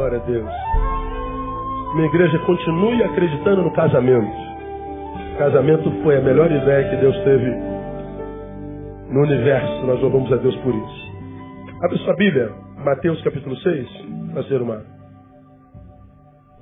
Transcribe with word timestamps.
Glória 0.00 0.16
a 0.16 0.24
Deus. 0.24 0.50
Minha 1.94 2.06
igreja 2.06 2.38
continue 2.46 3.04
acreditando 3.04 3.60
no 3.60 3.70
casamento. 3.74 4.32
O 5.34 5.36
casamento 5.36 5.90
foi 6.02 6.16
a 6.16 6.22
melhor 6.22 6.50
ideia 6.50 6.88
que 6.88 6.96
Deus 6.96 7.14
teve 7.22 7.50
no 9.12 9.20
universo. 9.20 9.86
Nós 9.86 10.00
louvamos 10.00 10.32
a 10.32 10.36
Deus 10.36 10.56
por 10.62 10.74
isso. 10.74 11.84
Abre 11.84 11.98
sua 11.98 12.16
Bíblia, 12.16 12.48
Mateus 12.82 13.22
capítulo 13.22 13.54
6, 13.58 13.88
fazer 14.32 14.62
uma, 14.62 14.82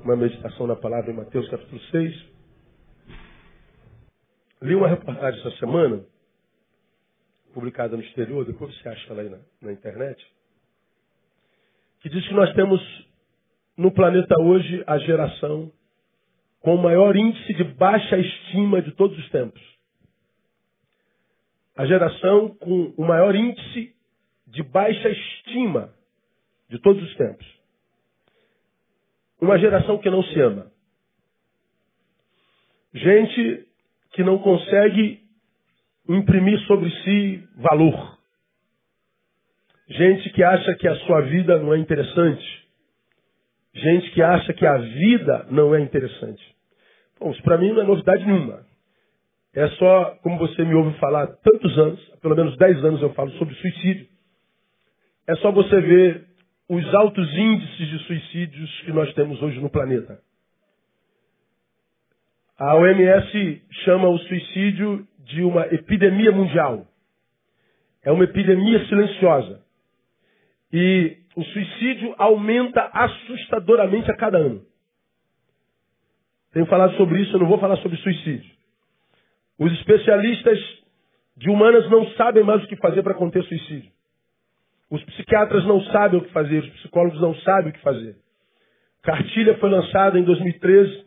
uma 0.02 0.16
meditação 0.16 0.66
na 0.66 0.74
palavra 0.74 1.12
em 1.12 1.14
Mateus 1.14 1.48
capítulo 1.48 1.80
6. 1.92 2.28
Li 4.62 4.74
uma 4.74 4.88
reportagem 4.88 5.38
essa 5.38 5.56
semana, 5.58 6.00
publicada 7.54 7.96
no 7.96 8.02
exterior, 8.02 8.44
depois 8.44 8.76
você 8.76 8.88
acha 8.88 9.14
aí 9.14 9.28
na, 9.28 9.38
na 9.62 9.72
internet, 9.72 10.20
que 12.00 12.08
diz 12.08 12.26
que 12.26 12.34
nós 12.34 12.52
temos 12.54 13.07
no 13.78 13.92
planeta 13.92 14.34
hoje 14.40 14.82
a 14.88 14.98
geração 14.98 15.70
com 16.60 16.74
o 16.74 16.82
maior 16.82 17.14
índice 17.14 17.54
de 17.54 17.62
baixa 17.62 18.18
estima 18.18 18.82
de 18.82 18.90
todos 18.90 19.16
os 19.16 19.30
tempos. 19.30 19.62
A 21.76 21.86
geração 21.86 22.56
com 22.56 22.92
o 22.96 23.06
maior 23.06 23.36
índice 23.36 23.94
de 24.48 24.64
baixa 24.64 25.08
estima 25.08 25.94
de 26.68 26.80
todos 26.80 27.00
os 27.00 27.16
tempos. 27.16 27.46
Uma 29.40 29.56
geração 29.60 29.96
que 29.98 30.10
não 30.10 30.24
se 30.24 30.40
ama. 30.40 30.72
Gente 32.92 33.64
que 34.10 34.24
não 34.24 34.38
consegue 34.38 35.22
imprimir 36.08 36.58
sobre 36.66 36.90
si 37.04 37.48
valor. 37.54 38.18
Gente 39.88 40.30
que 40.30 40.42
acha 40.42 40.74
que 40.74 40.88
a 40.88 40.96
sua 41.06 41.20
vida 41.20 41.60
não 41.60 41.72
é 41.72 41.78
interessante. 41.78 42.67
Gente 43.74 44.10
que 44.10 44.22
acha 44.22 44.52
que 44.52 44.66
a 44.66 44.76
vida 44.76 45.46
não 45.50 45.74
é 45.74 45.80
interessante. 45.80 46.42
Bom, 47.20 47.30
isso 47.30 47.42
para 47.42 47.58
mim 47.58 47.72
não 47.72 47.82
é 47.82 47.84
novidade 47.84 48.24
nenhuma. 48.24 48.66
É 49.54 49.68
só, 49.70 50.16
como 50.22 50.38
você 50.38 50.64
me 50.64 50.74
ouve 50.74 50.96
falar 50.98 51.24
há 51.24 51.26
tantos 51.26 51.78
anos, 51.78 52.00
pelo 52.20 52.36
menos 52.36 52.56
10 52.56 52.84
anos 52.84 53.02
eu 53.02 53.12
falo 53.14 53.30
sobre 53.32 53.54
suicídio. 53.54 54.06
É 55.26 55.34
só 55.36 55.50
você 55.50 55.80
ver 55.80 56.26
os 56.68 56.94
altos 56.94 57.28
índices 57.34 57.88
de 57.88 57.98
suicídios 58.00 58.80
que 58.82 58.92
nós 58.92 59.12
temos 59.14 59.42
hoje 59.42 59.58
no 59.60 59.70
planeta. 59.70 60.20
A 62.58 62.74
OMS 62.74 63.62
chama 63.84 64.08
o 64.08 64.18
suicídio 64.18 65.06
de 65.20 65.42
uma 65.42 65.66
epidemia 65.72 66.32
mundial. 66.32 66.86
É 68.02 68.10
uma 68.10 68.24
epidemia 68.24 68.84
silenciosa. 68.86 69.62
E 70.72 71.16
o 71.38 71.44
suicídio 71.44 72.16
aumenta 72.18 72.90
assustadoramente 72.92 74.10
a 74.10 74.16
cada 74.16 74.38
ano. 74.38 74.60
Tenho 76.52 76.66
falado 76.66 76.96
sobre 76.96 77.20
isso, 77.20 77.36
eu 77.36 77.38
não 77.38 77.46
vou 77.46 77.60
falar 77.60 77.76
sobre 77.76 77.96
suicídio. 77.98 78.50
Os 79.56 79.72
especialistas 79.74 80.58
de 81.36 81.48
humanas 81.48 81.88
não 81.88 82.10
sabem 82.14 82.42
mais 82.42 82.64
o 82.64 82.66
que 82.66 82.74
fazer 82.74 83.04
para 83.04 83.14
conter 83.14 83.44
suicídio. 83.44 83.88
Os 84.90 85.00
psiquiatras 85.04 85.64
não 85.64 85.80
sabem 85.92 86.18
o 86.18 86.24
que 86.24 86.32
fazer, 86.32 86.58
os 86.58 86.70
psicólogos 86.70 87.20
não 87.20 87.36
sabem 87.36 87.70
o 87.70 87.72
que 87.72 87.82
fazer. 87.82 88.16
Cartilha 89.04 89.56
foi 89.58 89.70
lançada 89.70 90.18
em 90.18 90.24
2013, 90.24 91.04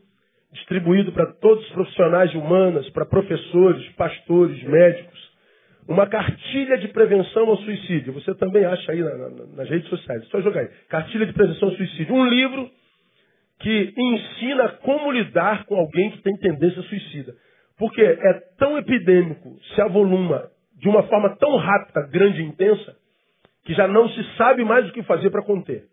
distribuído 0.54 1.12
para 1.12 1.34
todos 1.34 1.62
os 1.66 1.72
profissionais 1.74 2.32
de 2.32 2.38
humanas, 2.38 2.90
para 2.92 3.06
professores, 3.06 3.86
pastores, 3.98 4.64
médicos. 4.64 5.21
Uma 5.92 6.08
cartilha 6.08 6.78
de 6.78 6.88
prevenção 6.88 7.50
ao 7.50 7.58
suicídio. 7.58 8.14
Você 8.14 8.34
também 8.36 8.64
acha 8.64 8.94
aí 8.94 9.04
na, 9.04 9.14
na, 9.18 9.46
nas 9.58 9.70
redes 9.70 9.90
sociais. 9.90 10.26
Só 10.30 10.42
jogar 10.42 10.62
aí. 10.62 10.70
Cartilha 10.88 11.26
de 11.26 11.34
prevenção 11.34 11.68
ao 11.68 11.76
suicídio. 11.76 12.16
Um 12.16 12.26
livro 12.28 12.70
que 13.60 13.94
ensina 13.98 14.70
como 14.84 15.12
lidar 15.12 15.66
com 15.66 15.76
alguém 15.76 16.12
que 16.12 16.22
tem 16.22 16.36
tendência 16.38 16.82
suicida. 16.84 17.36
Porque 17.78 18.02
é 18.02 18.34
tão 18.58 18.78
epidêmico, 18.78 19.58
se 19.76 19.82
avoluma 19.82 20.50
de 20.78 20.88
uma 20.88 21.04
forma 21.04 21.36
tão 21.36 21.58
rápida, 21.58 22.08
grande 22.08 22.42
e 22.42 22.46
intensa, 22.46 22.96
que 23.66 23.74
já 23.74 23.86
não 23.88 24.08
se 24.10 24.24
sabe 24.38 24.64
mais 24.64 24.88
o 24.90 24.94
que 24.94 25.04
fazer 25.04 25.30
para 25.30 25.44
conter. 25.44 25.84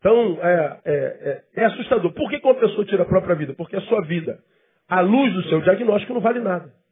Então, 0.00 0.38
é, 0.42 0.80
é, 0.84 0.94
é, 0.94 1.62
é, 1.62 1.64
assustador. 1.66 2.12
Por 2.12 2.28
que, 2.28 2.40
uma 2.44 2.54
pessoa 2.56 2.84
tira 2.84 3.04
a 3.04 3.06
própria 3.06 3.36
vida? 3.36 3.54
Porque 3.54 3.76
a 3.76 3.80
sua 3.82 4.02
vida, 4.02 4.40
à 4.88 5.00
luz 5.00 5.32
do 5.32 5.44
seu 5.44 5.60
diagnóstico, 5.60 6.12
não 6.12 6.20
vale 6.20 6.40
nada. 6.40 6.83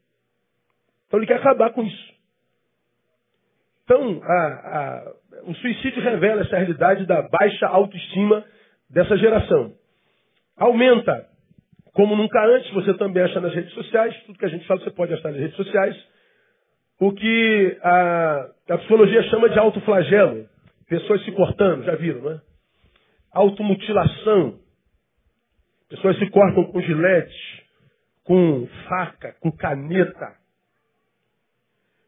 Então, 1.12 1.20
ele 1.20 1.26
quer 1.26 1.36
acabar 1.36 1.70
com 1.74 1.82
isso. 1.82 2.12
Então, 3.84 4.22
a, 4.24 4.32
a, 4.32 5.12
o 5.44 5.54
suicídio 5.56 6.02
revela 6.02 6.40
essa 6.40 6.56
realidade 6.56 7.04
da 7.04 7.20
baixa 7.20 7.66
autoestima 7.66 8.42
dessa 8.88 9.18
geração. 9.18 9.74
Aumenta, 10.56 11.26
como 11.92 12.16
nunca 12.16 12.42
antes, 12.46 12.72
você 12.72 12.94
também 12.94 13.22
acha 13.22 13.42
nas 13.42 13.54
redes 13.54 13.74
sociais, 13.74 14.16
tudo 14.24 14.38
que 14.38 14.46
a 14.46 14.48
gente 14.48 14.66
fala 14.66 14.80
você 14.80 14.90
pode 14.90 15.12
achar 15.12 15.32
nas 15.32 15.40
redes 15.40 15.54
sociais, 15.54 15.94
o 16.98 17.12
que 17.12 17.78
a, 17.82 18.48
a 18.70 18.78
psicologia 18.78 19.22
chama 19.24 19.50
de 19.50 19.58
autoflagelo. 19.58 20.48
Pessoas 20.88 21.22
se 21.26 21.32
cortando, 21.32 21.84
já 21.84 21.94
viram, 21.94 22.22
né? 22.22 22.40
Automutilação. 23.30 24.58
Pessoas 25.90 26.18
se 26.18 26.30
cortam 26.30 26.64
com 26.72 26.80
gilete, 26.80 27.66
com 28.24 28.66
faca, 28.88 29.36
com 29.40 29.52
caneta. 29.52 30.41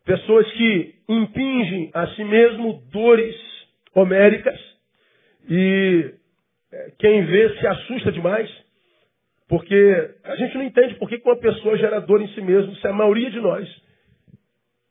Pessoas 0.04 0.50
que 0.53 0.94
impingem 1.09 1.91
a 1.94 2.06
si 2.09 2.25
mesmo 2.25 2.82
dores 2.92 3.34
homéricas 3.94 4.59
e 5.48 6.15
é, 6.72 6.92
quem 6.98 7.25
vê 7.25 7.59
se 7.59 7.66
assusta 7.66 8.12
demais, 8.12 8.50
porque 9.48 10.14
a 10.25 10.37
gente 10.37 10.56
não 10.56 10.64
entende 10.64 10.94
por 10.97 11.09
que 11.09 11.20
uma 11.25 11.37
pessoa 11.37 11.78
gera 11.78 12.00
dor 12.00 12.20
em 12.20 12.28
si 12.28 12.41
mesmo, 12.41 12.75
se 12.76 12.87
a 12.87 12.93
maioria 12.93 13.31
de 13.31 13.41
nós 13.41 13.69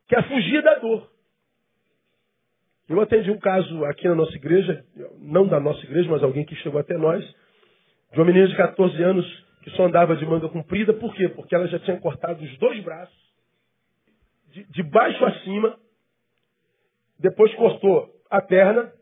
quer 0.08 0.26
fugir 0.28 0.62
da 0.62 0.76
dor. 0.76 1.10
Eu 2.88 3.00
atendi 3.00 3.30
um 3.30 3.38
caso 3.38 3.84
aqui 3.86 4.06
na 4.06 4.14
nossa 4.14 4.34
igreja, 4.34 4.84
não 5.18 5.46
da 5.46 5.58
nossa 5.58 5.82
igreja, 5.84 6.10
mas 6.10 6.22
alguém 6.22 6.44
que 6.44 6.54
chegou 6.56 6.78
até 6.78 6.96
nós, 6.96 7.24
de 8.12 8.18
uma 8.18 8.26
menina 8.26 8.46
de 8.46 8.56
14 8.56 9.02
anos 9.02 9.44
que 9.62 9.70
só 9.70 9.86
andava 9.86 10.14
de 10.16 10.26
manga 10.26 10.48
comprida. 10.48 10.92
Por 10.92 11.14
quê? 11.14 11.28
Porque 11.28 11.54
ela 11.54 11.66
já 11.66 11.78
tinha 11.78 11.98
cortado 11.98 12.44
os 12.44 12.58
dois 12.58 12.82
braços, 12.84 13.23
de, 14.54 14.64
de 14.70 14.82
baixo 14.84 15.24
a 15.24 15.40
cima, 15.40 15.76
depois 17.18 17.52
cortou 17.54 18.08
a 18.30 18.40
perna, 18.40 18.92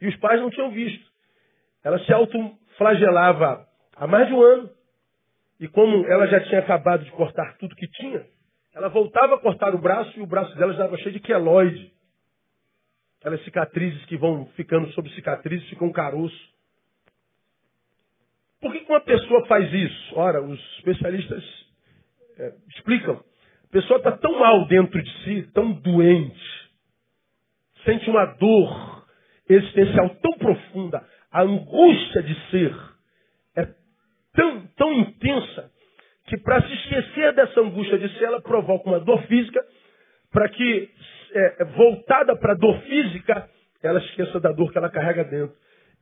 e 0.00 0.08
os 0.08 0.16
pais 0.16 0.40
não 0.40 0.50
tinham 0.50 0.70
visto. 0.70 1.08
Ela 1.84 1.98
se 2.00 2.12
autoflagelava 2.12 3.66
há 3.94 4.06
mais 4.06 4.26
de 4.26 4.34
um 4.34 4.42
ano. 4.42 4.70
E 5.60 5.68
como 5.68 6.06
ela 6.06 6.26
já 6.26 6.40
tinha 6.40 6.60
acabado 6.60 7.04
de 7.04 7.10
cortar 7.12 7.56
tudo 7.58 7.76
que 7.76 7.86
tinha, 7.86 8.26
ela 8.74 8.88
voltava 8.88 9.34
a 9.34 9.38
cortar 9.38 9.74
o 9.74 9.78
braço 9.78 10.18
e 10.18 10.22
o 10.22 10.26
braço 10.26 10.56
dela 10.56 10.72
já 10.72 10.84
estava 10.84 10.96
cheio 10.98 11.12
de 11.12 11.20
queloide. 11.20 11.92
Aquelas 13.20 13.44
cicatrizes 13.44 14.02
que 14.06 14.16
vão 14.16 14.46
ficando 14.56 14.90
sobre 14.92 15.12
cicatrizes, 15.12 15.68
ficam 15.68 15.92
caroço. 15.92 16.50
Por 18.60 18.72
que, 18.72 18.80
que 18.80 18.90
uma 18.90 19.02
pessoa 19.02 19.46
faz 19.46 19.70
isso? 19.72 20.18
Ora, 20.18 20.42
os 20.42 20.58
especialistas 20.78 21.44
é, 22.38 22.54
explicam. 22.68 23.22
A 23.70 23.72
pessoa 23.72 23.98
está 23.98 24.12
tão 24.12 24.38
mal 24.38 24.66
dentro 24.66 25.00
de 25.00 25.10
si, 25.22 25.42
tão 25.54 25.72
doente, 25.72 26.70
sente 27.84 28.10
uma 28.10 28.26
dor 28.26 29.06
existencial 29.48 30.10
tão 30.20 30.32
profunda, 30.38 31.04
a 31.30 31.42
angústia 31.42 32.22
de 32.22 32.50
ser 32.50 32.76
é 33.56 33.68
tão, 34.34 34.66
tão 34.76 34.92
intensa 34.92 35.70
que 36.26 36.36
para 36.38 36.62
se 36.62 36.72
esquecer 36.74 37.34
dessa 37.34 37.60
angústia 37.60 37.98
de 37.98 38.08
ser, 38.16 38.24
ela 38.24 38.40
provoca 38.40 38.88
uma 38.88 39.00
dor 39.00 39.22
física, 39.26 39.60
para 40.32 40.48
que, 40.48 40.90
é, 41.32 41.64
voltada 41.64 42.36
para 42.36 42.52
a 42.52 42.56
dor 42.56 42.80
física, 42.82 43.48
ela 43.82 43.98
esqueça 43.98 44.38
da 44.38 44.52
dor 44.52 44.70
que 44.70 44.78
ela 44.78 44.90
carrega 44.90 45.24
dentro. 45.24 45.56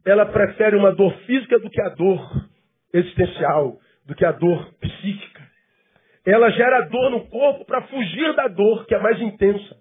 Ela 0.04 0.26
prefere 0.26 0.76
uma 0.76 0.92
dor 0.92 1.14
física 1.20 1.58
do 1.58 1.70
que 1.70 1.80
a 1.80 1.88
dor 1.90 2.48
existencial, 2.92 3.78
do 4.06 4.14
que 4.14 4.24
a 4.24 4.32
dor 4.32 4.70
psíquica. 4.80 5.37
Ela 6.30 6.50
gera 6.50 6.82
dor 6.82 7.10
no 7.10 7.26
corpo 7.28 7.64
para 7.64 7.86
fugir 7.86 8.34
da 8.34 8.48
dor 8.48 8.84
que 8.84 8.94
é 8.94 8.98
mais 8.98 9.18
intensa. 9.18 9.78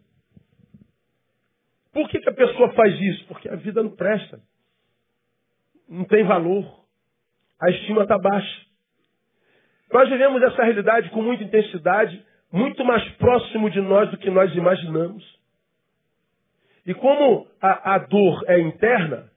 Por 1.92 2.08
que, 2.08 2.20
que 2.20 2.30
a 2.30 2.34
pessoa 2.34 2.72
faz 2.72 2.98
isso? 3.02 3.28
Porque 3.28 3.50
a 3.50 3.58
vida 3.58 3.84
não 3.84 3.94
presta. 3.94 4.40
Não 5.90 6.06
tem 6.06 6.24
valor. 6.24 6.86
A 7.62 7.70
estima 7.70 8.04
está 8.04 8.18
baixa. 8.18 8.62
Nós 9.92 10.08
vivemos 10.08 10.42
essa 10.42 10.64
realidade 10.64 11.10
com 11.10 11.22
muita 11.22 11.44
intensidade, 11.44 12.26
muito 12.50 12.86
mais 12.86 13.04
próximo 13.16 13.70
de 13.70 13.82
nós 13.82 14.10
do 14.10 14.18
que 14.18 14.30
nós 14.30 14.56
imaginamos. 14.56 15.26
E 16.86 16.94
como 16.94 17.46
a, 17.62 17.96
a 17.96 17.98
dor 17.98 18.46
é 18.48 18.58
interna, 18.62 19.30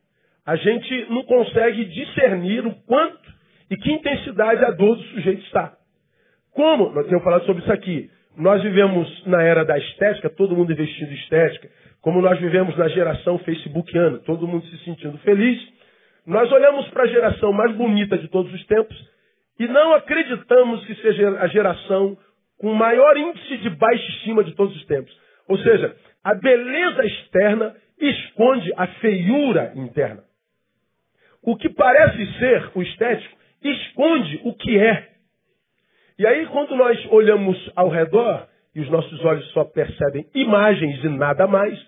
a 0.47 0.55
gente 0.55 1.07
não 1.11 1.25
consegue 1.25 1.87
discernir 1.87 2.65
o 2.65 2.75
quanto 2.83 3.35
e 3.69 3.77
que 3.77 3.91
intensidade 3.91 4.65
a 4.65 4.71
dor 4.71 4.95
do 4.95 5.03
sujeito 5.03 5.43
está. 5.47 5.80
Como? 6.53 6.91
Nós 6.91 7.07
temos 7.07 7.23
falado 7.23 7.45
sobre 7.47 7.63
isso 7.63 7.73
aqui. 7.73 8.11
nós 8.37 8.63
vivemos 8.63 9.27
na 9.27 9.43
era 9.43 9.65
da 9.65 9.77
estética, 9.77 10.31
todo 10.31 10.57
mundo 10.57 10.73
investindo 10.73 11.11
em 11.11 11.15
estética, 11.15 11.69
como 12.01 12.23
nós 12.23 12.39
vivemos 12.41 12.77
na 12.77 12.89
geração 12.89 13.39
facebookiana, 13.39 14.19
todo 14.19 14.47
mundo 14.47 14.65
se 14.67 14.85
sentindo 14.85 15.19
feliz, 15.19 15.61
nós 16.27 16.51
olhamos 16.51 16.89
para 16.89 17.05
a 17.05 17.09
geração 17.09 17.53
mais 17.53 17.75
bonita 17.77 18.17
de 18.17 18.29
todos 18.29 18.53
os 18.53 18.67
tempos 18.67 18.97
e 19.59 19.67
não 19.67 19.93
acreditamos 19.95 20.85
que 20.87 20.95
seja 20.97 21.39
a 21.41 21.47
geração 21.49 22.17
com 22.59 22.73
maior 22.73 23.17
índice 23.17 23.59
de 23.59 23.71
baixa 23.71 24.09
estima 24.13 24.45
de 24.45 24.55
todos 24.55 24.75
os 24.77 24.87
tempos. 24.87 25.15
Ou 25.49 25.59
seja, 25.59 25.95
a 26.23 26.35
beleza 26.35 27.05
externa 27.05 27.75
esconde 27.99 28.73
a 28.77 28.87
feiura 28.87 29.73
interna. 29.77 30.23
O 31.43 31.57
que 31.57 31.69
parece 31.69 32.39
ser 32.39 32.71
o 32.75 32.83
estético 32.83 33.37
esconde 33.63 34.41
o 34.45 34.55
que 34.55 34.79
é. 34.79 35.10
E 36.21 36.27
aí, 36.27 36.47
quando 36.49 36.77
nós 36.77 37.03
olhamos 37.11 37.57
ao 37.75 37.89
redor, 37.89 38.47
e 38.75 38.81
os 38.83 38.91
nossos 38.91 39.25
olhos 39.25 39.51
só 39.53 39.65
percebem 39.65 40.29
imagens 40.35 41.03
e 41.03 41.09
nada 41.09 41.47
mais, 41.47 41.81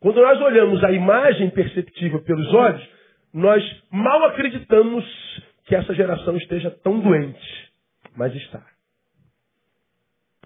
quando 0.00 0.20
nós 0.20 0.40
olhamos 0.40 0.82
a 0.82 0.90
imagem 0.90 1.50
perceptível 1.50 2.20
pelos 2.24 2.52
olhos, 2.52 2.84
nós 3.32 3.62
mal 3.88 4.24
acreditamos 4.24 5.04
que 5.66 5.76
essa 5.76 5.94
geração 5.94 6.36
esteja 6.36 6.68
tão 6.82 6.98
doente. 6.98 7.70
Mas 8.16 8.34
está. 8.34 8.60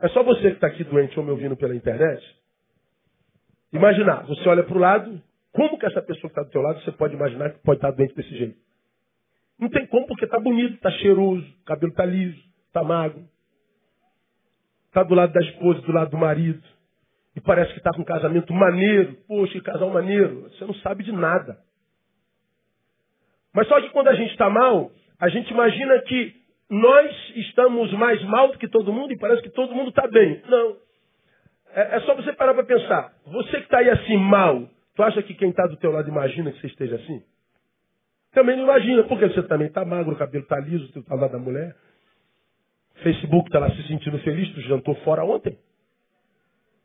É 0.03 0.09
só 0.09 0.23
você 0.23 0.51
que 0.51 0.57
está 0.57 0.67
aqui 0.67 0.85
doente 0.85 1.19
ou 1.19 1.25
me 1.25 1.31
ouvindo 1.31 1.57
pela 1.57 1.75
internet. 1.75 2.23
Imaginar, 3.73 4.27
você 4.27 4.47
olha 4.47 4.65
para 4.65 4.77
o 4.77 4.81
lado, 4.81 5.23
como 5.51 5.79
que 5.79 5.87
essa 5.87 6.03
pessoa 6.03 6.31
que 6.31 6.39
está 6.39 6.43
do 6.43 6.51
teu 6.51 6.61
lado, 6.61 6.85
você 6.85 6.93
pode 6.93 7.15
imaginar 7.15 7.55
que 7.55 7.63
pode 7.63 7.79
estar 7.79 7.91
doente 7.91 8.15
desse 8.15 8.37
jeito? 8.37 8.59
Não 9.59 9.71
tem 9.71 9.87
como, 9.87 10.07
porque 10.09 10.27
está 10.27 10.39
bonito, 10.39 10.75
está 10.75 10.91
cheiroso, 10.91 11.43
o 11.63 11.65
cabelo 11.65 11.91
está 11.91 12.05
liso, 12.05 12.54
está 12.75 12.83
magro. 12.83 13.25
Está 14.89 15.05
do 15.05 15.15
lado 15.15 15.33
da 15.33 15.41
esposa, 15.41 15.81
do 15.83 15.93
lado 15.93 16.11
do 16.11 16.19
marido. 16.19 16.63
E 17.37 17.41
parece 17.41 17.73
que 17.73 17.79
está 17.79 17.93
com 17.93 18.03
um 18.03 18.05
casamento 18.05 18.53
maneiro. 18.53 19.17
Poxa, 19.29 19.53
que 19.53 19.61
casal 19.61 19.91
maneiro. 19.91 20.43
Você 20.51 20.65
não 20.65 20.75
sabe 20.75 21.05
de 21.05 21.13
nada. 21.13 21.59
Mas 23.53 23.69
só 23.69 23.81
que 23.81 23.91
quando 23.91 24.09
a 24.09 24.15
gente 24.15 24.33
está 24.33 24.51
mal, 24.51 24.91
a 25.21 25.29
gente 25.29 25.51
imagina 25.51 26.01
que 26.01 26.35
nós 26.69 27.33
estamos 27.37 27.93
mais 27.93 28.23
mal 28.25 28.49
do 28.51 28.59
que 28.59 28.69
todo 28.69 28.93
mundo 28.93 29.13
e 29.13 29.19
parece 29.19 29.43
que 29.43 29.51
todo 29.51 29.75
mundo 29.75 29.91
está 29.91 30.09
bem. 30.09 30.43
Não. 30.49 30.77
É, 31.73 31.97
é, 31.97 32.01
só 32.01 32.15
você 32.15 32.33
parar 32.33 32.55
para 32.55 32.65
pensar. 32.65 33.13
Você 33.27 33.59
que 33.59 33.65
está 33.65 33.79
aí 33.79 33.91
assim 33.91 34.17
mal, 34.17 34.69
tu 34.97 35.03
acha 35.03 35.23
que 35.23 35.35
quem 35.35 35.51
está 35.51 35.67
do 35.67 35.77
teu 35.77 35.93
lado 35.93 36.09
imagina 36.09 36.51
que 36.51 36.61
você 36.61 36.67
esteja 36.69 36.97
assim? 36.97 37.23
Também 38.33 38.57
não 38.57 38.65
imagina, 38.65 39.05
porque 39.05 39.29
você 39.29 39.43
também 39.45 39.69
está 39.69 39.85
magro, 39.85 40.15
o 40.15 40.19
cabelo 40.19 40.43
está 40.43 40.59
liso, 40.59 40.93
tu 40.93 41.01
está 41.01 41.15
lá 41.15 41.29
da 41.29 41.39
mulher. 41.39 41.77
Facebook 43.03 43.49
está 43.49 43.59
lá 43.59 43.71
se 43.71 43.83
sentindo 43.89 44.19
feliz, 44.21 44.53
tu 44.55 44.61
jantou 44.63 44.95
fora 44.97 45.25
ontem. 45.25 45.59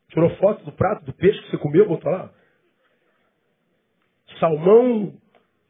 Tirou 0.08 0.30
foto 0.36 0.64
do 0.64 0.72
prato, 0.72 1.04
do 1.04 1.12
peixe 1.12 1.40
que 1.42 1.50
você 1.50 1.58
comeu, 1.58 1.86
botou 1.86 2.10
lá. 2.10 2.30
Salmão 4.38 5.14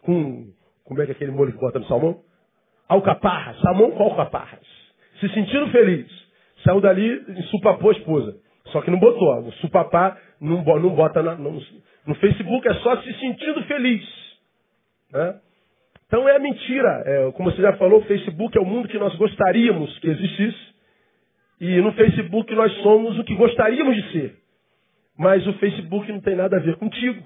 com. 0.03 0.53
Como 0.85 1.01
é 1.01 1.05
que 1.05 1.13
é 1.13 1.15
aquele 1.15 1.31
molho 1.31 1.53
que 1.53 1.59
bota 1.59 1.79
no 1.79 1.87
salmão? 1.87 2.23
Alcaparras. 2.89 3.61
Salmão 3.61 3.91
com 3.93 4.03
alcaparras. 4.03 4.67
Se 5.21 5.29
sentindo 5.29 5.69
feliz. 5.71 6.11
Saiu 6.65 6.81
dali 6.81 7.25
e 7.29 7.43
supapou 7.45 7.91
a 7.91 7.93
esposa. 7.93 8.37
Só 8.67 8.81
que 8.81 8.91
não 8.91 8.99
botou. 8.99 9.41
O 9.41 9.53
supapá 9.55 10.19
não, 10.41 10.63
bota 10.63 11.23
na, 11.23 11.37
no 11.37 12.15
Facebook, 12.17 12.67
é 12.69 12.75
só 12.75 13.01
se 13.03 13.13
sentindo 13.21 13.63
feliz. 13.65 14.05
Né? 15.13 15.41
Então 16.11 16.29
é 16.29 16.41
mentira. 16.41 17.05
É, 17.07 17.33
como 17.33 17.53
você 17.53 17.63
já 17.63 17.73
falou, 17.75 18.01
o 18.01 18.05
Facebook 18.05 18.59
é 18.59 18.61
o 18.61 18.67
mundo 18.67 18.89
que 18.89 18.99
nós 18.99 19.15
gostaríamos 19.15 19.97
que 20.01 20.09
existisse. 20.09 20.71
E 21.61 21.81
no 21.81 21.93
Facebook 21.93 22.53
nós 22.53 22.73
somos 22.83 23.17
o 23.17 23.23
que 23.23 23.37
gostaríamos 23.37 23.95
de 23.95 24.13
ser. 24.13 24.35
Mas 25.17 25.47
o 25.47 25.53
Facebook 25.55 26.11
não 26.11 26.21
tem 26.21 26.35
nada 26.35 26.57
a 26.57 26.61
ver 26.61 26.75
contigo. 26.77 27.23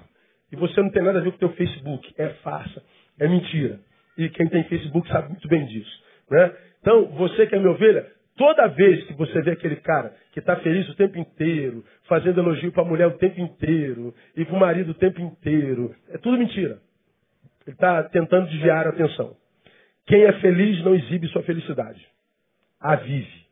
E 0.51 0.55
você 0.55 0.79
não 0.83 0.91
tem 0.91 1.01
nada 1.01 1.17
a 1.17 1.21
ver 1.23 1.31
com 1.31 1.37
o 1.37 1.39
teu 1.39 1.49
Facebook. 1.53 2.13
É 2.15 2.27
farsa. 2.43 2.83
É 3.19 3.27
mentira. 3.27 3.79
E 4.19 4.29
quem 4.29 4.47
tem 4.49 4.63
Facebook 4.65 5.07
sabe 5.07 5.29
muito 5.29 5.47
bem 5.47 5.65
disso. 5.65 6.03
Né? 6.29 6.51
Então, 6.79 7.05
você 7.07 7.47
que 7.47 7.55
é 7.55 7.57
minha 7.57 7.71
ovelha, 7.71 8.05
toda 8.37 8.67
vez 8.67 9.03
que 9.05 9.13
você 9.13 9.41
vê 9.41 9.51
aquele 9.51 9.77
cara 9.77 10.13
que 10.31 10.39
está 10.39 10.57
feliz 10.57 10.87
o 10.89 10.95
tempo 10.95 11.17
inteiro, 11.17 11.83
fazendo 12.07 12.39
elogio 12.39 12.71
para 12.71 12.83
a 12.83 12.87
mulher 12.87 13.07
o 13.07 13.17
tempo 13.17 13.41
inteiro, 13.41 14.13
e 14.37 14.45
para 14.45 14.55
o 14.55 14.59
marido 14.59 14.91
o 14.91 14.93
tempo 14.93 15.19
inteiro, 15.19 15.95
é 16.11 16.19
tudo 16.19 16.37
mentira. 16.37 16.77
Ele 17.65 17.75
está 17.75 18.03
tentando 18.03 18.49
desviar 18.49 18.85
a 18.85 18.89
atenção. 18.89 19.35
Quem 20.05 20.23
é 20.23 20.33
feliz 20.39 20.83
não 20.83 20.93
exibe 20.93 21.27
sua 21.29 21.43
felicidade. 21.43 22.07
A 22.79 22.95
vive. 22.95 23.45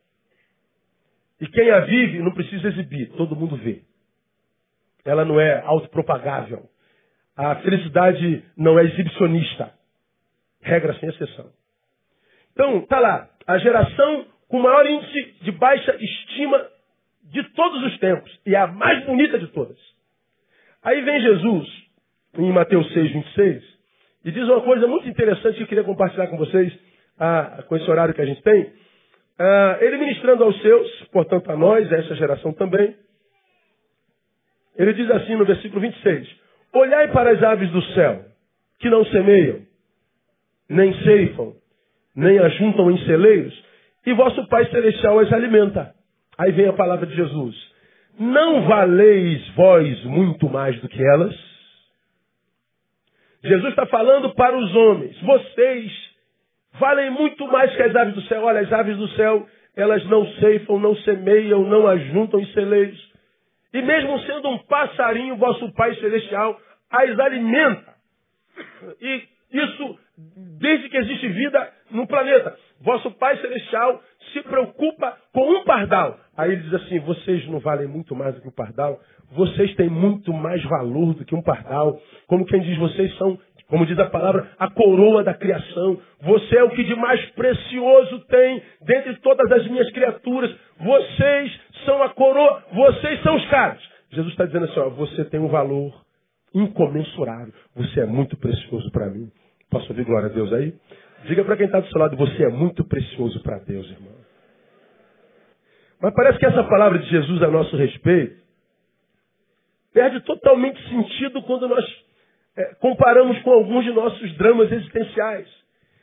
E 1.40 1.48
quem 1.48 1.70
a 1.70 1.80
vive 1.80 2.20
não 2.20 2.32
precisa 2.32 2.68
exibir, 2.68 3.10
todo 3.16 3.34
mundo 3.34 3.56
vê. 3.56 3.82
Ela 5.04 5.24
não 5.24 5.40
é 5.40 5.60
autopropagável. 5.62 6.68
A 7.36 7.56
felicidade 7.56 8.44
não 8.56 8.78
é 8.78 8.84
exibicionista. 8.84 9.72
Regra 10.62 10.94
sem 10.98 11.08
exceção. 11.08 11.50
Então, 12.52 12.86
tá 12.86 13.00
lá. 13.00 13.28
A 13.46 13.58
geração 13.58 14.26
com 14.48 14.60
maior 14.60 14.86
índice 14.86 15.34
de 15.42 15.50
baixa 15.50 15.96
estima 15.96 16.70
de 17.24 17.42
todos 17.50 17.82
os 17.82 17.98
tempos. 17.98 18.40
E 18.46 18.54
a 18.54 18.68
mais 18.68 19.04
bonita 19.04 19.38
de 19.38 19.48
todas. 19.48 19.76
Aí 20.82 21.02
vem 21.02 21.20
Jesus, 21.20 21.68
em 22.38 22.52
Mateus 22.52 22.90
6, 22.92 23.12
26, 23.12 23.73
e 24.24 24.30
diz 24.30 24.44
uma 24.44 24.62
coisa 24.62 24.86
muito 24.86 25.08
interessante 25.08 25.56
que 25.56 25.62
eu 25.64 25.66
queria 25.66 25.84
compartilhar 25.84 26.28
com 26.28 26.38
vocês, 26.38 26.72
ah, 27.18 27.62
com 27.68 27.76
esse 27.76 27.90
horário 27.90 28.14
que 28.14 28.22
a 28.22 28.26
gente 28.26 28.42
tem. 28.42 28.72
Ah, 29.38 29.78
ele 29.80 29.98
ministrando 29.98 30.44
aos 30.44 30.60
seus, 30.62 30.90
portanto 31.12 31.50
a 31.50 31.56
nós, 31.56 31.92
a 31.92 31.96
essa 31.96 32.14
geração 32.14 32.52
também. 32.52 32.96
Ele 34.76 34.92
diz 34.94 35.10
assim 35.10 35.36
no 35.36 35.44
versículo 35.44 35.80
26: 35.80 36.26
Olhai 36.72 37.08
para 37.12 37.32
as 37.32 37.42
aves 37.42 37.70
do 37.70 37.82
céu, 37.92 38.24
que 38.80 38.88
não 38.88 39.04
semeiam, 39.06 39.60
nem 40.68 40.94
ceifam, 41.02 41.54
nem 42.16 42.38
ajuntam 42.38 42.90
em 42.90 42.98
celeiros, 43.04 43.64
e 44.06 44.12
vosso 44.14 44.46
Pai 44.48 44.66
Celestial 44.70 45.18
as 45.18 45.32
alimenta. 45.32 45.94
Aí 46.38 46.50
vem 46.52 46.66
a 46.66 46.72
palavra 46.72 47.06
de 47.06 47.14
Jesus. 47.14 47.54
Não 48.18 48.62
valeis 48.62 49.46
vós 49.54 50.04
muito 50.04 50.48
mais 50.48 50.80
do 50.80 50.88
que 50.88 51.04
elas? 51.04 51.53
Jesus 53.44 53.70
está 53.70 53.84
falando 53.86 54.34
para 54.34 54.56
os 54.56 54.74
homens. 54.74 55.20
Vocês 55.20 55.92
valem 56.80 57.10
muito 57.10 57.46
mais 57.48 57.74
que 57.76 57.82
as 57.82 57.94
aves 57.94 58.14
do 58.14 58.22
céu. 58.22 58.42
Olha, 58.42 58.60
as 58.60 58.72
aves 58.72 58.96
do 58.96 59.08
céu, 59.08 59.46
elas 59.76 60.04
não 60.06 60.26
ceifam, 60.34 60.78
não 60.78 60.96
semeiam, 60.96 61.62
não 61.64 61.86
ajuntam 61.86 62.40
em 62.40 62.46
celeiros. 62.52 63.12
E 63.72 63.82
mesmo 63.82 64.18
sendo 64.20 64.48
um 64.48 64.58
passarinho, 64.58 65.36
vosso 65.36 65.70
Pai 65.74 65.94
Celestial 65.96 66.58
as 66.90 67.18
alimenta. 67.18 67.94
E 69.00 69.22
isso 69.54 69.98
desde 70.58 70.88
que 70.88 70.96
existe 70.96 71.28
vida 71.28 71.70
no 71.90 72.06
planeta. 72.06 72.56
Vosso 72.80 73.10
Pai 73.12 73.36
Celestial 73.38 74.02
se 74.32 74.42
preocupa 74.42 75.16
com 75.32 75.40
um 75.40 75.64
pardal. 75.64 76.18
Aí 76.36 76.52
ele 76.52 76.62
diz 76.62 76.74
assim: 76.74 76.98
vocês 77.00 77.46
não 77.48 77.60
valem 77.60 77.86
muito 77.86 78.14
mais 78.16 78.34
do 78.34 78.40
que 78.40 78.48
um 78.48 78.52
pardal, 78.52 79.00
vocês 79.32 79.74
têm 79.76 79.88
muito 79.88 80.32
mais 80.32 80.62
valor 80.64 81.14
do 81.14 81.24
que 81.24 81.34
um 81.34 81.42
pardal. 81.42 82.00
Como 82.26 82.44
quem 82.46 82.60
diz, 82.60 82.76
vocês 82.78 83.16
são, 83.16 83.38
como 83.68 83.86
diz 83.86 83.98
a 83.98 84.10
palavra, 84.10 84.50
a 84.58 84.68
coroa 84.70 85.22
da 85.22 85.34
criação. 85.34 86.00
Você 86.22 86.56
é 86.56 86.64
o 86.64 86.70
que 86.70 86.84
de 86.84 86.96
mais 86.96 87.24
precioso 87.30 88.20
tem 88.26 88.62
dentre 88.82 89.16
todas 89.20 89.50
as 89.52 89.66
minhas 89.68 89.90
criaturas. 89.92 90.54
Vocês 90.78 91.60
são 91.84 92.02
a 92.02 92.10
coroa, 92.10 92.64
vocês 92.72 93.22
são 93.22 93.36
os 93.36 93.48
caras. 93.48 93.80
Jesus 94.10 94.32
está 94.32 94.46
dizendo 94.46 94.66
assim: 94.66 94.80
ó, 94.80 94.90
você 94.90 95.24
tem 95.24 95.40
um 95.40 95.48
valor 95.48 95.92
incomensurável. 96.52 97.52
Você 97.74 98.00
é 98.00 98.06
muito 98.06 98.36
precioso 98.36 98.90
para 98.90 99.10
mim. 99.10 99.30
Posso 99.70 99.88
ouvir 99.90 100.04
glória 100.04 100.28
a 100.28 100.32
Deus 100.32 100.52
aí? 100.52 100.74
Diga 101.24 101.44
para 101.44 101.56
quem 101.56 101.66
está 101.66 101.80
do 101.80 101.88
seu 101.88 102.00
lado, 102.00 102.16
você 102.16 102.44
é 102.44 102.48
muito 102.48 102.84
precioso 102.84 103.42
para 103.42 103.58
Deus, 103.58 103.90
irmão. 103.90 104.14
Mas 106.00 106.12
parece 106.14 106.38
que 106.38 106.46
essa 106.46 106.64
palavra 106.64 106.98
de 106.98 107.08
Jesus 107.08 107.42
a 107.42 107.48
nosso 107.48 107.76
respeito 107.76 108.42
perde 109.92 110.20
totalmente 110.20 110.82
sentido 110.88 111.40
quando 111.42 111.68
nós 111.68 111.84
é, 112.56 112.74
comparamos 112.74 113.40
com 113.42 113.52
alguns 113.52 113.84
de 113.84 113.92
nossos 113.92 114.36
dramas 114.36 114.70
existenciais. 114.70 115.48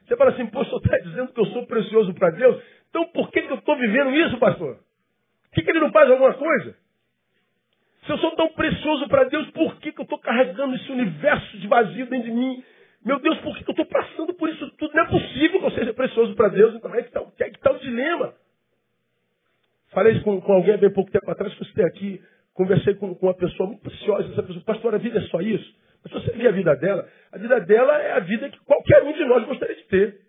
Você 0.08 0.16
fala 0.16 0.32
assim, 0.32 0.50
senhor 0.50 0.82
está 0.84 0.98
dizendo 0.98 1.34
que 1.34 1.40
eu 1.40 1.46
sou 1.48 1.68
precioso 1.68 2.14
para 2.14 2.32
Deus, 2.32 2.62
então 2.90 3.06
por 3.10 3.30
que, 3.32 3.42
que 3.42 3.52
eu 3.52 3.58
estou 3.58 3.78
vivendo 3.78 4.12
isso, 4.16 4.38
pastor? 4.40 4.76
Por 4.76 5.52
que, 5.54 5.64
que 5.64 5.70
ele 5.70 5.80
não 5.80 5.92
faz 5.92 6.10
alguma 6.10 6.34
coisa? 6.34 6.76
Se 8.06 8.12
eu 8.12 8.18
sou 8.18 8.32
tão 8.36 8.50
precioso 8.50 9.08
para 9.08 9.26
Deus, 9.26 9.50
por 9.52 9.76
que, 9.80 9.92
que 9.92 10.02
eu 10.02 10.04
estou 10.04 10.18
carregando 10.18 10.76
esse 10.76 10.92
universo 10.92 11.58
de 11.58 11.68
vazio 11.68 12.08
dentro 12.08 12.30
de 12.30 12.36
mim? 12.36 12.64
Meu 13.04 13.20
Deus, 13.20 13.40
por 13.40 13.58
que, 13.58 13.64
eu 13.68 13.72
estou 13.72 13.86
passando 13.86 14.34
por 14.34 14.50
isso 14.50 14.70
tudo? 14.78 14.94
Não 14.94 15.04
é 15.04 15.10
possível 15.10 15.60
que 15.60 15.66
eu 15.66 15.72
seja 15.72 15.94
precioso 15.94 16.36
para 16.36 16.50
Deus. 16.50 16.76
Então 16.76 16.94
é 16.94 17.02
que 17.02 17.08
está 17.08 17.22
é 17.40 17.50
tá 17.52 17.72
o 17.72 17.80
dilema. 17.80 18.34
Falei 19.92 20.14
isso 20.14 20.24
com, 20.24 20.40
com 20.40 20.54
alguém 20.54 20.76
há 20.76 20.78
bem 20.78 20.92
pouco 20.92 21.12
tempo 21.12 21.30
atrás, 21.30 21.54
que 21.54 21.62
eu 21.62 21.66
estive 21.66 21.84
aqui, 21.84 22.22
conversei 22.54 22.96
com, 22.96 23.14
com 23.16 23.26
uma 23.26 23.34
pessoa 23.34 23.68
muito 23.68 23.82
preciosa, 23.82 24.32
essa 24.32 24.44
pessoa, 24.44 24.64
pastor, 24.64 24.96
a 24.96 24.98
vida 24.98 25.20
é 25.20 25.24
só 25.24 25.42
isso? 25.42 25.76
Mas 26.04 26.14
você 26.14 26.32
vê 26.32 26.48
a 26.48 26.52
vida 26.52 26.76
dela, 26.76 27.08
a 27.32 27.38
vida 27.38 27.60
dela 27.60 28.02
é 28.02 28.14
a 28.14 28.20
vida 28.20 28.50
que 28.50 28.60
qualquer 28.60 29.04
um 29.04 29.14
de 29.14 29.26
nós 29.26 29.46
gostaria 29.46 29.76
de 29.76 29.84
ter. 29.84 30.22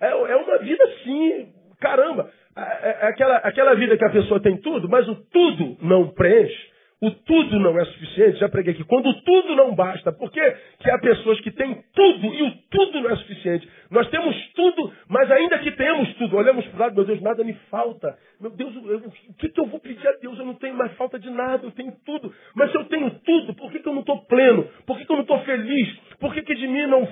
É, 0.00 0.08
é 0.08 0.36
uma 0.36 0.58
vida 0.58 0.84
assim, 0.84 1.52
caramba, 1.80 2.30
é, 2.56 2.60
é 2.60 3.06
aquela, 3.06 3.36
aquela 3.38 3.74
vida 3.74 3.96
que 3.96 4.04
a 4.04 4.10
pessoa 4.10 4.40
tem 4.40 4.60
tudo, 4.60 4.88
mas 4.88 5.08
o 5.08 5.14
tudo 5.14 5.76
não 5.82 6.08
preenche. 6.08 6.73
O 7.00 7.10
tudo 7.10 7.58
não 7.58 7.78
é 7.78 7.84
suficiente, 7.84 8.38
já 8.38 8.48
preguei 8.48 8.72
aqui. 8.72 8.84
Quando 8.84 9.08
o 9.08 9.20
tudo 9.22 9.54
não 9.56 9.74
basta, 9.74 10.12
por 10.12 10.30
que, 10.30 10.40
há 10.40 10.98
pessoas 10.98 11.40
que 11.40 11.50
têm 11.50 11.82
tudo 11.94 12.26
e 12.26 12.42
o 12.42 12.52
tudo 12.70 13.00
não 13.00 13.10
é 13.10 13.16
suficiente? 13.16 13.68
Nós 13.90 14.08
temos 14.08 14.34
tudo, 14.54 14.92
mas 15.08 15.30
ainda 15.30 15.58
que 15.58 15.70
tenhamos 15.72 16.12
tudo, 16.14 16.36
olhamos 16.36 16.64
para 16.66 16.76
o 16.76 16.80
lado, 16.80 16.94
meu 16.94 17.04
Deus, 17.04 17.20
nada 17.20 17.44
me 17.44 17.52
falta. 17.70 18.16
Meu 18.40 18.50
Deus, 18.50 18.74
eu, 18.74 18.98
o 19.28 19.34
que, 19.38 19.48
que 19.48 19.60
eu 19.60 19.66
vou 19.66 19.80
pedir 19.80 20.06
a 20.06 20.12
Deus? 20.12 20.38
Eu 20.38 20.46
não 20.46 20.54
tenho 20.54 20.74
mais 20.74 20.92
falta 20.94 21.18
de 21.18 21.30
nada, 21.30 21.66
eu 21.66 21.70
tenho 21.72 21.92
tudo. 22.06 22.32
Mas 22.54 22.70
se 22.70 22.76
eu 22.76 22.84
tenho 22.84 23.10
tudo, 23.10 23.54
por 23.54 23.70
que, 23.70 23.80
que 23.80 23.88
eu 23.88 23.92
não 23.92 24.00
estou 24.00 24.24
pleno? 24.24 24.68
Por 24.86 24.96
que, 24.96 25.04
que 25.04 25.12
eu 25.12 25.16
não 25.16 25.22
estou 25.22 25.40
feliz? 25.40 25.96
Por 26.18 26.32
que, 26.32 26.42
que 26.42 26.54
de 26.54 26.66
mim 26.66 26.86
não 26.86 27.06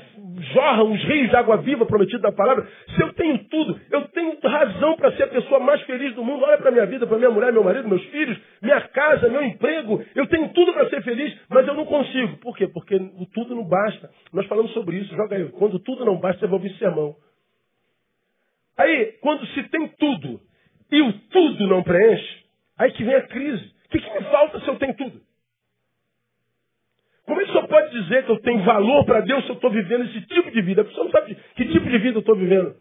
jorram 0.55 0.93
os 0.93 1.05
rios 1.05 1.29
de 1.29 1.37
água 1.37 1.59
viva 1.59 1.85
prometidos 1.85 2.23
da 2.23 2.33
palavra? 2.33 2.67
Se 2.95 3.03
eu 3.03 3.12
tenho 3.15 3.39
tudo, 3.45 3.79
eu 3.91 4.09
tenho 4.09 4.39
razão 4.43 4.97
para 4.97 5.12
ser 5.12 5.25
a 5.25 5.29
pessoa 5.29 5.61
mais 5.61 5.83
feliz 5.83 6.15
do 6.15 6.25
mundo. 6.25 6.45
Olha 6.45 6.59
para 6.59 6.71
minha 6.71 6.87
vida, 6.87 7.07
para 7.07 7.19
minha 7.19 7.31
mulher, 7.31 7.53
meu 7.53 7.65
marido, 7.65 7.89
meus 7.89 8.05
filhos, 8.07 8.39
minha 8.61 8.81
casa, 8.81 9.29
meu 9.29 9.43
emprego. 9.43 9.72
Eu 10.14 10.26
tenho 10.26 10.49
tudo 10.52 10.73
para 10.73 10.88
ser 10.91 11.02
feliz, 11.02 11.37
mas 11.49 11.67
eu 11.67 11.75
não 11.75 11.85
consigo. 11.85 12.37
Por 12.38 12.57
quê? 12.57 12.67
Porque 12.67 12.95
o 12.95 13.26
tudo 13.33 13.55
não 13.55 13.64
basta. 13.64 14.11
Nós 14.33 14.47
falamos 14.47 14.73
sobre 14.73 14.97
isso. 14.97 15.14
Joga 15.14 15.37
aí. 15.37 15.49
Quando 15.50 15.79
tudo 15.79 16.05
não 16.05 16.19
basta, 16.19 16.41
você 16.41 16.47
vai 16.47 16.55
ouvir 16.55 16.76
sermão. 16.79 17.17
Aí, 18.76 19.19
quando 19.21 19.47
se 19.49 19.62
tem 19.64 19.88
tudo 19.99 20.41
e 20.91 21.02
o 21.02 21.12
tudo 21.31 21.67
não 21.67 21.83
preenche, 21.83 22.45
aí 22.79 22.93
que 22.93 23.05
vem 23.05 23.14
a 23.14 23.23
crise. 23.23 23.73
O 23.87 23.88
que, 23.91 24.00
que 24.00 24.19
me 24.19 24.25
falta 24.31 24.61
se 24.61 24.69
eu 24.69 24.76
tenho 24.76 24.97
tudo? 24.97 25.21
Como 27.26 27.41
é 27.41 27.45
que 27.45 27.52
senhor 27.52 27.69
pode 27.69 27.91
dizer 27.91 28.25
que 28.25 28.33
eu 28.33 28.41
tenho 28.41 28.62
valor 28.64 29.05
para 29.05 29.21
Deus 29.21 29.45
se 29.45 29.50
eu 29.50 29.55
estou 29.55 29.71
vivendo 29.71 30.05
esse 30.05 30.21
tipo 30.23 30.50
de 30.50 30.61
vida? 30.62 30.83
A 30.83 30.85
pessoa 30.85 31.05
não 31.05 31.12
sabe 31.12 31.37
que 31.55 31.64
tipo 31.67 31.88
de 31.88 31.99
vida 31.99 32.17
eu 32.17 32.21
estou 32.21 32.37
vivendo. 32.37 32.75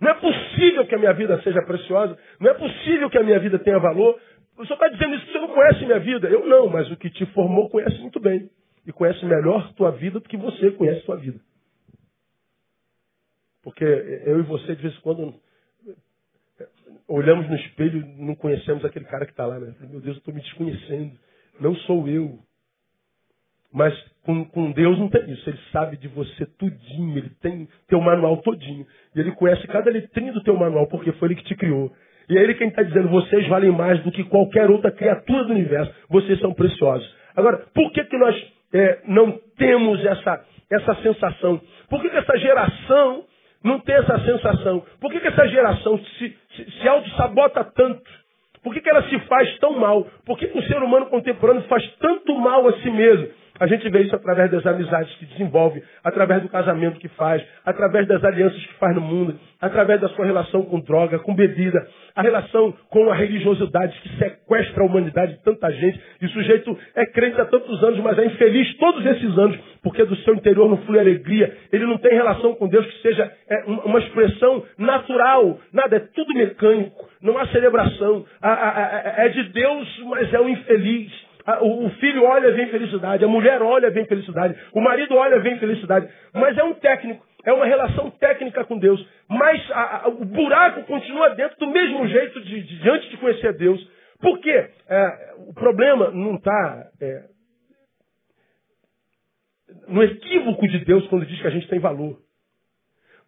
Não 0.00 0.10
é 0.10 0.14
possível 0.14 0.86
que 0.86 0.94
a 0.94 0.98
minha 0.98 1.12
vida 1.12 1.40
seja 1.42 1.62
preciosa. 1.62 2.18
Não 2.40 2.50
é 2.50 2.54
possível 2.54 3.08
que 3.10 3.18
a 3.18 3.22
minha 3.22 3.38
vida 3.38 3.58
tenha 3.58 3.78
valor. 3.78 4.18
O 4.56 4.64
senhor 4.64 4.74
está 4.74 4.88
dizendo 4.88 5.14
isso 5.16 5.24
porque 5.24 5.38
você 5.38 5.46
não 5.46 5.54
conhece 5.54 5.84
minha 5.84 6.00
vida. 6.00 6.28
Eu 6.28 6.46
não, 6.46 6.68
mas 6.68 6.90
o 6.90 6.96
que 6.96 7.10
te 7.10 7.26
formou 7.26 7.68
conhece 7.68 7.98
muito 7.98 8.20
bem. 8.20 8.48
E 8.86 8.92
conhece 8.92 9.24
melhor 9.24 9.72
tua 9.74 9.90
vida 9.90 10.20
do 10.20 10.28
que 10.28 10.36
você 10.36 10.70
conhece 10.72 11.04
tua 11.04 11.16
vida. 11.16 11.40
Porque 13.62 13.84
eu 13.84 14.38
e 14.38 14.42
você, 14.42 14.76
de 14.76 14.82
vez 14.82 14.94
em 14.94 15.00
quando, 15.00 15.34
olhamos 17.08 17.48
no 17.48 17.56
espelho 17.56 18.00
e 18.00 18.22
não 18.22 18.34
conhecemos 18.34 18.84
aquele 18.84 19.06
cara 19.06 19.24
que 19.24 19.32
está 19.32 19.46
lá. 19.46 19.58
Né? 19.58 19.74
Meu 19.80 20.00
Deus, 20.00 20.16
eu 20.16 20.18
estou 20.18 20.34
me 20.34 20.40
desconhecendo. 20.40 21.18
Não 21.58 21.74
sou 21.76 22.06
eu. 22.06 22.38
Mas 23.72 23.92
com, 24.22 24.44
com, 24.44 24.70
Deus 24.70 24.98
não 24.98 25.08
tem 25.08 25.30
isso. 25.32 25.48
Ele 25.48 25.58
sabe 25.72 25.96
de 25.96 26.08
você 26.08 26.46
tudinho. 26.46 27.18
Ele 27.18 27.30
tem 27.40 27.68
teu 27.88 28.00
manual 28.00 28.36
todinho. 28.42 28.86
E 29.16 29.20
ele 29.20 29.32
conhece 29.32 29.66
cada 29.66 29.90
letrinha 29.90 30.32
do 30.32 30.42
teu 30.44 30.56
manual, 30.56 30.86
porque 30.86 31.10
foi 31.12 31.28
ele 31.28 31.36
que 31.36 31.44
te 31.44 31.56
criou. 31.56 31.90
E 32.28 32.38
é 32.38 32.42
ele 32.42 32.54
quem 32.54 32.68
está 32.68 32.82
dizendo, 32.82 33.08
vocês 33.08 33.46
valem 33.48 33.70
mais 33.70 34.02
do 34.02 34.10
que 34.10 34.24
qualquer 34.24 34.70
outra 34.70 34.90
criatura 34.90 35.44
do 35.44 35.52
universo. 35.52 35.92
Vocês 36.08 36.38
são 36.40 36.52
preciosos. 36.54 37.06
Agora, 37.36 37.64
por 37.74 37.90
que, 37.92 38.04
que 38.04 38.16
nós 38.16 38.34
é, 38.72 38.98
não 39.06 39.38
temos 39.58 40.04
essa, 40.04 40.44
essa 40.70 40.94
sensação? 41.02 41.60
Por 41.88 42.00
que, 42.00 42.10
que 42.10 42.16
essa 42.16 42.38
geração 42.38 43.24
não 43.62 43.80
tem 43.80 43.94
essa 43.94 44.18
sensação? 44.20 44.82
Por 45.00 45.10
que, 45.10 45.20
que 45.20 45.28
essa 45.28 45.48
geração 45.48 45.98
se, 45.98 46.36
se, 46.56 46.70
se 46.70 46.88
auto-sabota 46.88 47.64
tanto? 47.64 48.02
Por 48.62 48.72
que, 48.72 48.80
que 48.80 48.88
ela 48.88 49.02
se 49.08 49.18
faz 49.20 49.58
tão 49.58 49.78
mal? 49.78 50.06
Por 50.24 50.38
que, 50.38 50.46
que 50.46 50.58
o 50.58 50.62
ser 50.62 50.82
humano 50.82 51.06
contemporâneo 51.06 51.62
faz 51.64 51.86
tanto 51.98 52.34
mal 52.38 52.66
a 52.66 52.72
si 52.80 52.90
mesmo? 52.90 53.28
A 53.60 53.68
gente 53.68 53.88
vê 53.88 54.02
isso 54.02 54.16
através 54.16 54.50
das 54.50 54.66
amizades 54.66 55.14
que 55.14 55.26
desenvolve, 55.26 55.80
através 56.02 56.42
do 56.42 56.48
casamento 56.48 56.98
que 56.98 57.06
faz, 57.10 57.40
através 57.64 58.04
das 58.08 58.22
alianças 58.24 58.60
que 58.60 58.74
faz 58.74 58.96
no 58.96 59.00
mundo, 59.00 59.38
através 59.60 60.00
da 60.00 60.08
sua 60.08 60.26
relação 60.26 60.62
com 60.62 60.80
droga, 60.80 61.20
com 61.20 61.32
bebida, 61.36 61.86
a 62.16 62.22
relação 62.22 62.74
com 62.90 63.08
a 63.10 63.14
religiosidade 63.14 63.96
que 64.00 64.08
sequestra 64.18 64.82
a 64.82 64.86
humanidade 64.86 65.34
de 65.34 65.42
tanta 65.44 65.70
gente. 65.70 66.00
E 66.20 66.26
o 66.26 66.30
sujeito 66.30 66.76
é 66.96 67.06
crente 67.06 67.40
há 67.40 67.44
tantos 67.44 67.80
anos, 67.84 68.00
mas 68.00 68.18
é 68.18 68.26
infeliz 68.26 68.76
todos 68.76 69.06
esses 69.06 69.38
anos, 69.38 69.56
porque 69.84 70.04
do 70.04 70.16
seu 70.16 70.34
interior 70.34 70.68
não 70.68 70.78
flui 70.78 70.98
alegria. 70.98 71.56
Ele 71.72 71.86
não 71.86 71.98
tem 71.98 72.12
relação 72.12 72.56
com 72.56 72.66
Deus 72.66 72.84
que 72.84 73.02
seja 73.02 73.30
é, 73.48 73.64
uma 73.66 74.00
expressão 74.00 74.64
natural. 74.76 75.60
Nada, 75.72 75.96
é 75.96 76.00
tudo 76.00 76.34
mecânico. 76.34 77.08
Não 77.22 77.38
há 77.38 77.46
celebração. 77.46 78.26
É 78.42 79.28
de 79.28 79.44
Deus, 79.44 80.02
mas 80.08 80.34
é 80.34 80.40
um 80.40 80.48
infeliz. 80.48 81.33
O 81.60 81.90
filho 82.00 82.24
olha, 82.24 82.52
vem 82.52 82.68
felicidade. 82.68 83.24
A 83.24 83.28
mulher 83.28 83.60
olha, 83.60 83.90
vem 83.90 84.06
felicidade. 84.06 84.58
O 84.72 84.80
marido 84.80 85.14
olha, 85.14 85.40
vem 85.40 85.58
felicidade. 85.58 86.08
Mas 86.32 86.56
é 86.56 86.64
um 86.64 86.74
técnico. 86.74 87.24
É 87.44 87.52
uma 87.52 87.66
relação 87.66 88.10
técnica 88.12 88.64
com 88.64 88.78
Deus. 88.78 89.06
Mas 89.28 89.70
a, 89.70 90.04
a, 90.04 90.08
o 90.08 90.24
buraco 90.24 90.84
continua 90.84 91.34
dentro 91.34 91.58
do 91.58 91.66
mesmo 91.66 92.06
jeito 92.08 92.40
de, 92.40 92.62
de, 92.62 92.78
de 92.78 92.90
antes 92.90 93.10
de 93.10 93.18
conhecer 93.18 93.52
Deus. 93.58 93.86
Por 94.20 94.38
quê? 94.40 94.70
É, 94.88 95.34
o 95.46 95.52
problema 95.52 96.10
não 96.10 96.36
está 96.36 96.86
é, 97.02 97.24
no 99.86 100.02
equívoco 100.02 100.66
de 100.66 100.78
Deus 100.84 101.06
quando 101.08 101.26
diz 101.26 101.40
que 101.42 101.46
a 101.46 101.50
gente 101.50 101.68
tem 101.68 101.78
valor. 101.78 102.18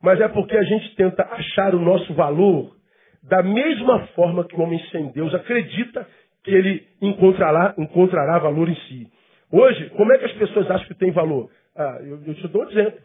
Mas 0.02 0.20
é 0.20 0.28
porque 0.28 0.56
a 0.56 0.62
gente 0.62 0.94
tenta 0.96 1.22
achar 1.22 1.74
o 1.74 1.80
nosso 1.80 2.14
valor 2.14 2.74
da 3.22 3.42
mesma 3.42 4.06
forma 4.08 4.44
que 4.44 4.54
o 4.54 4.60
homem 4.60 4.78
sem 4.90 5.10
Deus 5.12 5.34
acredita 5.34 6.06
que 6.46 6.54
ele 6.54 6.86
encontrará, 7.02 7.74
encontrará 7.76 8.38
valor 8.38 8.68
em 8.68 8.76
si. 8.86 9.12
Hoje, 9.50 9.90
como 9.90 10.12
é 10.12 10.18
que 10.18 10.26
as 10.26 10.32
pessoas 10.34 10.70
acham 10.70 10.86
que 10.86 10.94
tem 10.94 11.10
valor? 11.10 11.50
Ah, 11.74 11.98
eu, 12.02 12.22
eu 12.24 12.34
te 12.36 12.46
dou 12.46 12.62
um 12.62 12.70
exemplo. 12.70 13.00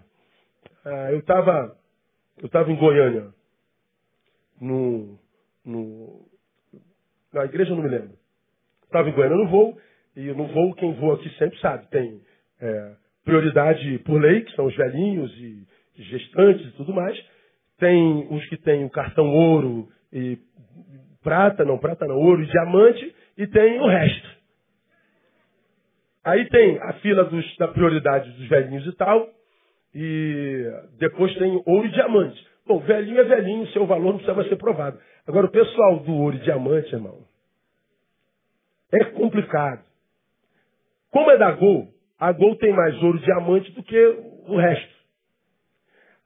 Ah, 0.85 1.11
eu 1.11 1.19
estava 1.19 1.75
eu 2.37 2.49
tava 2.49 2.71
em 2.71 2.75
Goiânia, 2.75 3.31
no, 4.59 5.19
no, 5.65 6.25
na 7.33 7.45
igreja 7.45 7.71
eu 7.71 7.75
não 7.75 7.83
me 7.83 7.89
lembro. 7.89 8.17
Estava 8.83 9.09
em 9.09 9.13
Goiânia 9.13 9.37
no 9.37 9.47
voo, 9.47 9.77
e 10.15 10.21
no 10.33 10.47
voo 10.47 10.75
quem 10.75 10.93
voa 10.95 11.15
aqui 11.15 11.29
sempre 11.37 11.59
sabe, 11.59 11.87
tem 11.89 12.21
é, 12.59 12.95
prioridade 13.23 13.99
por 13.99 14.21
lei, 14.21 14.41
que 14.41 14.55
são 14.55 14.65
os 14.65 14.75
velhinhos 14.75 15.31
e 15.37 15.67
gestantes 15.95 16.67
e 16.67 16.71
tudo 16.71 16.93
mais. 16.93 17.17
Tem 17.77 18.27
os 18.29 18.45
que 18.47 18.57
têm 18.57 18.85
o 18.85 18.89
cartão 18.89 19.27
ouro 19.27 19.89
e 20.13 20.37
prata, 21.23 21.63
não 21.63 21.77
prata 21.77 22.05
não, 22.07 22.15
ouro 22.17 22.43
e 22.43 22.47
diamante, 22.47 23.15
e 23.37 23.47
tem 23.47 23.79
o 23.79 23.87
resto. 23.87 24.29
Aí 26.23 26.47
tem 26.49 26.77
a 26.79 26.93
fila 26.93 27.23
dos, 27.25 27.57
da 27.57 27.67
prioridade 27.67 28.29
dos 28.31 28.47
velhinhos 28.47 28.85
e 28.85 28.95
tal, 28.95 29.29
e 29.93 30.65
depois 30.99 31.33
tem 31.35 31.61
ouro 31.65 31.87
e 31.87 31.91
diamante. 31.91 32.47
Bom, 32.65 32.79
velhinho 32.79 33.19
é 33.19 33.23
velhinho, 33.23 33.67
seu 33.67 33.85
valor 33.85 34.05
não 34.05 34.17
precisa 34.17 34.35
mais 34.35 34.47
ser 34.47 34.55
provado. 34.55 34.99
Agora, 35.27 35.47
o 35.47 35.51
pessoal 35.51 35.99
do 35.99 36.13
ouro 36.13 36.35
e 36.35 36.41
diamante, 36.41 36.93
irmão, 36.93 37.25
é 38.93 39.05
complicado. 39.05 39.83
Como 41.11 41.29
é 41.31 41.37
da 41.37 41.51
Gol, 41.51 41.87
a 42.19 42.31
Gol 42.31 42.55
tem 42.57 42.71
mais 42.71 43.01
ouro 43.01 43.17
e 43.17 43.21
diamante 43.21 43.71
do 43.71 43.83
que 43.83 44.05
o 44.47 44.57
resto. 44.57 44.95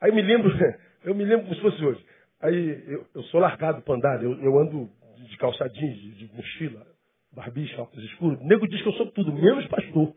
Aí 0.02 0.12
me 0.12 0.22
lembro, 0.22 0.52
eu 1.04 1.16
me 1.16 1.24
lembro 1.24 1.46
como 1.46 1.56
se 1.56 1.62
fosse 1.62 1.84
hoje. 1.84 2.06
Aí 2.46 2.84
eu, 2.88 3.06
eu 3.16 3.24
sou 3.24 3.40
largado 3.40 3.82
para 3.82 3.96
andar, 3.96 4.24
eu, 4.24 4.34
eu 4.40 4.60
ando 4.60 4.88
de 5.28 5.38
calçadinho, 5.38 5.94
de, 5.96 6.28
de 6.28 6.36
mochila, 6.36 6.86
barbicha, 7.34 7.82
óculos 7.82 8.06
escuros. 8.06 8.40
O 8.40 8.46
nego 8.46 8.68
diz 8.68 8.82
que 8.82 8.88
eu 8.88 8.94
sou 8.94 9.12
tudo, 9.12 9.34
menos 9.34 9.66
pastor. 9.68 10.14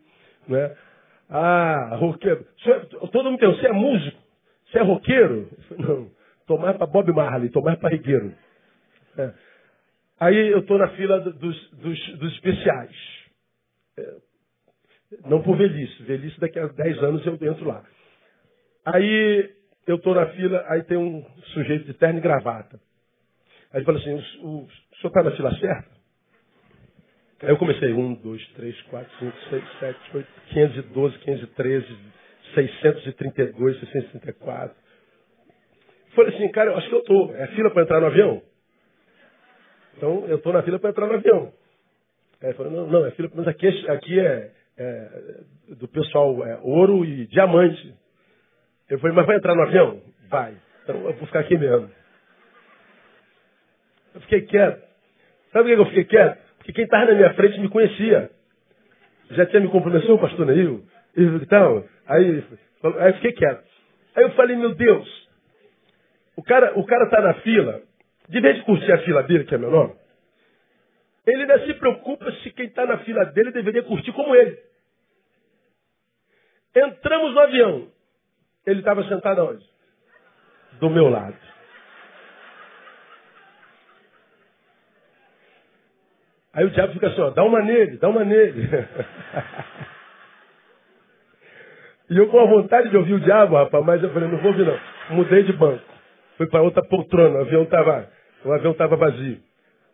Né? 0.46 0.76
Ah, 1.30 1.96
roqueiro. 1.96 2.46
Todo 3.12 3.30
mundo 3.30 3.38
pensa, 3.38 3.58
você 3.58 3.66
é 3.68 3.72
músico? 3.72 4.22
Você 4.66 4.78
é 4.78 4.82
roqueiro? 4.82 5.50
Não. 5.78 6.10
Tô 6.46 6.58
mais 6.58 6.76
para 6.76 6.86
Bob 6.86 7.12
Marley, 7.12 7.50
tô 7.50 7.60
mais 7.62 7.78
para 7.78 7.90
Rigueiro. 7.90 8.34
É. 9.16 9.32
Aí 10.20 10.48
eu 10.48 10.60
estou 10.60 10.78
na 10.78 10.88
fila 10.88 11.20
dos, 11.20 11.70
dos, 11.70 12.18
dos 12.18 12.32
especiais. 12.34 12.96
É. 13.98 14.16
Não 15.26 15.42
por 15.42 15.56
velhice. 15.56 16.02
Velhice 16.02 16.38
daqui 16.40 16.58
a 16.58 16.66
10 16.66 17.02
anos 17.02 17.26
eu 17.26 17.34
entro 17.34 17.66
lá. 17.66 17.84
Aí 18.84 19.57
eu 19.88 19.96
estou 19.96 20.14
na 20.14 20.26
fila, 20.26 20.64
aí 20.68 20.82
tem 20.84 20.98
um 20.98 21.24
sujeito 21.54 21.86
de 21.86 21.94
terno 21.94 22.18
e 22.18 22.22
gravata. 22.22 22.78
Aí 23.72 23.78
ele 23.78 23.86
fala 23.86 23.98
assim, 23.98 24.12
o, 24.12 24.46
o, 24.46 24.64
o 24.64 24.96
senhor 24.96 25.08
está 25.08 25.22
na 25.22 25.30
fila 25.32 25.50
certa? 25.58 25.98
Aí 27.42 27.48
eu 27.48 27.56
comecei, 27.56 27.92
1, 27.92 28.14
2, 28.14 28.48
3, 28.48 28.82
4, 28.82 29.18
5, 29.18 29.36
6, 29.48 29.64
7, 29.80 30.16
8, 30.16 30.28
512, 30.50 31.18
513, 31.18 31.98
632, 32.54 33.80
634. 33.80 34.76
Falei 36.14 36.34
assim, 36.34 36.48
cara, 36.50 36.70
eu 36.70 36.76
acho 36.76 36.88
que 36.88 36.94
eu 36.94 37.00
estou. 37.00 37.34
É 37.36 37.46
fila 37.48 37.70
para 37.70 37.82
entrar 37.82 38.00
no 38.00 38.06
avião? 38.06 38.42
Então, 39.96 40.26
eu 40.26 40.36
estou 40.36 40.52
na 40.52 40.62
fila 40.62 40.78
para 40.78 40.90
entrar 40.90 41.06
no 41.06 41.14
avião. 41.14 41.52
Aí 42.42 42.48
ele 42.48 42.54
falou, 42.54 42.72
não, 42.72 42.86
não, 42.88 43.06
é 43.06 43.10
fila, 43.12 43.30
mas 43.34 43.48
aqui, 43.48 43.66
é, 43.66 43.92
aqui 43.92 44.20
é, 44.20 44.52
é 44.76 45.74
do 45.76 45.88
pessoal 45.88 46.44
é, 46.44 46.58
ouro 46.62 47.04
e 47.04 47.26
diamante. 47.26 47.94
Eu 48.88 48.98
falei, 48.98 49.14
mas 49.14 49.26
vai 49.26 49.36
entrar 49.36 49.54
no 49.54 49.62
avião? 49.62 50.02
Vai. 50.28 50.54
Então 50.82 50.96
eu 50.96 51.14
vou 51.14 51.26
ficar 51.26 51.40
aqui 51.40 51.56
mesmo. 51.56 51.90
Eu 54.14 54.20
fiquei 54.22 54.42
quieto. 54.42 54.82
Sabe 55.52 55.68
por 55.68 55.74
que 55.74 55.80
eu 55.80 55.86
fiquei 55.86 56.04
quieto? 56.04 56.48
que 56.68 56.72
quem 56.74 56.84
estava 56.84 57.06
na 57.06 57.14
minha 57.14 57.32
frente 57.32 57.58
me 57.60 57.70
conhecia. 57.70 58.30
Já 59.30 59.46
tinha 59.46 59.60
me 59.60 59.68
cumprimentado, 59.68 60.14
o 60.14 60.18
pastor 60.18 60.44
Neil, 60.44 60.84
então, 61.16 61.84
aí, 62.06 62.44
aí 62.98 63.08
eu 63.08 63.14
fiquei 63.14 63.32
quieto. 63.32 63.64
Aí 64.14 64.24
eu 64.24 64.30
falei, 64.32 64.54
meu 64.54 64.74
Deus, 64.74 65.28
o 66.36 66.42
cara 66.42 66.78
o 66.78 66.84
cara 66.84 67.04
está 67.04 67.22
na 67.22 67.34
fila 67.34 67.80
de 68.28 68.40
vez 68.40 68.56
de 68.56 68.62
curtir 68.64 68.92
a 68.92 68.98
fila 68.98 69.22
dele, 69.22 69.44
que 69.44 69.54
é 69.54 69.58
meu 69.58 69.70
nome, 69.70 69.94
ele 71.26 71.40
ainda 71.40 71.66
se 71.66 71.72
preocupa 71.74 72.30
se 72.42 72.50
quem 72.50 72.66
está 72.66 72.84
na 72.84 72.98
fila 72.98 73.24
dele 73.24 73.50
deveria 73.50 73.82
curtir 73.82 74.12
como 74.12 74.36
ele. 74.36 74.58
Entramos 76.76 77.32
no 77.32 77.40
avião. 77.40 77.88
Ele 78.68 78.80
estava 78.80 79.02
sentado 79.04 79.46
onde? 79.46 79.64
Do 80.78 80.90
meu 80.90 81.08
lado. 81.08 81.34
Aí 86.52 86.66
o 86.66 86.70
diabo 86.70 86.92
fica 86.92 87.08
assim, 87.08 87.20
ó, 87.20 87.30
dá 87.30 87.42
uma 87.44 87.62
nele, 87.62 87.96
dá 87.96 88.10
uma 88.10 88.24
nele. 88.24 88.68
e 92.10 92.18
eu 92.18 92.28
com 92.28 92.40
a 92.40 92.44
vontade 92.44 92.90
de 92.90 92.96
ouvir 92.98 93.14
o 93.14 93.20
diabo, 93.20 93.56
rapaz, 93.56 93.82
mas 93.86 94.02
eu 94.02 94.12
falei, 94.12 94.28
não 94.28 94.36
vou 94.38 94.52
ouvir 94.52 94.66
não. 94.66 94.78
Mudei 95.16 95.44
de 95.44 95.54
banco. 95.54 95.82
Fui 96.36 96.46
para 96.48 96.60
outra 96.60 96.82
poltrona, 96.82 97.38
o 97.38 97.42
avião 97.42 97.62
estava 97.62 98.10
o 98.44 98.52
avião 98.52 98.74
tava 98.74 98.96
vazio. 98.96 99.40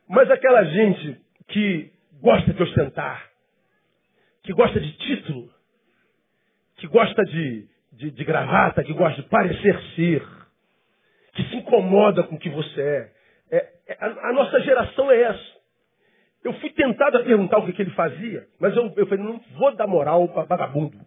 Mas 0.09 0.29
aquela 0.31 0.65
gente 0.65 1.21
que 1.49 1.93
gosta 2.21 2.53
de 2.53 2.63
ostentar, 2.63 3.31
que 4.43 4.53
gosta 4.53 4.81
de 4.81 4.93
título, 4.99 5.49
que 6.77 6.87
gosta 6.89 7.23
de, 7.23 7.67
de, 7.97 8.11
de 8.11 8.25
gravata, 8.25 8.83
que 8.83 8.93
gosta 8.93 9.23
de 9.23 9.29
parecer 9.29 9.81
ser, 9.95 10.23
que 11.35 11.43
se 11.45 11.57
incomoda 11.57 12.23
com 12.25 12.37
o 12.37 12.39
que 12.39 12.51
você 12.51 12.81
é. 12.81 13.57
é, 13.57 13.69
é 13.89 13.97
a, 14.01 14.29
a, 14.29 14.33
nossa 14.33 14.61
geração 14.61 15.11
é 15.11 15.23
essa. 15.23 15.55
Eu 16.45 16.53
fui 16.55 16.71
tentado 16.71 17.19
a 17.19 17.23
perguntar 17.23 17.59
o 17.59 17.67
que, 17.67 17.73
que 17.73 17.83
ele 17.83 17.91
fazia, 17.93 18.47
mas 18.61 18.77
eu, 18.77 18.93
eu 18.97 19.07
falei, 19.07 19.25
não 19.25 19.41
vou 19.57 19.75
dar 19.75 19.87
moral 19.87 20.29
para 20.29 20.45
vagabundo. 20.45 20.99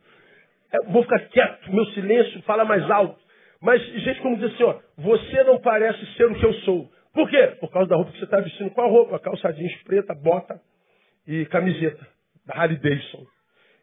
Eu 0.74 0.92
vou 0.92 1.04
ficar 1.04 1.20
quieto, 1.20 1.72
meu 1.72 1.86
silêncio 1.88 2.42
fala 2.44 2.66
mais 2.66 2.90
alto. 2.90 3.20
Mas 3.62 3.82
gente 3.82 4.22
como 4.22 4.38
diz 4.38 4.54
assim, 4.54 4.64
ó, 4.64 4.80
você 4.98 5.44
não 5.44 5.60
parece 5.60 6.06
ser 6.16 6.26
o 6.26 6.36
que 6.36 6.46
eu 6.46 6.54
sou. 6.62 6.92
Por 7.14 7.30
quê? 7.30 7.56
Por 7.60 7.72
causa 7.72 7.90
da 7.90 7.96
roupa 7.96 8.12
que 8.12 8.20
você 8.20 8.26
está 8.26 8.40
vestindo. 8.40 8.70
Qual 8.72 8.90
roupa? 8.90 9.18
Calça 9.20 9.52
jeans 9.52 9.76
preta, 9.84 10.14
bota 10.14 10.60
e 11.26 11.46
camiseta 11.46 12.06
da 12.46 12.56
Harley 12.56 12.78
Davidson. 12.78 13.26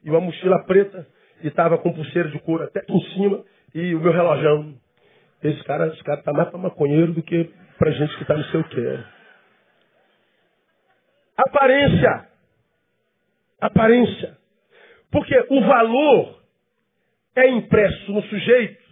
E 0.05 0.11
uma 0.11 0.21
mochila 0.21 0.65
preta 0.65 1.07
e 1.43 1.49
estava 1.49 1.79
com 1.79 1.93
pulseira 1.93 2.29
de 2.31 2.39
couro 2.41 2.65
até 2.65 2.85
em 2.89 3.01
cima 3.13 3.45
e 3.75 3.95
o 3.95 4.01
meu 4.01 4.13
relojão. 4.13 4.75
Esse 5.43 5.63
cara, 5.65 5.89
esse 5.89 6.03
cara 6.03 6.23
tá 6.23 6.33
mais 6.33 6.49
para 6.49 6.59
maconheiro 6.59 7.13
do 7.13 7.23
que 7.23 7.51
para 7.79 7.91
gente 7.91 8.17
que 8.17 8.23
está 8.23 8.37
não 8.37 8.45
sei 8.45 8.61
o 8.61 8.65
quê. 8.65 8.99
Aparência. 11.37 12.29
Aparência. 13.61 14.39
Porque 15.11 15.47
o 15.51 15.61
valor 15.61 16.41
é 17.37 17.49
impresso 17.49 18.13
no 18.13 18.23
sujeito 18.23 18.85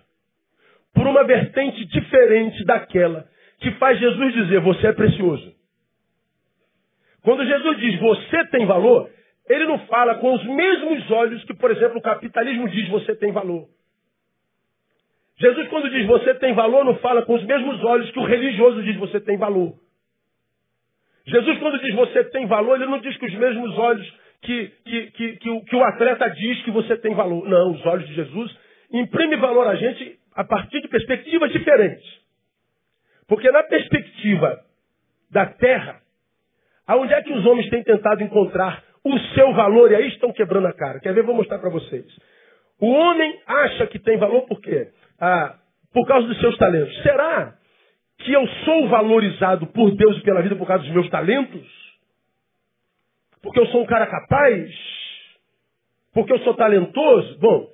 por 0.94 1.06
uma 1.06 1.24
vertente 1.24 1.84
diferente 1.86 2.64
daquela 2.64 3.26
que 3.58 3.70
faz 3.72 3.98
Jesus 3.98 4.34
dizer: 4.34 4.60
Você 4.60 4.88
é 4.88 4.92
precioso. 4.92 5.54
Quando 7.22 7.46
Jesus 7.46 7.78
diz 7.78 8.00
você 8.00 8.44
tem 8.48 8.66
valor, 8.66 9.08
ele 9.48 9.66
não 9.66 9.78
fala 9.86 10.16
com 10.16 10.34
os 10.34 10.44
mesmos 10.44 11.10
olhos 11.10 11.44
que, 11.44 11.54
por 11.54 11.70
exemplo, 11.70 11.98
o 11.98 12.02
capitalismo 12.02 12.68
diz 12.68 12.88
você 12.88 13.14
tem 13.14 13.32
valor. 13.32 13.68
Jesus, 15.38 15.68
quando 15.68 15.90
diz 15.90 16.06
você 16.06 16.34
tem 16.34 16.54
valor, 16.54 16.84
não 16.84 16.96
fala 16.98 17.22
com 17.22 17.34
os 17.34 17.44
mesmos 17.44 17.82
olhos 17.82 18.10
que 18.10 18.18
o 18.18 18.24
religioso 18.24 18.82
diz 18.82 18.96
você 18.96 19.20
tem 19.20 19.36
valor. 19.36 19.74
Jesus, 21.26 21.58
quando 21.58 21.80
diz 21.80 21.94
você 21.94 22.24
tem 22.24 22.46
valor, 22.46 22.76
ele 22.76 22.90
não 22.90 23.00
diz 23.00 23.16
com 23.16 23.26
os 23.26 23.34
mesmos 23.34 23.76
olhos 23.78 24.14
que, 24.42 24.68
que, 24.84 25.10
que, 25.12 25.36
que, 25.36 25.50
o, 25.50 25.64
que 25.64 25.76
o 25.76 25.84
atleta 25.84 26.28
diz 26.30 26.62
que 26.62 26.70
você 26.70 26.96
tem 26.96 27.14
valor. 27.14 27.48
Não, 27.48 27.72
os 27.72 27.86
olhos 27.86 28.06
de 28.08 28.14
Jesus 28.14 28.56
imprimem 28.92 29.38
valor 29.38 29.66
a 29.66 29.74
gente 29.76 30.18
a 30.34 30.44
partir 30.44 30.80
de 30.80 30.88
perspectivas 30.88 31.52
diferentes. 31.52 32.22
Porque 33.28 33.50
na 33.50 33.62
perspectiva 33.62 34.60
da 35.30 35.46
terra, 35.46 36.00
aonde 36.86 37.14
é 37.14 37.22
que 37.22 37.32
os 37.32 37.46
homens 37.46 37.70
têm 37.70 37.82
tentado 37.82 38.22
encontrar 38.22 38.84
o 39.04 39.18
seu 39.34 39.52
valor 39.52 39.90
e 39.90 39.96
aí 39.96 40.08
estão 40.08 40.32
quebrando 40.32 40.66
a 40.66 40.72
cara? 40.72 41.00
Quer 41.00 41.14
ver? 41.14 41.24
Vou 41.24 41.34
mostrar 41.34 41.58
para 41.58 41.70
vocês. 41.70 42.06
O 42.80 42.90
homem 42.90 43.40
acha 43.46 43.86
que 43.86 43.98
tem 43.98 44.16
valor 44.16 44.42
por 44.42 44.60
quê? 44.60 44.88
Ah, 45.20 45.56
por 45.92 46.06
causa 46.06 46.26
dos 46.26 46.40
seus 46.40 46.56
talentos. 46.56 47.02
Será 47.02 47.54
que 48.18 48.32
eu 48.32 48.46
sou 48.64 48.88
valorizado 48.88 49.66
por 49.68 49.94
Deus 49.94 50.18
e 50.18 50.22
pela 50.22 50.42
vida 50.42 50.56
por 50.56 50.66
causa 50.66 50.84
dos 50.84 50.92
meus 50.92 51.08
talentos? 51.10 51.66
Porque 53.42 53.58
eu 53.58 53.66
sou 53.66 53.82
um 53.82 53.86
cara 53.86 54.06
capaz? 54.06 54.70
Porque 56.14 56.32
eu 56.32 56.38
sou 56.40 56.54
talentoso? 56.54 57.38
Bom, 57.38 57.68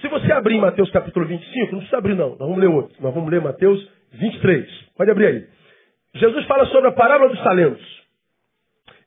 se 0.00 0.08
você 0.08 0.32
abrir 0.32 0.56
em 0.56 0.60
Mateus 0.60 0.90
capítulo 0.90 1.26
25, 1.26 1.72
não 1.72 1.78
precisa 1.78 1.98
abrir 1.98 2.14
não, 2.14 2.30
nós 2.30 2.38
vamos 2.38 2.58
ler 2.58 2.68
outro. 2.68 2.96
Nós 3.00 3.14
vamos 3.14 3.30
ler 3.30 3.40
Mateus 3.40 3.88
23. 4.12 4.68
Pode 4.96 5.10
abrir 5.10 5.26
aí. 5.26 5.48
Jesus 6.14 6.44
fala 6.46 6.66
sobre 6.66 6.88
a 6.88 6.92
parábola 6.92 7.30
dos 7.30 7.42
talentos. 7.42 7.99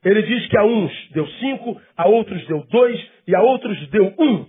Ele 0.03 0.21
diz 0.23 0.47
que 0.47 0.57
a 0.57 0.63
uns 0.63 0.91
deu 1.11 1.25
cinco, 1.27 1.81
a 1.95 2.07
outros 2.07 2.45
deu 2.47 2.65
dois 2.69 3.11
e 3.27 3.35
a 3.35 3.41
outros 3.41 3.87
deu 3.89 4.13
um. 4.19 4.45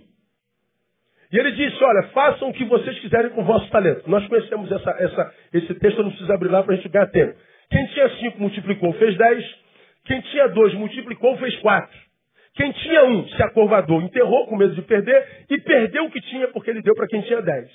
E 1.31 1.37
ele 1.37 1.51
disse, 1.51 1.83
olha, 1.83 2.03
façam 2.09 2.49
o 2.49 2.53
que 2.53 2.65
vocês 2.65 2.99
quiserem 2.99 3.31
com 3.31 3.41
o 3.41 3.45
vosso 3.45 3.69
talento. 3.69 4.09
Nós 4.09 4.25
conhecemos 4.27 4.71
essa, 4.71 4.89
essa, 4.99 5.33
esse 5.53 5.73
texto, 5.75 6.03
não 6.03 6.09
preciso 6.09 6.31
abrir 6.31 6.49
lá 6.49 6.63
para 6.63 6.73
a 6.73 6.75
gente 6.75 6.89
ganhar 6.89 7.07
tempo. 7.07 7.35
Quem 7.69 7.85
tinha 7.87 8.09
cinco 8.17 8.39
multiplicou, 8.39 8.93
fez 8.93 9.17
dez. 9.17 9.55
Quem 10.05 10.21
tinha 10.21 10.47
dois 10.49 10.73
multiplicou, 10.75 11.35
fez 11.37 11.55
quatro. 11.57 11.97
Quem 12.55 12.71
tinha 12.71 13.03
um 13.05 13.27
se 13.27 13.43
acovardou, 13.43 14.01
enterrou 14.01 14.47
com 14.47 14.55
medo 14.55 14.75
de 14.75 14.81
perder 14.83 15.45
e 15.49 15.59
perdeu 15.59 16.05
o 16.05 16.11
que 16.11 16.21
tinha 16.21 16.47
porque 16.49 16.69
ele 16.69 16.81
deu 16.81 16.93
para 16.95 17.07
quem 17.07 17.21
tinha 17.21 17.41
dez. 17.41 17.69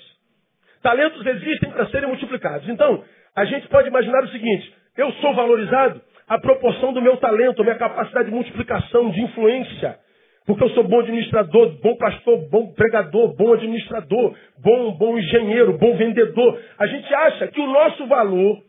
Talentos 0.81 1.23
existem 1.23 1.69
para 1.69 1.87
serem 1.87 2.07
multiplicados. 2.07 2.67
Então, 2.67 3.03
a 3.35 3.45
gente 3.45 3.67
pode 3.67 3.89
imaginar 3.89 4.23
o 4.23 4.29
seguinte: 4.29 4.73
eu 4.97 5.11
sou 5.13 5.35
valorizado 5.35 6.01
à 6.31 6.39
proporção 6.39 6.93
do 6.93 7.01
meu 7.01 7.17
talento, 7.17 7.61
minha 7.61 7.75
capacidade 7.75 8.29
de 8.29 8.33
multiplicação, 8.33 9.09
de 9.09 9.21
influência. 9.21 9.99
Porque 10.45 10.63
eu 10.63 10.69
sou 10.69 10.85
bom 10.85 11.01
administrador, 11.01 11.71
bom 11.81 11.97
pastor, 11.97 12.49
bom 12.49 12.71
pregador, 12.71 13.35
bom 13.35 13.51
administrador, 13.51 14.33
bom, 14.57 14.91
bom 14.93 15.17
engenheiro, 15.17 15.77
bom 15.77 15.93
vendedor. 15.97 16.57
A 16.79 16.87
gente 16.87 17.13
acha 17.13 17.47
que 17.49 17.59
o 17.59 17.67
nosso 17.67 18.07
valor 18.07 18.63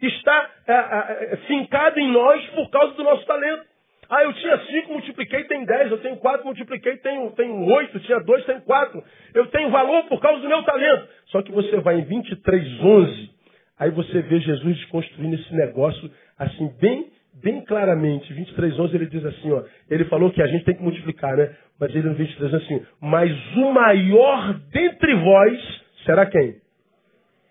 está 0.00 0.50
é, 0.68 0.72
é, 0.72 1.36
fincado 1.48 1.98
em 1.98 2.12
nós 2.12 2.46
por 2.50 2.70
causa 2.70 2.94
do 2.94 3.02
nosso 3.02 3.26
talento. 3.26 3.64
Ah, 4.08 4.22
eu 4.22 4.32
tinha 4.34 4.58
cinco, 4.66 4.92
multipliquei, 4.92 5.42
tem 5.44 5.64
dez. 5.64 5.90
Eu 5.90 5.98
tenho 5.98 6.16
quatro, 6.18 6.46
multipliquei, 6.46 6.98
tenho, 6.98 7.32
tenho 7.32 7.64
oito. 7.64 7.98
Tinha 7.98 8.20
dois, 8.20 8.44
tenho 8.44 8.60
quatro. 8.60 9.02
Eu 9.34 9.48
tenho 9.48 9.70
valor 9.70 10.04
por 10.04 10.20
causa 10.20 10.40
do 10.40 10.48
meu 10.48 10.62
talento. 10.62 11.08
Só 11.26 11.42
que 11.42 11.50
você 11.50 11.80
vai 11.80 11.98
em 11.98 12.04
23, 12.04 12.80
11, 12.80 13.30
aí 13.78 13.90
você 13.90 14.22
vê 14.22 14.40
Jesus 14.40 14.76
desconstruindo 14.76 15.36
esse 15.36 15.54
negócio 15.54 16.10
assim, 16.38 16.68
bem, 16.80 17.10
bem 17.42 17.64
claramente. 17.64 18.32
23, 18.32 18.78
11, 18.78 18.94
ele 18.94 19.06
diz 19.06 19.24
assim, 19.24 19.52
ó. 19.52 19.62
Ele 19.90 20.04
falou 20.06 20.30
que 20.30 20.42
a 20.42 20.46
gente 20.46 20.64
tem 20.64 20.74
que 20.74 20.82
multiplicar, 20.82 21.36
né? 21.36 21.54
Mas 21.78 21.94
ele 21.94 22.08
no 22.08 22.14
23 22.14 22.50
diz 22.50 22.62
assim, 22.62 22.86
mas 23.00 23.56
o 23.56 23.72
maior 23.72 24.54
dentre 24.72 25.14
vós 25.16 25.82
será 26.04 26.26
quem? 26.26 26.56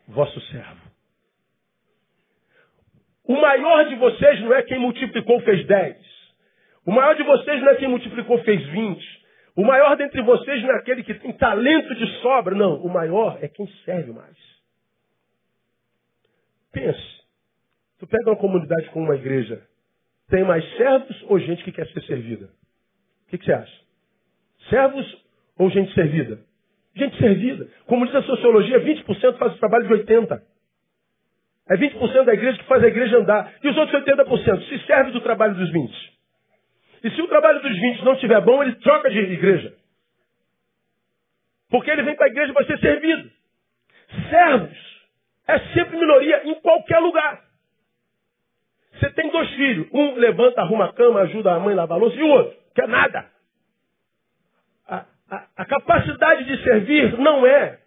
Vosso 0.08 0.40
servo. 0.52 0.82
O 3.28 3.40
maior 3.40 3.88
de 3.88 3.96
vocês 3.96 4.42
não 4.42 4.54
é 4.54 4.62
quem 4.64 4.80
multiplicou 4.80 5.40
fez 5.42 5.66
10. 5.66 5.98
O 6.86 6.92
maior 6.92 7.16
de 7.16 7.24
vocês 7.24 7.62
não 7.62 7.70
é 7.70 7.76
quem 7.76 7.88
multiplicou, 7.88 8.38
fez 8.40 8.62
20. 8.68 9.22
O 9.56 9.64
maior 9.64 9.96
dentre 9.96 10.22
vocês 10.22 10.62
não 10.64 10.72
é 10.72 10.78
aquele 10.78 11.04
que 11.04 11.14
tem 11.14 11.32
talento 11.34 11.94
de 11.96 12.08
sobra. 12.22 12.56
Não, 12.56 12.82
o 12.82 12.92
maior 12.92 13.38
é 13.42 13.48
quem 13.48 13.68
serve 13.86 14.12
mais. 14.12 14.51
Pense. 16.72 17.22
Tu 18.00 18.08
pega 18.08 18.30
uma 18.30 18.38
comunidade 18.38 18.90
com 18.90 19.04
uma 19.04 19.16
igreja, 19.16 19.62
tem 20.30 20.44
mais 20.44 20.66
servos 20.78 21.24
ou 21.28 21.40
gente 21.40 21.64
que 21.64 21.72
quer 21.72 21.88
ser 21.88 22.02
servida? 22.04 22.46
O 22.46 23.30
que, 23.30 23.38
que 23.38 23.46
você 23.46 23.54
acha? 23.54 23.82
Servos 24.70 25.26
ou 25.58 25.70
gente 25.70 25.94
servida? 25.94 26.40
Gente 26.96 27.18
servida. 27.18 27.70
Como 27.86 28.06
diz 28.06 28.16
a 28.16 28.24
sociologia, 28.24 28.80
20% 28.80 29.38
faz 29.38 29.54
o 29.54 29.60
trabalho 29.60 29.88
de 29.88 29.94
80%. 30.06 30.42
É 31.70 31.78
20% 31.78 32.24
da 32.26 32.34
igreja 32.34 32.58
que 32.58 32.66
faz 32.66 32.84
a 32.84 32.88
igreja 32.88 33.18
andar. 33.18 33.54
E 33.64 33.68
os 33.70 33.78
outros 33.78 34.04
80% 34.04 34.68
se 34.68 34.86
serve 34.86 35.12
do 35.12 35.22
trabalho 35.22 35.56
dos 35.56 35.72
20%. 35.72 36.12
E 37.04 37.12
se 37.12 37.22
o 37.22 37.28
trabalho 37.28 37.62
dos 37.62 37.80
20 37.80 38.04
não 38.04 38.14
estiver 38.14 38.42
bom, 38.42 38.62
ele 38.62 38.76
troca 38.76 39.10
de 39.10 39.18
igreja. 39.18 39.74
Porque 41.70 41.90
ele 41.90 42.04
vem 42.04 42.16
para 42.16 42.26
a 42.26 42.30
igreja 42.30 42.54
para 42.54 42.66
ser 42.66 42.80
servido. 42.80 43.32
Servos 44.30 44.91
é 45.48 45.60
sempre 45.74 45.98
minoria 45.98 46.42
em 46.46 46.56
qualquer 46.62 47.00
lugar. 47.00 47.42
Você 48.94 49.10
tem 49.12 49.30
dois 49.32 49.50
filhos. 49.52 49.88
Um 49.94 50.16
levanta, 50.16 50.62
arruma 50.62 50.86
a 50.86 50.94
cama, 50.94 51.22
ajuda 51.22 51.54
a 51.54 51.60
mãe 51.60 51.74
a 51.74 51.78
lavar 51.78 51.98
a 51.98 52.02
louça, 52.02 52.16
e 52.16 52.24
o 52.24 52.28
outro 52.28 52.58
quer 52.76 52.88
nada. 52.88 53.26
A, 54.88 55.06
a, 55.30 55.48
a 55.58 55.66
capacidade 55.66 56.46
de 56.46 56.64
servir 56.64 57.18
não 57.18 57.46
é 57.46 57.80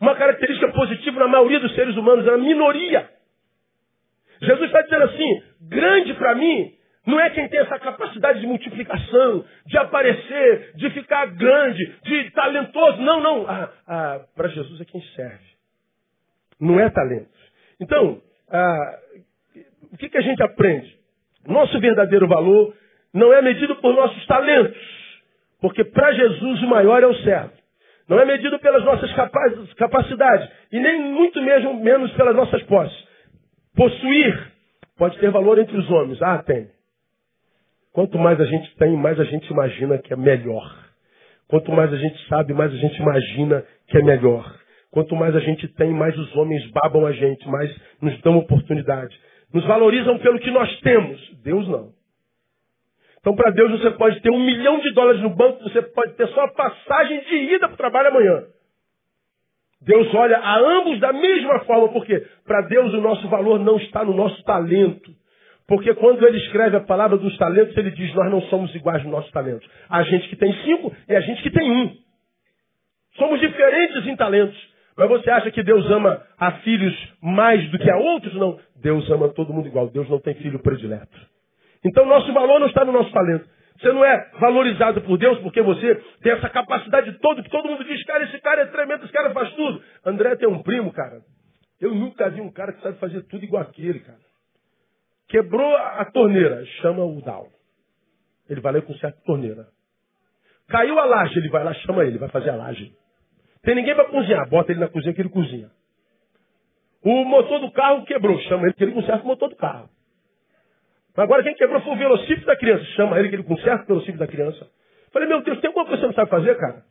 uma 0.00 0.14
característica 0.16 0.72
positiva 0.72 1.20
na 1.20 1.28
maioria 1.28 1.60
dos 1.60 1.74
seres 1.74 1.96
humanos, 1.96 2.26
é 2.26 2.30
uma 2.30 2.38
minoria. 2.38 3.08
Jesus 4.40 4.66
está 4.66 4.82
dizendo 4.82 5.04
assim: 5.04 5.42
grande 5.60 6.14
para 6.14 6.34
mim 6.34 6.74
não 7.06 7.18
é 7.18 7.30
quem 7.30 7.48
tem 7.48 7.60
essa 7.60 7.78
capacidade 7.78 8.40
de 8.40 8.46
multiplicação, 8.46 9.44
de 9.66 9.78
aparecer, 9.78 10.72
de 10.74 10.90
ficar 10.90 11.26
grande, 11.26 11.84
de 12.02 12.30
talentoso. 12.30 12.98
Não, 13.00 13.20
não. 13.20 13.48
Ah, 13.48 13.72
ah, 13.86 14.20
Para 14.36 14.48
Jesus 14.48 14.80
é 14.80 14.84
quem 14.84 15.00
serve. 15.16 15.51
Não 16.62 16.78
é 16.78 16.88
talento. 16.88 17.28
Então, 17.80 18.22
ah, 18.48 18.98
o 19.92 19.96
que, 19.96 20.08
que 20.08 20.16
a 20.16 20.20
gente 20.20 20.40
aprende? 20.40 20.96
Nosso 21.44 21.78
verdadeiro 21.80 22.28
valor 22.28 22.72
não 23.12 23.32
é 23.32 23.42
medido 23.42 23.74
por 23.76 23.92
nossos 23.92 24.24
talentos, 24.26 24.80
porque 25.60 25.82
para 25.82 26.12
Jesus 26.12 26.62
o 26.62 26.68
maior 26.68 27.02
é 27.02 27.06
o 27.06 27.16
certo. 27.24 27.60
Não 28.08 28.20
é 28.20 28.24
medido 28.24 28.58
pelas 28.60 28.84
nossas 28.84 29.12
capacidades 29.74 30.48
e 30.70 30.78
nem 30.78 31.00
muito 31.00 31.42
mesmo 31.42 31.74
menos 31.82 32.12
pelas 32.12 32.36
nossas 32.36 32.62
posses. 32.64 32.96
Possuir 33.74 34.52
pode 34.96 35.18
ter 35.18 35.30
valor 35.30 35.58
entre 35.58 35.76
os 35.76 35.90
homens. 35.90 36.22
Ah, 36.22 36.42
tem. 36.44 36.68
Quanto 37.92 38.18
mais 38.18 38.40
a 38.40 38.44
gente 38.44 38.74
tem, 38.76 38.96
mais 38.96 39.18
a 39.18 39.24
gente 39.24 39.50
imagina 39.50 39.98
que 39.98 40.12
é 40.12 40.16
melhor. 40.16 40.78
Quanto 41.48 41.72
mais 41.72 41.92
a 41.92 41.96
gente 41.96 42.28
sabe, 42.28 42.54
mais 42.54 42.72
a 42.72 42.76
gente 42.76 43.00
imagina 43.00 43.64
que 43.88 43.98
é 43.98 44.02
melhor. 44.02 44.61
Quanto 44.92 45.16
mais 45.16 45.34
a 45.34 45.40
gente 45.40 45.66
tem, 45.68 45.90
mais 45.90 46.16
os 46.18 46.36
homens 46.36 46.70
babam 46.70 47.06
a 47.06 47.12
gente, 47.12 47.48
mais 47.48 47.74
nos 48.00 48.20
dão 48.20 48.36
oportunidade. 48.36 49.18
Nos 49.52 49.64
valorizam 49.64 50.18
pelo 50.18 50.38
que 50.38 50.50
nós 50.50 50.80
temos. 50.80 51.18
Deus 51.42 51.66
não. 51.66 51.92
Então, 53.18 53.34
para 53.34 53.50
Deus, 53.52 53.70
você 53.80 53.90
pode 53.92 54.20
ter 54.20 54.30
um 54.30 54.44
milhão 54.44 54.80
de 54.80 54.92
dólares 54.92 55.22
no 55.22 55.30
banco, 55.30 55.62
você 55.62 55.80
pode 55.80 56.12
ter 56.14 56.28
só 56.28 56.42
a 56.42 56.52
passagem 56.52 57.20
de 57.20 57.54
ida 57.54 57.68
para 57.68 57.74
o 57.74 57.78
trabalho 57.78 58.08
amanhã. 58.08 58.44
Deus 59.80 60.14
olha 60.14 60.38
a 60.38 60.58
ambos 60.58 61.00
da 61.00 61.12
mesma 61.12 61.60
forma, 61.60 61.88
porque 61.88 62.20
para 62.44 62.60
Deus 62.62 62.92
o 62.92 63.00
nosso 63.00 63.26
valor 63.28 63.58
não 63.58 63.78
está 63.78 64.04
no 64.04 64.14
nosso 64.14 64.42
talento. 64.44 65.10
Porque 65.66 65.94
quando 65.94 66.26
ele 66.26 66.36
escreve 66.36 66.76
a 66.76 66.80
palavra 66.80 67.16
dos 67.16 67.36
talentos, 67.38 67.76
ele 67.76 67.92
diz: 67.92 68.12
Nós 68.14 68.30
não 68.30 68.42
somos 68.42 68.74
iguais 68.74 69.02
nos 69.04 69.12
nossos 69.12 69.30
talentos. 69.30 69.66
Há 69.88 70.02
gente 70.02 70.28
que 70.28 70.36
tem 70.36 70.52
cinco 70.64 70.94
e 71.08 71.16
a 71.16 71.20
gente 71.20 71.42
que 71.42 71.50
tem 71.50 71.70
um. 71.70 71.96
Somos 73.16 73.40
diferentes 73.40 74.06
em 74.06 74.16
talentos. 74.16 74.71
Mas 74.96 75.08
você 75.08 75.30
acha 75.30 75.50
que 75.50 75.62
Deus 75.62 75.90
ama 75.90 76.22
a 76.38 76.52
filhos 76.58 76.94
mais 77.22 77.70
do 77.70 77.78
que 77.78 77.90
a 77.90 77.96
outros? 77.96 78.34
Não. 78.34 78.58
Deus 78.76 79.10
ama 79.10 79.28
todo 79.28 79.52
mundo 79.52 79.66
igual. 79.66 79.88
Deus 79.88 80.08
não 80.08 80.18
tem 80.18 80.34
filho 80.34 80.58
predileto. 80.58 81.18
Então 81.84 82.06
nosso 82.06 82.32
valor 82.32 82.60
não 82.60 82.66
está 82.66 82.84
no 82.84 82.92
nosso 82.92 83.10
talento. 83.12 83.48
Você 83.78 83.90
não 83.92 84.04
é 84.04 84.30
valorizado 84.38 85.00
por 85.00 85.18
Deus 85.18 85.38
porque 85.40 85.60
você 85.60 85.94
tem 86.22 86.32
essa 86.32 86.48
capacidade 86.48 87.12
toda 87.18 87.42
que 87.42 87.50
todo 87.50 87.68
mundo 87.68 87.82
diz, 87.84 88.04
cara, 88.04 88.24
esse 88.24 88.38
cara 88.40 88.62
é 88.62 88.66
tremendo, 88.66 89.04
esse 89.04 89.12
cara 89.12 89.32
faz 89.32 89.50
tudo. 89.54 89.82
André 90.04 90.36
tem 90.36 90.48
um 90.48 90.62
primo, 90.62 90.92
cara. 90.92 91.20
Eu 91.80 91.92
nunca 91.92 92.30
vi 92.30 92.40
um 92.40 92.52
cara 92.52 92.72
que 92.72 92.80
sabe 92.80 92.98
fazer 92.98 93.22
tudo 93.22 93.42
igual 93.44 93.62
aquele, 93.62 93.98
cara. 94.00 94.20
Quebrou 95.28 95.74
a 95.76 96.04
torneira, 96.04 96.64
chama 96.80 97.04
o 97.04 97.20
Dal. 97.22 97.48
Ele 98.48 98.60
vai 98.60 98.72
lá 98.72 98.78
e 98.78 98.82
conserta 98.82 99.18
a 99.18 99.24
torneira. 99.24 99.66
Caiu 100.68 100.98
a 100.98 101.04
laje, 101.04 101.38
ele 101.38 101.48
vai 101.48 101.64
lá, 101.64 101.74
chama 101.74 102.04
ele, 102.04 102.18
vai 102.18 102.28
fazer 102.28 102.50
a 102.50 102.56
laje. 102.56 102.94
Tem 103.62 103.74
ninguém 103.74 103.94
para 103.94 104.06
cozinhar, 104.06 104.48
bota 104.48 104.72
ele 104.72 104.80
na 104.80 104.88
cozinha 104.88 105.14
que 105.14 105.20
ele 105.20 105.28
cozinha. 105.28 105.70
O 107.04 107.24
motor 107.24 107.60
do 107.60 107.70
carro 107.72 108.04
quebrou, 108.04 108.38
chama 108.40 108.64
ele 108.64 108.74
que 108.74 108.84
ele 108.84 108.92
conserta 108.92 109.22
o 109.24 109.26
motor 109.26 109.48
do 109.48 109.56
carro. 109.56 109.88
Agora 111.16 111.42
quem 111.42 111.54
quebrou 111.54 111.80
foi 111.82 111.92
o 111.92 111.98
velocípede 111.98 112.46
da 112.46 112.56
criança. 112.56 112.84
Chama 112.96 113.18
ele 113.18 113.28
que 113.28 113.36
ele 113.36 113.42
conserta 113.42 113.84
o 113.84 113.86
velocípede 113.86 114.18
da 114.18 114.26
criança. 114.26 114.68
Falei, 115.12 115.28
meu 115.28 115.42
Deus, 115.42 115.60
tem 115.60 115.68
alguma 115.68 115.84
coisa 115.84 116.00
que 116.00 116.02
você 116.02 116.06
não 116.06 116.14
sabe 116.14 116.30
fazer, 116.30 116.56
cara? 116.56 116.84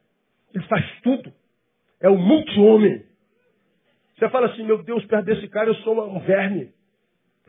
Ele 0.53 0.63
faz 0.65 0.85
tudo. 1.01 1.33
É 1.99 2.09
o 2.09 2.17
multi-homem. 2.17 3.03
Você 4.17 4.29
fala 4.29 4.47
assim, 4.47 4.63
meu 4.63 4.83
Deus, 4.83 5.03
perto 5.05 5.25
desse 5.25 5.47
cara 5.47 5.69
eu 5.69 5.75
sou 5.75 5.99
um 6.07 6.19
verme. 6.19 6.71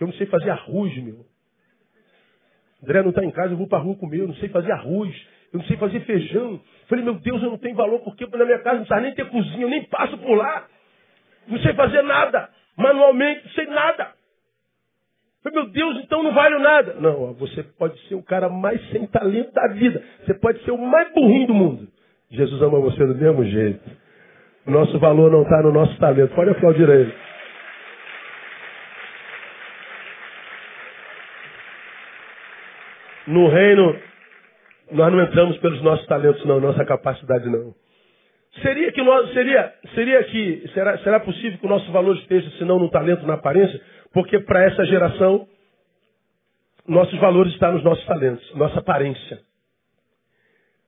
Eu 0.01 0.07
não 0.07 0.15
sei 0.15 0.27
fazer 0.27 0.51
arroz, 0.51 0.97
meu. 0.97 1.27
André 2.83 3.03
não 3.03 3.11
está 3.11 3.25
em 3.25 3.31
casa, 3.31 3.53
eu 3.53 3.59
vou 3.59 3.69
para 3.69 3.79
a 3.79 3.83
rua 3.83 3.97
comer, 3.97 4.21
eu 4.21 4.29
não 4.29 4.35
sei 4.37 4.49
fazer 4.49 4.73
arroz, 4.73 5.15
eu 5.53 5.59
não 5.59 5.67
sei 5.67 5.77
fazer 5.77 6.01
feijão. 6.01 6.61
Falei, 6.89 7.05
meu 7.05 7.15
Deus, 7.15 7.43
eu 7.43 7.51
não 7.51 7.59
tenho 7.59 7.77
valor, 7.77 8.01
porque 8.01 8.27
na 8.27 8.45
minha 8.45 8.59
casa 8.59 8.79
não 8.79 8.85
precisa 8.85 9.01
nem 9.01 9.15
ter 9.15 9.29
cozinha, 9.29 9.63
eu 9.63 9.69
nem 9.69 9.85
passo 9.85 10.17
por 10.19 10.35
lá. 10.35 10.67
Não 11.47 11.59
sei 11.59 11.75
fazer 11.75 12.03
nada. 12.03 12.49
Manualmente, 12.77 13.45
não 13.45 13.53
sei 13.53 13.67
nada. 13.67 14.13
Falei, 15.43 15.61
meu 15.61 15.71
Deus, 15.71 15.99
então 16.05 16.23
não 16.23 16.33
vale 16.33 16.59
nada. 16.59 16.95
Não, 16.95 17.35
você 17.35 17.63
pode 17.63 17.99
ser 18.09 18.15
o 18.15 18.23
cara 18.23 18.49
mais 18.49 18.81
sem 18.91 19.07
talento 19.07 19.53
da 19.53 19.69
vida. 19.69 20.03
Você 20.25 20.35
pode 20.35 20.63
ser 20.65 20.71
o 20.71 20.79
mais 20.79 21.13
burrinho 21.13 21.49
do 21.49 21.55
mundo. 21.55 21.89
Jesus 22.31 22.63
ama 22.63 22.81
você 22.81 23.05
do 23.05 23.15
mesmo 23.15 23.45
jeito. 23.45 23.91
Nosso 24.65 24.99
valor 24.99 25.31
não 25.31 25.43
está 25.43 25.61
no 25.61 25.73
nosso 25.73 25.99
talento. 25.99 26.35
Pode 26.35 26.51
aplaudir 26.51 26.89
a 26.89 26.95
ele. 26.95 27.15
No 33.27 33.49
reino, 33.49 34.01
nós 34.93 35.13
não 35.13 35.23
entramos 35.23 35.57
pelos 35.59 35.83
nossos 35.83 36.07
talentos, 36.07 36.45
não, 36.45 36.61
nossa 36.61 36.85
capacidade 36.85 37.49
não. 37.49 37.75
Seria 38.61 38.93
que 38.93 39.03
nós, 39.03 39.33
seria, 39.33 39.75
seria 39.95 40.25
que, 40.25 40.69
será, 40.75 40.99
será 40.99 41.21
possível 41.21 41.59
que 41.59 41.67
o 41.67 41.69
nosso 41.69 41.91
valor 41.91 42.17
esteja, 42.17 42.51
se 42.59 42.65
não 42.65 42.79
no 42.79 42.91
talento, 42.91 43.27
na 43.27 43.35
aparência? 43.35 43.81
Porque 44.13 44.39
para 44.41 44.65
essa 44.65 44.85
geração, 44.85 45.49
nossos 46.87 47.19
valores 47.19 47.53
estão 47.55 47.73
nos 47.73 47.83
nossos 47.83 48.05
talentos, 48.05 48.55
nossa 48.55 48.79
aparência. 48.81 49.41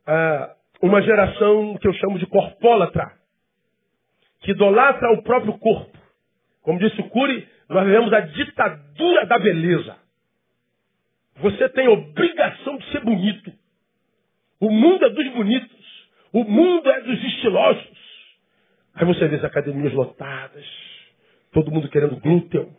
Ah, 0.07 0.55
uma 0.83 1.01
geração 1.01 1.79
que 1.79 1.89
eu 1.89 1.95
chamo 1.95 2.19
de 2.19 2.27
corpólatra, 2.27 3.13
que 4.41 4.51
idolatra 4.51 5.13
o 5.13 5.23
próprio 5.23 5.59
corpo. 5.59 5.97
Como 6.63 6.79
disse 6.79 7.01
o 7.01 7.09
Cury, 7.09 7.49
nós 7.71 7.85
vivemos 7.87 8.13
a 8.13 8.21
ditadura 8.21 9.27
da 9.27 9.39
beleza. 9.39 9.97
Você 11.37 11.69
tem 11.71 11.89
obrigação 11.89 12.77
de 12.77 12.93
ser 12.93 13.01
bonito. 13.01 13.64
O 14.65 14.71
mundo 14.71 15.05
é 15.05 15.11
dos 15.11 15.29
bonitos. 15.35 16.09
O 16.33 16.43
mundo 16.43 16.89
é 16.89 17.01
dos 17.03 17.23
estilosos. 17.23 17.99
Aí 18.95 19.05
você 19.05 19.29
vê 19.29 19.37
as 19.37 19.45
academias 19.45 19.93
lotadas. 19.93 20.65
Todo 21.53 21.71
mundo 21.71 21.87
querendo 21.91 22.17
glúteo. 22.17 22.75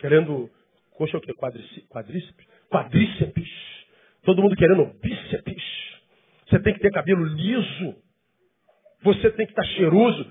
Querendo, 0.00 0.50
coxa 0.96 1.16
o 1.16 1.20
quê? 1.20 1.32
Quadríceps? 1.32 2.44
Quadríceps. 2.68 3.48
Todo 4.24 4.42
mundo 4.42 4.56
querendo 4.56 4.86
bíceps. 5.00 5.62
Você 6.48 6.58
tem 6.58 6.74
que 6.74 6.80
ter 6.80 6.90
cabelo 6.90 7.24
liso. 7.24 7.94
Você 9.04 9.30
tem 9.30 9.46
que 9.46 9.52
estar 9.52 9.64
cheiroso. 9.76 10.26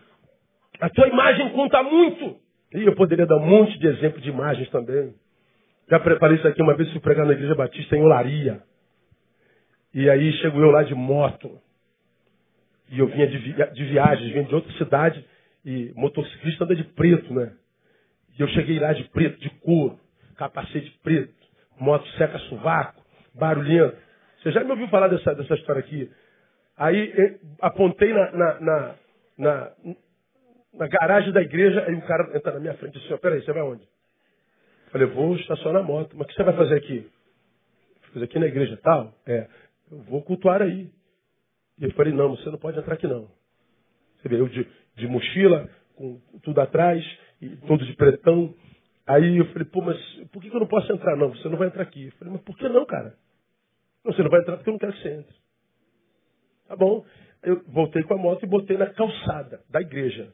A 0.81 0.89
tua 0.89 1.07
imagem 1.07 1.51
conta 1.51 1.81
muito. 1.83 2.37
E 2.75 2.83
eu 2.83 2.95
poderia 2.95 3.25
dar 3.25 3.37
um 3.37 3.47
monte 3.47 3.79
de 3.79 3.87
exemplos 3.87 4.21
de 4.21 4.29
imagens 4.29 4.69
também. 4.71 5.13
Já 5.89 6.01
preparei 6.01 6.35
isso 6.35 6.47
aqui 6.49 6.61
uma 6.61 6.75
vez, 6.75 6.91
fui 6.91 6.99
pregar 6.99 7.25
na 7.25 7.31
Igreja 7.31 7.55
Batista 7.55 7.95
em 7.95 8.01
Olaria. 8.01 8.61
E 9.93 10.09
aí 10.09 10.31
chego 10.33 10.59
eu 10.59 10.71
lá 10.71 10.83
de 10.83 10.93
moto. 10.93 11.59
E 12.89 12.99
eu 12.99 13.07
vinha 13.07 13.27
de, 13.27 13.37
vi 13.37 13.53
de 13.53 13.85
viagem, 13.85 14.31
vinha 14.31 14.43
de 14.43 14.55
outra 14.55 14.71
cidade. 14.73 15.23
E 15.65 15.91
motociclista 15.95 16.63
anda 16.63 16.75
de 16.75 16.83
preto, 16.83 17.33
né? 17.33 17.53
E 18.37 18.41
eu 18.41 18.47
cheguei 18.49 18.79
lá 18.79 18.93
de 18.93 19.03
preto, 19.05 19.39
de 19.39 19.49
couro, 19.61 19.99
capacete 20.37 20.91
preto, 21.03 21.33
moto 21.79 22.07
seca 22.17 22.37
sovaco, 22.39 23.03
barulhento. 23.33 23.97
Você 24.41 24.51
já 24.51 24.63
me 24.63 24.71
ouviu 24.71 24.87
falar 24.89 25.07
dessa, 25.07 25.33
dessa 25.33 25.55
história 25.55 25.79
aqui? 25.79 26.09
Aí 26.77 27.39
apontei 27.59 28.13
na, 28.13 28.31
na, 28.31 28.59
na, 28.59 28.95
na, 29.37 29.71
na 30.73 30.87
garagem 30.87 31.33
da 31.33 31.41
igreja, 31.41 31.83
aí 31.87 31.95
o 31.95 32.01
cara 32.03 32.37
entra 32.37 32.53
na 32.53 32.59
minha 32.59 32.73
frente 32.75 32.97
e 32.97 33.01
disse, 33.01 33.17
peraí, 33.17 33.41
você 33.41 33.51
vai 33.51 33.63
onde? 33.63 33.83
Falei, 34.91 35.07
vou 35.07 35.35
estacionar 35.35 35.81
a 35.81 35.85
moto. 35.85 36.15
Mas 36.15 36.25
o 36.25 36.29
que 36.29 36.35
você 36.35 36.43
vai 36.43 36.55
fazer 36.55 36.75
aqui? 36.75 37.09
Fazer 38.13 38.25
aqui 38.25 38.39
na 38.39 38.45
igreja 38.45 38.77
tal? 38.77 39.13
É, 39.25 39.47
eu 39.91 40.01
vou 40.03 40.21
cultuar 40.23 40.61
aí. 40.61 40.91
E 41.77 41.83
eu 41.85 41.91
falei, 41.91 42.13
não, 42.13 42.35
você 42.35 42.49
não 42.49 42.57
pode 42.57 42.79
entrar 42.79 42.95
aqui 42.95 43.07
não. 43.07 43.29
Você 44.17 44.29
vê, 44.29 44.39
eu 44.39 44.47
de, 44.47 44.67
de 44.95 45.07
mochila, 45.07 45.69
com 45.95 46.19
tudo 46.41 46.59
atrás, 46.59 47.03
e 47.41 47.55
todo 47.57 47.85
de 47.85 47.93
pretão. 47.93 48.53
Aí 49.05 49.37
eu 49.37 49.45
falei, 49.47 49.65
pô, 49.65 49.81
mas 49.81 49.97
por 50.31 50.41
que 50.41 50.49
eu 50.49 50.59
não 50.59 50.67
posso 50.67 50.91
entrar? 50.91 51.15
Não, 51.15 51.29
você 51.29 51.47
não 51.47 51.57
vai 51.57 51.67
entrar 51.67 51.83
aqui. 51.83 52.05
Eu 52.05 52.11
falei, 52.13 52.33
mas 52.33 52.41
por 52.43 52.57
que 52.57 52.67
não, 52.67 52.85
cara? 52.85 53.15
Não, 54.03 54.11
você 54.11 54.23
não 54.23 54.29
vai 54.29 54.41
entrar 54.41 54.57
porque 54.57 54.69
eu 54.69 54.73
não 54.73 54.79
quero 54.79 54.93
que 54.93 55.01
você 55.01 55.09
entre. 55.09 55.35
Tá 56.67 56.75
bom. 56.75 57.05
Eu 57.43 57.63
voltei 57.67 58.03
com 58.03 58.13
a 58.13 58.17
moto 58.17 58.43
e 58.43 58.47
botei 58.47 58.77
na 58.77 58.87
calçada 58.87 59.61
da 59.69 59.79
igreja. 59.79 60.33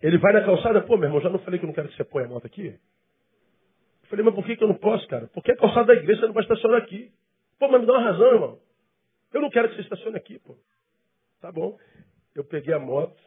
Ele 0.00 0.18
vai 0.18 0.32
na 0.32 0.44
calçada, 0.44 0.80
pô, 0.82 0.96
meu 0.96 1.08
irmão, 1.08 1.20
já 1.20 1.28
não 1.28 1.38
falei 1.40 1.58
que 1.58 1.64
eu 1.64 1.68
não 1.68 1.74
quero 1.74 1.88
que 1.88 1.96
você 1.96 2.04
ponha 2.04 2.26
a 2.26 2.28
moto 2.28 2.46
aqui? 2.46 2.66
Eu 2.66 4.08
falei, 4.08 4.24
mas 4.24 4.34
por 4.34 4.44
que, 4.44 4.62
eu 4.62 4.68
não 4.68 4.76
posso, 4.76 5.06
cara? 5.08 5.28
Porque 5.28 5.52
a 5.52 5.56
calçada 5.56 5.88
da 5.88 5.94
igreja 5.94 6.26
não 6.26 6.32
vai 6.32 6.42
estacionar 6.42 6.80
aqui. 6.82 7.12
Pô, 7.60 7.68
mas 7.68 7.82
me 7.82 7.86
dá 7.86 7.92
uma 7.92 8.02
razão, 8.02 8.32
irmão. 8.32 8.58
Eu 9.34 9.42
não 9.42 9.50
quero 9.50 9.68
que 9.68 9.76
você 9.76 9.82
estacione 9.82 10.16
aqui, 10.16 10.38
pô. 10.38 10.56
Tá 11.42 11.52
bom. 11.52 11.78
Eu 12.34 12.42
peguei 12.42 12.72
a 12.72 12.78
moto, 12.78 13.20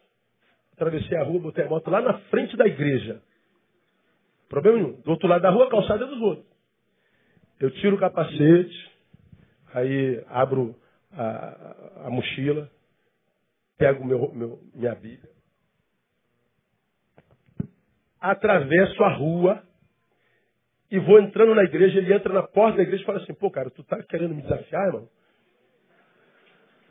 atravessei 0.74 1.16
a 1.18 1.24
rua, 1.24 1.40
botei 1.40 1.64
a 1.64 1.70
moto 1.70 1.90
lá 1.92 2.02
na 2.02 2.18
frente 2.30 2.58
da 2.58 2.66
igreja. 2.66 3.22
Problema 4.50 4.78
nenhum. 4.78 5.02
Do 5.02 5.12
outro 5.12 5.28
lado 5.28 5.44
da 5.44 5.52
rua, 5.52 5.68
a 5.68 5.70
calçada 5.70 6.04
é 6.04 6.08
dos 6.08 6.20
outros. 6.20 6.48
Eu 7.60 7.70
tiro 7.76 7.96
o 7.96 8.00
capacete, 8.00 8.92
aí 9.72 10.24
abro 10.28 10.76
a, 11.12 12.08
a 12.08 12.10
mochila, 12.10 12.70
pego 13.78 14.04
meu, 14.04 14.34
meu, 14.34 14.60
minha 14.74 14.96
Bíblia, 14.96 15.32
atravesso 18.20 19.04
a 19.04 19.14
rua 19.14 19.64
e 20.94 21.00
vou 21.00 21.20
entrando 21.20 21.56
na 21.56 21.64
igreja. 21.64 21.98
Ele 21.98 22.14
entra 22.14 22.32
na 22.32 22.44
porta 22.44 22.78
da 22.78 22.84
igreja 22.84 23.02
e 23.02 23.06
fala 23.06 23.18
assim: 23.18 23.34
pô, 23.34 23.50
cara, 23.50 23.72
tu 23.72 23.84
tá 23.84 24.02
querendo 24.04 24.36
me 24.36 24.44
desafiar, 24.44 24.86
irmão? 24.86 25.10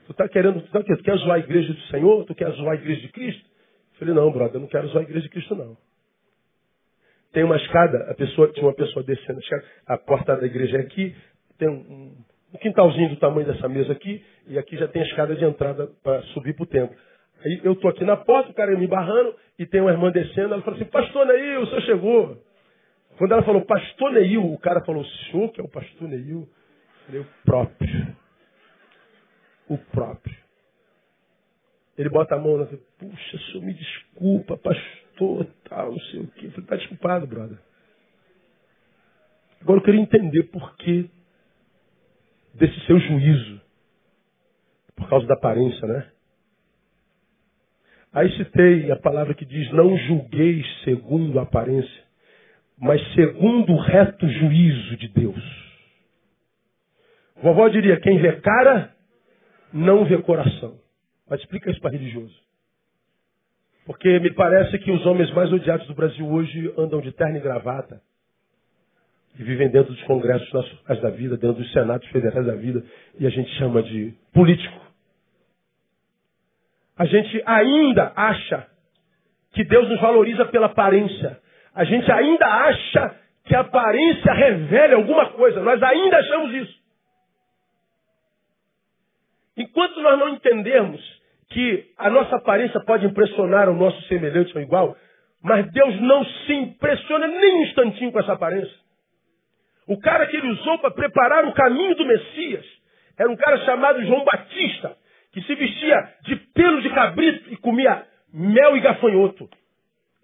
Tu 0.07 0.15
tá 0.15 0.29
querendo, 0.29 0.61
tu, 0.61 0.71
tá, 0.73 0.83
tu 0.83 1.03
quer 1.05 1.17
zoar 1.19 1.37
a 1.37 1.39
igreja 1.39 1.73
do 1.73 1.81
Senhor? 1.83 2.25
Tu 2.25 2.35
quer 2.35 2.51
zoar 2.51 2.73
a 2.73 2.75
igreja 2.75 3.01
de 3.01 3.09
Cristo? 3.13 3.45
Eu 3.93 3.99
falei, 4.01 4.15
não, 4.15 4.33
brother, 4.33 4.57
eu 4.57 4.61
não 4.61 4.67
quero 4.67 4.89
zoar 4.89 5.05
a 5.05 5.05
igreja 5.05 5.23
de 5.23 5.29
Cristo, 5.29 5.55
não. 5.55 5.77
tem 7.33 7.45
uma 7.45 7.57
escada, 7.57 8.11
a 8.11 8.15
pessoa 8.15 8.49
tinha 8.49 8.67
uma 8.67 8.75
pessoa 8.75 9.05
descendo 9.05 9.39
a 9.39 9.43
escada, 9.43 9.65
a 9.87 9.97
porta 9.97 10.37
da 10.37 10.47
igreja 10.47 10.79
é 10.79 10.81
aqui, 10.81 11.15
tem 11.57 11.69
um, 11.69 12.17
um 12.53 12.59
quintalzinho 12.59 13.11
do 13.11 13.17
tamanho 13.17 13.47
dessa 13.47 13.69
mesa 13.69 13.93
aqui, 13.93 14.25
e 14.49 14.59
aqui 14.59 14.77
já 14.77 14.89
tem 14.89 15.03
a 15.03 15.05
escada 15.05 15.37
de 15.37 15.45
entrada 15.45 15.89
para 16.03 16.21
subir 16.35 16.55
para 16.55 16.65
o 16.65 16.67
templo. 16.67 16.97
Aí 17.45 17.61
eu 17.63 17.75
estou 17.75 17.89
aqui 17.89 18.05
na 18.05 18.17
porta, 18.17 18.51
o 18.51 18.55
cara 18.55 18.77
me 18.77 18.89
barrando, 18.89 19.37
e 19.57 19.65
tem 19.65 19.81
uma 19.81 19.93
irmã 19.93 20.11
descendo, 20.11 20.55
ela 20.55 20.63
fala 20.63 20.77
assim, 20.77 20.87
pastor 20.87 21.25
Neil, 21.25 21.63
o 21.63 21.67
senhor 21.69 21.83
chegou. 21.83 22.52
Quando 23.19 23.33
ela 23.33 23.43
falou, 23.43 23.65
pastor 23.65 24.13
Neil, 24.13 24.53
o 24.53 24.59
cara 24.59 24.85
falou, 24.85 25.03
o 25.03 25.07
senhor 25.07 25.53
que 25.53 25.61
é 25.61 25.65
o 25.65 25.69
pastor 25.69 26.09
Neil? 26.09 26.49
Falei, 27.07 27.21
o 27.21 27.27
próprio. 27.45 28.17
O 29.69 29.79
próprio. 29.79 30.37
Ele 31.97 32.09
bota 32.09 32.35
a 32.35 32.39
mão 32.39 32.63
e 32.63 32.67
fala, 32.67 32.81
puxa, 32.99 33.39
senhor 33.39 33.65
me 33.65 33.75
desculpa, 33.75 34.57
pastor, 34.57 35.47
tal, 35.69 35.93
não 35.93 36.01
sei 36.01 36.21
o 36.21 36.27
quê. 36.29 36.47
Eu 36.47 36.51
falei, 36.53 36.67
tá 36.67 36.77
desculpado, 36.77 37.27
brother. 37.27 37.59
Agora 39.61 39.79
eu 39.79 39.85
queria 39.85 40.01
entender 40.01 40.43
por 40.45 40.77
que 40.77 41.09
desse 42.55 42.79
seu 42.87 42.99
juízo. 42.99 43.61
Por 44.97 45.09
causa 45.09 45.27
da 45.27 45.35
aparência, 45.35 45.87
né? 45.87 46.11
Aí 48.13 48.31
citei 48.37 48.91
a 48.91 48.97
palavra 48.97 49.35
que 49.35 49.45
diz: 49.45 49.71
Não 49.73 49.97
julgueis 49.97 50.67
segundo 50.85 51.39
a 51.39 51.43
aparência, 51.43 52.05
mas 52.79 53.01
segundo 53.15 53.73
o 53.73 53.81
reto 53.81 54.29
juízo 54.29 54.97
de 54.97 55.09
Deus. 55.09 55.63
Vovó 57.43 57.69
diria: 57.69 58.01
Quem 58.01 58.19
vê 58.19 58.33
cara, 58.41 58.95
não 59.73 60.05
vê 60.05 60.19
coração. 60.19 60.79
Mas 61.29 61.41
explica 61.41 61.71
isso 61.71 61.81
para 61.81 61.93
religioso. 61.93 62.35
Porque 63.85 64.19
me 64.21 64.33
parece 64.33 64.79
que 64.79 64.91
os 64.91 65.05
homens 65.07 65.33
mais 65.33 65.53
odiados 65.53 65.87
do 65.87 65.95
Brasil 65.95 66.27
hoje 66.29 66.73
andam 66.79 67.01
de 67.01 67.11
terno 67.13 67.37
e 67.37 67.41
gravata 67.41 68.01
e 69.39 69.43
vivem 69.43 69.69
dentro 69.71 69.93
dos 69.93 70.03
congressos 70.05 70.53
nacionais 70.53 71.01
da 71.01 71.11
vida, 71.11 71.37
dentro 71.37 71.63
dos 71.63 71.73
senatos 71.73 72.09
federais 72.11 72.47
da 72.47 72.55
vida, 72.55 72.85
e 73.19 73.27
a 73.27 73.31
gente 73.31 73.51
chama 73.57 73.83
de 73.83 74.15
político. 74.33 74.81
A 76.97 77.07
gente 77.07 77.43
ainda 77.47 78.13
acha 78.15 78.67
que 79.53 79.65
Deus 79.65 79.89
nos 79.89 80.01
valoriza 80.01 80.45
pela 80.47 80.67
aparência. 80.67 81.41
A 81.75 81.85
gente 81.85 82.11
ainda 82.11 82.47
acha 82.47 83.17
que 83.45 83.55
a 83.55 83.61
aparência 83.61 84.33
revela 84.33 84.97
alguma 84.97 85.31
coisa. 85.31 85.61
Nós 85.61 85.83
ainda 85.83 86.19
achamos 86.19 86.55
isso. 86.55 86.83
Enquanto 89.57 90.01
nós 90.01 90.19
não 90.19 90.29
entendermos 90.31 91.01
que 91.51 91.93
a 91.99 92.09
nossa 92.09 92.37
aparência 92.37 92.81
pode 92.81 93.07
impressionar 93.07 93.69
o 93.69 93.75
nosso 93.75 94.01
semelhante 94.03 94.57
ou 94.57 94.63
igual, 94.63 94.97
mas 95.43 95.71
Deus 95.73 96.01
não 96.01 96.25
se 96.25 96.53
impressiona 96.53 97.27
nem 97.27 97.55
um 97.57 97.63
instantinho 97.65 98.13
com 98.13 98.21
essa 98.21 98.33
aparência. 98.33 98.83
O 99.87 99.99
cara 99.99 100.27
que 100.27 100.37
ele 100.37 100.49
usou 100.49 100.79
para 100.79 100.93
preparar 100.93 101.45
o 101.45 101.53
caminho 101.53 101.95
do 101.97 102.07
Messias 102.07 102.65
era 103.19 103.29
um 103.29 103.37
cara 103.37 103.59
chamado 103.65 104.05
João 104.05 104.25
Batista, 104.25 104.97
que 105.33 105.43
se 105.43 105.55
vestia 105.55 106.15
de 106.23 106.37
pelo 106.37 106.81
de 106.81 106.91
cabrito 106.91 107.53
e 107.53 107.57
comia 107.57 108.07
mel 108.33 108.77
e 108.77 108.81
gafanhoto. 108.81 109.49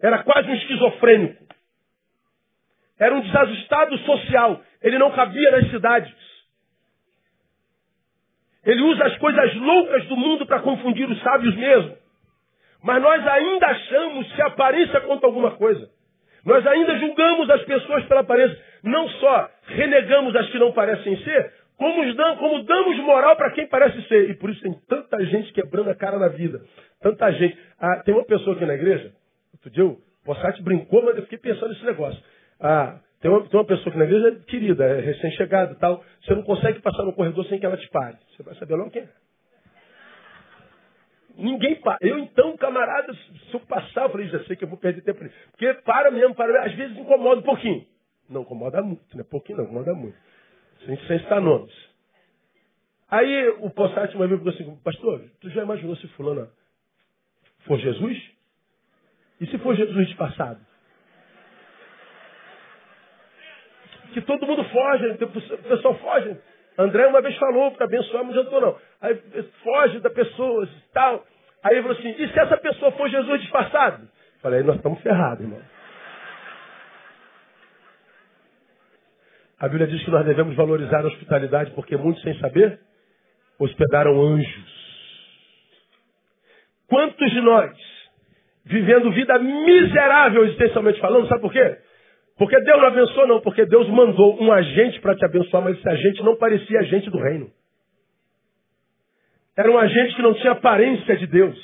Era 0.00 0.22
quase 0.22 0.48
um 0.48 0.54
esquizofrênico. 0.54 1.46
Era 2.98 3.14
um 3.14 3.20
desajustado 3.20 3.96
social. 3.98 4.60
Ele 4.82 4.98
não 4.98 5.10
cabia 5.12 5.50
nas 5.50 5.70
cidades. 5.70 6.14
Ele 8.64 8.82
usa 8.82 9.04
as 9.04 9.16
coisas 9.18 9.54
loucas 9.54 10.04
do 10.06 10.16
mundo 10.16 10.46
para 10.46 10.60
confundir 10.60 11.08
os 11.08 11.20
sábios 11.22 11.56
mesmo. 11.56 11.96
Mas 12.82 13.02
nós 13.02 13.26
ainda 13.26 13.66
achamos 13.66 14.32
que 14.32 14.42
a 14.42 14.46
aparência 14.46 15.00
conta 15.00 15.26
alguma 15.26 15.52
coisa. 15.52 15.88
Nós 16.44 16.66
ainda 16.66 16.98
julgamos 16.98 17.50
as 17.50 17.62
pessoas 17.64 18.04
pela 18.06 18.20
aparência. 18.20 18.58
Não 18.82 19.08
só 19.08 19.50
renegamos 19.66 20.34
as 20.36 20.48
que 20.50 20.58
não 20.58 20.72
parecem 20.72 21.16
ser, 21.24 21.52
como, 21.76 22.14
damos, 22.14 22.38
como 22.38 22.62
damos 22.62 22.96
moral 22.98 23.36
para 23.36 23.50
quem 23.52 23.66
parece 23.66 24.00
ser. 24.08 24.30
E 24.30 24.34
por 24.34 24.50
isso 24.50 24.62
tem 24.62 24.74
tanta 24.88 25.24
gente 25.26 25.52
quebrando 25.52 25.90
a 25.90 25.94
cara 25.94 26.18
na 26.18 26.28
vida. 26.28 26.60
Tanta 27.00 27.30
gente. 27.32 27.58
Ah, 27.80 28.02
tem 28.04 28.14
uma 28.14 28.24
pessoa 28.24 28.54
aqui 28.54 28.66
na 28.66 28.74
igreja, 28.74 29.12
outro 29.58 29.70
dia 29.70 29.84
o 29.84 30.00
Possati 30.24 30.62
brincou, 30.62 31.02
mas 31.02 31.16
eu 31.16 31.22
fiquei 31.22 31.38
pensando 31.38 31.70
nesse 31.70 31.84
negócio. 31.84 32.22
Ah, 32.60 33.00
tem 33.20 33.30
uma, 33.30 33.48
tem 33.48 33.58
uma 33.58 33.66
pessoa 33.66 33.88
aqui 33.88 33.98
na 33.98 34.04
igreja 34.04 34.40
querida, 34.46 34.84
é 34.84 35.00
recém-chegada 35.00 35.72
e 35.72 35.76
tal. 35.76 36.04
Você 36.22 36.34
não 36.34 36.42
consegue 36.42 36.80
passar 36.80 37.04
no 37.04 37.12
corredor 37.12 37.44
sem 37.46 37.58
que 37.58 37.66
ela 37.66 37.76
te 37.76 37.88
pare. 37.88 38.16
Você 38.30 38.42
vai 38.42 38.54
saber 38.54 38.74
logo 38.74 38.90
quem 38.90 39.02
é. 39.02 39.08
Ninguém 41.36 41.76
para. 41.76 41.98
Eu 42.00 42.18
então, 42.18 42.56
camarada, 42.56 43.12
se 43.14 43.54
eu 43.54 43.60
passar, 43.60 44.02
eu 44.02 44.10
falei, 44.10 44.28
já 44.28 44.42
sei 44.44 44.56
que 44.56 44.64
eu 44.64 44.68
vou 44.68 44.78
perder 44.78 45.02
tempo. 45.02 45.24
Porque 45.52 45.72
para 45.84 46.10
mesmo, 46.10 46.34
para. 46.34 46.64
Às 46.64 46.74
vezes 46.74 46.96
incomoda 46.96 47.40
um 47.40 47.44
pouquinho. 47.44 47.86
Não 48.28 48.42
incomoda 48.42 48.82
muito, 48.82 49.16
né? 49.16 49.24
Pouquinho 49.28 49.58
não, 49.58 49.64
incomoda 49.64 49.94
muito. 49.94 50.16
Sem, 50.84 50.96
sem 51.06 51.18
citar 51.20 51.40
nomes. 51.40 51.72
Aí 53.10 53.48
o 53.60 53.70
Possati 53.70 54.14
uma 54.16 54.26
vez 54.26 54.38
falou 54.38 54.54
assim, 54.54 54.76
pastor, 54.82 55.24
tu 55.40 55.48
já 55.50 55.62
imaginou 55.62 55.96
se 55.96 56.06
fulano 56.08 56.50
for 57.66 57.78
Jesus? 57.78 58.37
E 59.40 59.46
se 59.46 59.58
for 59.58 59.74
Jesus 59.74 60.06
disfarçado? 60.06 60.60
Que 64.12 64.20
todo 64.22 64.46
mundo 64.46 64.64
foge, 64.64 65.06
o 65.10 65.58
pessoal 65.58 65.94
foge. 65.98 66.36
André 66.78 67.06
uma 67.06 67.20
vez 67.20 67.36
falou 67.36 67.70
para 67.72 67.84
abençoar, 67.84 68.22
não 68.22 68.30
adiantou 68.30 68.60
não. 68.60 68.78
Aí 69.00 69.14
foge 69.62 70.00
da 70.00 70.10
pessoa 70.10 70.64
e 70.64 70.92
tal. 70.92 71.24
Aí 71.62 71.74
ele 71.74 71.82
falou 71.82 71.98
assim, 71.98 72.10
e 72.10 72.28
se 72.28 72.38
essa 72.38 72.56
pessoa 72.56 72.92
for 72.92 73.08
Jesus 73.08 73.40
disfarçado? 73.40 74.08
Falei, 74.40 74.62
nós 74.62 74.76
estamos 74.76 75.00
ferrados, 75.02 75.40
irmão. 75.40 75.60
A 79.60 79.66
Bíblia 79.66 79.88
diz 79.88 80.04
que 80.04 80.10
nós 80.10 80.24
devemos 80.24 80.54
valorizar 80.54 81.00
a 81.00 81.08
hospitalidade 81.08 81.72
porque 81.72 81.96
muitos, 81.96 82.22
sem 82.22 82.38
saber, 82.38 82.78
hospedaram 83.58 84.20
anjos. 84.20 84.78
Quantos 86.86 87.30
de 87.30 87.40
nós, 87.40 87.97
vivendo 88.68 89.10
vida 89.10 89.38
miserável 89.38 90.44
existencialmente 90.44 91.00
falando, 91.00 91.26
sabe 91.26 91.40
por 91.40 91.52
quê? 91.52 91.78
Porque 92.36 92.60
Deus 92.60 92.78
não 92.78 92.86
abençoou, 92.86 93.26
não, 93.26 93.40
porque 93.40 93.66
Deus 93.66 93.88
mandou 93.88 94.40
um 94.40 94.52
agente 94.52 95.00
para 95.00 95.16
te 95.16 95.24
abençoar, 95.24 95.64
mas 95.64 95.76
esse 95.76 95.88
agente 95.88 96.22
não 96.22 96.36
parecia 96.36 96.78
agente 96.78 97.10
do 97.10 97.18
reino. 97.18 97.50
Era 99.56 99.70
um 99.72 99.78
agente 99.78 100.14
que 100.14 100.22
não 100.22 100.34
tinha 100.34 100.52
aparência 100.52 101.16
de 101.16 101.26
Deus. 101.26 101.58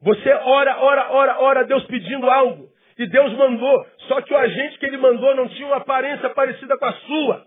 Você 0.00 0.28
ora, 0.32 0.78
ora, 0.80 1.12
ora, 1.12 1.40
ora, 1.40 1.64
Deus 1.64 1.84
pedindo 1.84 2.28
algo. 2.28 2.68
E 2.98 3.06
Deus 3.06 3.32
mandou. 3.34 3.86
Só 4.08 4.20
que 4.22 4.34
o 4.34 4.36
agente 4.36 4.78
que 4.78 4.86
ele 4.86 4.96
mandou 4.96 5.36
não 5.36 5.48
tinha 5.48 5.68
uma 5.68 5.76
aparência 5.76 6.28
parecida 6.30 6.76
com 6.76 6.84
a 6.86 6.92
sua. 6.92 7.46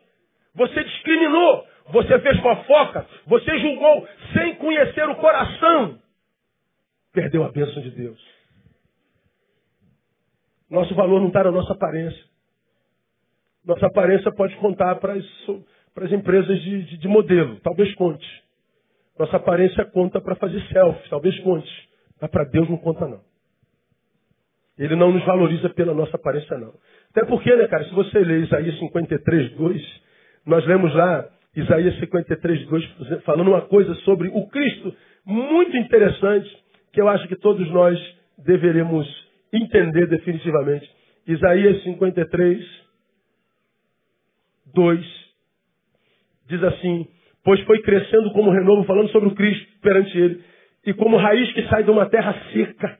Você 0.55 0.83
discriminou. 0.83 1.67
Você 1.89 2.19
fez 2.19 2.39
fofoca. 2.39 3.05
Você 3.27 3.59
julgou 3.59 4.07
sem 4.33 4.55
conhecer 4.55 5.09
o 5.09 5.15
coração. 5.15 5.99
Perdeu 7.13 7.43
a 7.43 7.51
bênção 7.51 7.81
de 7.83 7.91
Deus. 7.91 8.19
Nosso 10.69 10.93
valor 10.95 11.19
não 11.19 11.27
está 11.27 11.43
na 11.43 11.51
nossa 11.51 11.73
aparência. 11.73 12.23
Nossa 13.65 13.85
aparência 13.85 14.31
pode 14.31 14.55
contar 14.57 14.95
para 14.95 15.13
as, 15.13 16.11
empresas 16.11 16.61
de, 16.61 16.83
de, 16.83 16.97
de 16.97 17.07
modelo. 17.07 17.59
Talvez 17.61 17.93
conte. 17.95 18.27
Nossa 19.17 19.37
aparência 19.37 19.85
conta 19.85 20.19
para 20.19 20.35
fazer 20.35 20.61
selfie. 20.67 21.09
Talvez 21.09 21.39
conte. 21.39 21.89
Mas 22.19 22.29
para 22.29 22.43
Deus 22.45 22.69
não 22.69 22.77
conta 22.77 23.07
não. 23.07 23.21
Ele 24.77 24.95
não 24.95 25.11
nos 25.11 25.23
valoriza 25.25 25.69
pela 25.69 25.93
nossa 25.93 26.15
aparência, 26.15 26.57
não. 26.57 26.73
Até 27.11 27.25
porque, 27.25 27.55
né, 27.55 27.67
cara, 27.67 27.85
se 27.85 27.93
você 27.93 28.19
lê 28.19 28.39
Isaías 28.39 28.77
53, 28.79 29.51
2, 29.51 30.01
nós 30.45 30.65
lemos 30.65 30.93
lá 30.95 31.29
Isaías 31.55 31.99
53, 31.99 32.65
2, 32.65 33.21
falando 33.23 33.49
uma 33.49 33.61
coisa 33.61 33.93
sobre 33.97 34.29
o 34.29 34.47
Cristo 34.47 34.93
muito 35.25 35.77
interessante, 35.77 36.49
que 36.91 36.99
eu 36.99 37.07
acho 37.07 37.27
que 37.27 37.35
todos 37.35 37.69
nós 37.71 37.99
deveremos 38.39 39.07
entender 39.53 40.07
definitivamente. 40.07 40.89
Isaías 41.27 41.83
53, 41.83 42.83
2, 44.73 45.33
diz 46.47 46.63
assim, 46.63 47.07
pois 47.43 47.61
foi 47.61 47.81
crescendo 47.81 48.31
como 48.31 48.51
renovo, 48.51 48.83
falando 48.83 49.09
sobre 49.09 49.29
o 49.29 49.35
Cristo 49.35 49.67
perante 49.81 50.17
ele, 50.17 50.43
e 50.85 50.93
como 50.93 51.17
raiz 51.17 51.51
que 51.53 51.67
sai 51.69 51.83
de 51.83 51.91
uma 51.91 52.09
terra 52.09 52.35
seca 52.51 52.99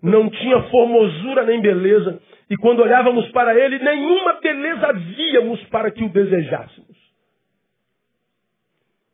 não 0.00 0.30
tinha 0.30 0.62
formosura 0.70 1.44
nem 1.44 1.60
beleza, 1.60 2.22
e 2.48 2.56
quando 2.56 2.80
olhávamos 2.80 3.28
para 3.30 3.58
ele, 3.58 3.78
nenhuma 3.80 4.34
beleza 4.34 4.92
víamos 4.92 5.62
para 5.64 5.90
que 5.90 6.04
o 6.04 6.08
desejássemos. 6.08 6.96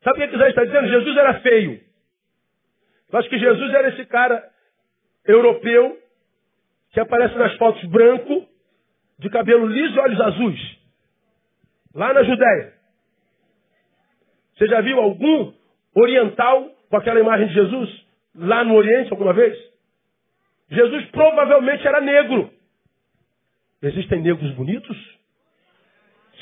Sabe 0.02 0.22
o 0.22 0.28
que 0.28 0.36
Isaías 0.36 0.50
está 0.50 0.64
dizendo? 0.64 0.88
Jesus 0.88 1.16
era 1.16 1.40
feio. 1.40 1.80
Eu 3.10 3.18
acho 3.18 3.28
que 3.30 3.38
Jesus 3.38 3.72
era 3.72 3.88
esse 3.88 4.04
cara 4.04 4.44
europeu 5.26 5.98
que 6.94 7.00
aparece 7.00 7.34
nas 7.34 7.52
fotos 7.56 7.84
branco, 7.90 8.46
de 9.18 9.28
cabelo 9.28 9.66
liso 9.66 9.96
e 9.96 9.98
olhos 9.98 10.20
azuis. 10.20 10.78
Lá 11.92 12.14
na 12.14 12.22
Judéia. 12.22 12.72
Você 14.56 14.66
já 14.68 14.80
viu 14.80 15.00
algum 15.00 15.52
oriental 15.94 16.70
com 16.88 16.96
aquela 16.96 17.18
imagem 17.18 17.48
de 17.48 17.54
Jesus 17.54 18.06
lá 18.36 18.64
no 18.64 18.74
Oriente 18.74 19.10
alguma 19.10 19.32
vez? 19.32 19.56
Jesus 20.70 21.04
provavelmente 21.06 21.86
era 21.86 22.00
negro. 22.00 22.50
Existem 23.82 24.22
negros 24.22 24.52
bonitos? 24.52 24.96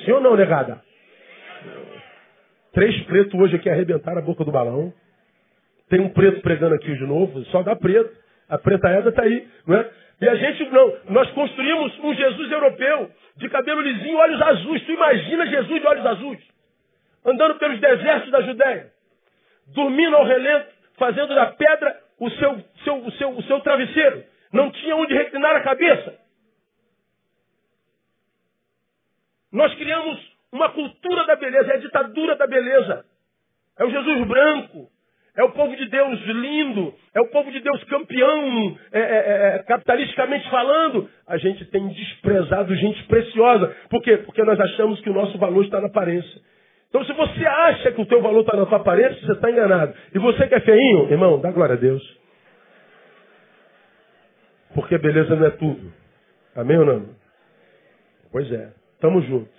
Sim 0.04 0.12
ou 0.12 0.20
não, 0.20 0.36
negada? 0.36 0.82
Três 2.72 3.02
pretos 3.04 3.38
hoje 3.40 3.56
aqui 3.56 3.70
arrebentaram 3.70 4.18
a 4.18 4.24
boca 4.24 4.44
do 4.44 4.52
balão. 4.52 4.92
Tem 5.88 6.00
um 6.00 6.10
preto 6.10 6.42
pregando 6.42 6.74
aqui 6.74 6.94
de 6.94 7.06
novo, 7.06 7.42
só 7.46 7.62
dá 7.62 7.74
preto. 7.74 8.21
A 8.52 8.58
preta 8.58 8.86
Eda 8.86 9.08
está 9.08 9.22
aí, 9.22 9.48
não 9.66 9.78
é? 9.78 9.90
E 10.20 10.28
a 10.28 10.34
gente 10.34 10.66
não, 10.66 10.94
nós 11.08 11.30
construímos 11.30 11.98
um 12.00 12.14
Jesus 12.14 12.52
europeu, 12.52 13.10
de 13.38 13.48
cabelo 13.48 13.80
lisinho, 13.80 14.18
olhos 14.18 14.42
azuis. 14.42 14.84
Tu 14.84 14.92
imagina 14.92 15.46
Jesus 15.46 15.80
de 15.80 15.86
olhos 15.86 16.04
azuis, 16.04 16.40
andando 17.24 17.54
pelos 17.58 17.80
desertos 17.80 18.30
da 18.30 18.42
Judéia, 18.42 18.92
dormindo 19.68 20.14
ao 20.16 20.26
relento, 20.26 20.68
fazendo 20.98 21.34
da 21.34 21.46
pedra 21.46 21.98
o 22.20 22.28
seu, 22.28 22.62
seu, 22.84 22.96
o 22.98 23.12
seu, 23.12 23.30
o 23.30 23.42
seu 23.44 23.60
travesseiro. 23.60 24.22
Não 24.52 24.70
tinha 24.70 24.96
onde 24.96 25.14
reclinar 25.14 25.56
a 25.56 25.62
cabeça. 25.62 26.14
Nós 29.50 29.74
criamos 29.76 30.20
uma 30.52 30.68
cultura 30.72 31.24
da 31.24 31.36
beleza, 31.36 31.72
é 31.72 31.76
a 31.76 31.80
ditadura 31.80 32.36
da 32.36 32.46
beleza. 32.46 33.06
É 33.78 33.84
o 33.86 33.90
Jesus 33.90 34.28
branco, 34.28 34.91
é 35.36 35.42
o 35.44 35.50
povo 35.52 35.74
de 35.74 35.88
Deus 35.88 36.20
lindo, 36.26 36.92
é 37.14 37.20
o 37.20 37.28
povo 37.28 37.50
de 37.50 37.60
Deus 37.60 37.82
campeão, 37.84 38.76
é, 38.92 39.00
é, 39.00 39.02
é, 39.02 39.56
é, 39.56 39.62
capitalisticamente 39.62 40.48
falando. 40.50 41.08
A 41.26 41.38
gente 41.38 41.64
tem 41.66 41.88
desprezado 41.88 42.74
gente 42.76 43.02
preciosa. 43.04 43.74
Por 43.88 44.02
quê? 44.02 44.18
Porque 44.18 44.42
nós 44.44 44.60
achamos 44.60 45.00
que 45.00 45.08
o 45.08 45.14
nosso 45.14 45.38
valor 45.38 45.64
está 45.64 45.80
na 45.80 45.86
aparência. 45.86 46.40
Então, 46.90 47.02
se 47.06 47.12
você 47.14 47.46
acha 47.46 47.92
que 47.92 48.00
o 48.02 48.04
teu 48.04 48.20
valor 48.20 48.40
está 48.40 48.54
na 48.54 48.66
tua 48.66 48.76
aparência, 48.76 49.18
você 49.24 49.32
está 49.32 49.50
enganado. 49.50 49.94
E 50.14 50.18
você 50.18 50.46
que 50.46 50.54
é 50.54 50.60
feinho, 50.60 51.10
irmão, 51.10 51.40
dá 51.40 51.50
glória 51.50 51.76
a 51.76 51.78
Deus. 51.78 52.02
Porque 54.74 54.98
beleza 54.98 55.34
não 55.34 55.46
é 55.46 55.50
tudo. 55.50 55.92
Amém 56.54 56.76
ou 56.76 56.84
não? 56.84 57.08
Pois 58.30 58.50
é. 58.52 58.70
Tamo 59.00 59.22
junto. 59.22 59.50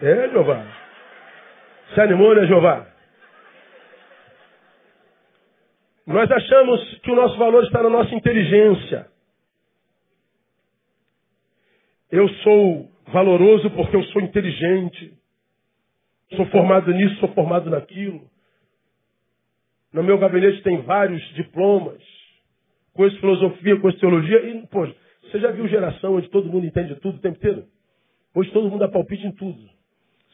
É, 0.00 0.28
Jeová. 0.30 0.64
Se 1.94 2.00
animou, 2.00 2.34
né, 2.34 2.46
Jeová? 2.46 2.91
Nós 6.06 6.30
achamos 6.30 6.98
que 7.00 7.10
o 7.10 7.14
nosso 7.14 7.38
valor 7.38 7.62
está 7.64 7.82
na 7.82 7.90
nossa 7.90 8.14
inteligência. 8.14 9.06
Eu 12.10 12.28
sou 12.28 12.90
valoroso 13.08 13.70
porque 13.70 13.96
eu 13.96 14.02
sou 14.04 14.20
inteligente. 14.20 15.14
Sou 16.36 16.46
formado 16.46 16.92
nisso, 16.92 17.16
sou 17.16 17.28
formado 17.30 17.70
naquilo. 17.70 18.22
No 19.92 20.02
meu 20.02 20.18
gabinete 20.18 20.62
tem 20.62 20.80
vários 20.82 21.22
diplomas. 21.34 22.02
Conheço 22.94 23.20
filosofia, 23.20 23.78
conheço 23.78 24.00
teologia. 24.00 24.38
E, 24.46 24.66
pô, 24.66 24.86
você 25.22 25.38
já 25.38 25.50
viu 25.50 25.68
geração 25.68 26.14
onde 26.16 26.28
todo 26.28 26.50
mundo 26.50 26.66
entende 26.66 26.94
tudo 26.96 27.16
o 27.16 27.20
tempo 27.20 27.36
inteiro? 27.36 27.64
Hoje 28.34 28.50
todo 28.50 28.68
mundo 28.68 28.80
dá 28.80 28.88
palpite 28.88 29.26
em 29.26 29.32
tudo. 29.32 29.58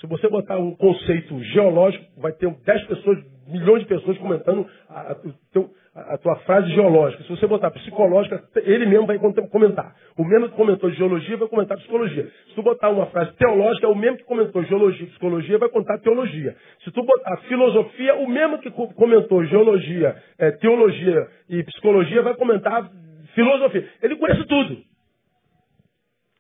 Se 0.01 0.07
você 0.07 0.29
botar 0.29 0.59
um 0.59 0.75
conceito 0.77 1.43
geológico, 1.45 2.05
vai 2.21 2.33
ter 2.33 2.49
10 2.49 2.87
pessoas, 2.87 3.19
milhões 3.49 3.83
de 3.83 3.89
pessoas 3.89 4.17
comentando 4.19 4.67
a, 4.89 5.13
a, 5.13 6.15
a, 6.15 6.19
tua 6.19 6.37
frase 6.41 6.71
geológica. 6.71 7.23
Se 7.25 7.31
você 7.31 7.47
botar 7.47 7.71
psicológica, 7.71 8.43
ele 8.57 8.87
mesmo 8.87 9.07
vai 9.07 9.19
comentar. 9.19 9.95
O 10.17 10.25
mesmo 10.25 10.49
que 10.49 10.57
comentou 10.57 10.91
geologia 10.91 11.37
vai 11.37 11.49
comentar 11.49 11.79
psicologia. 11.79 12.31
Se 12.49 12.55
tu 12.55 12.63
botar 12.63 12.91
uma 12.91 13.07
frase 13.07 13.33
teológica, 13.33 13.89
o 13.89 13.95
mesmo 13.95 14.19
que 14.19 14.25
comentou 14.25 14.63
geologia 14.65 15.05
e 15.05 15.11
psicologia 15.11 15.59
vai 15.59 15.69
contar 15.69 15.99
teologia. 15.99 16.57
Se 16.85 16.91
tu 16.91 17.03
botar 17.03 17.37
filosofia, 17.49 18.15
o 18.17 18.29
mesmo 18.29 18.59
que 18.59 18.71
comentou 18.71 19.45
geologia, 19.45 20.17
é, 20.39 20.51
teologia 20.53 21.29
e 21.49 21.63
psicologia 21.65 22.23
vai 22.23 22.35
comentar 22.35 22.91
filosofia. 23.35 23.89
Ele 24.03 24.17
conhece 24.17 24.45
tudo. 24.47 24.89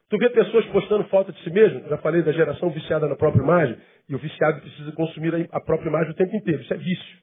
Tu 0.09 0.17
vê 0.17 0.31
pessoas 0.31 0.65
postando 0.67 1.05
foto 1.05 1.33
de 1.33 1.43
si 1.43 1.51
mesmo, 1.51 1.87
já 1.89 1.99
falei 1.99 2.23
da 2.23 2.33
geração 2.33 2.71
viciada 2.71 3.07
na 3.07 3.15
própria 3.15 3.43
imagem, 3.43 3.77
e 4.09 4.15
o 4.15 4.19
viciado 4.19 4.61
precisa 4.61 4.91
consumir 4.93 5.49
a 5.53 5.61
própria 5.61 5.89
imagem 5.89 6.13
o 6.13 6.15
tempo 6.15 6.35
inteiro. 6.35 6.63
Isso 6.63 6.73
é 6.73 6.77
vício. 6.79 7.19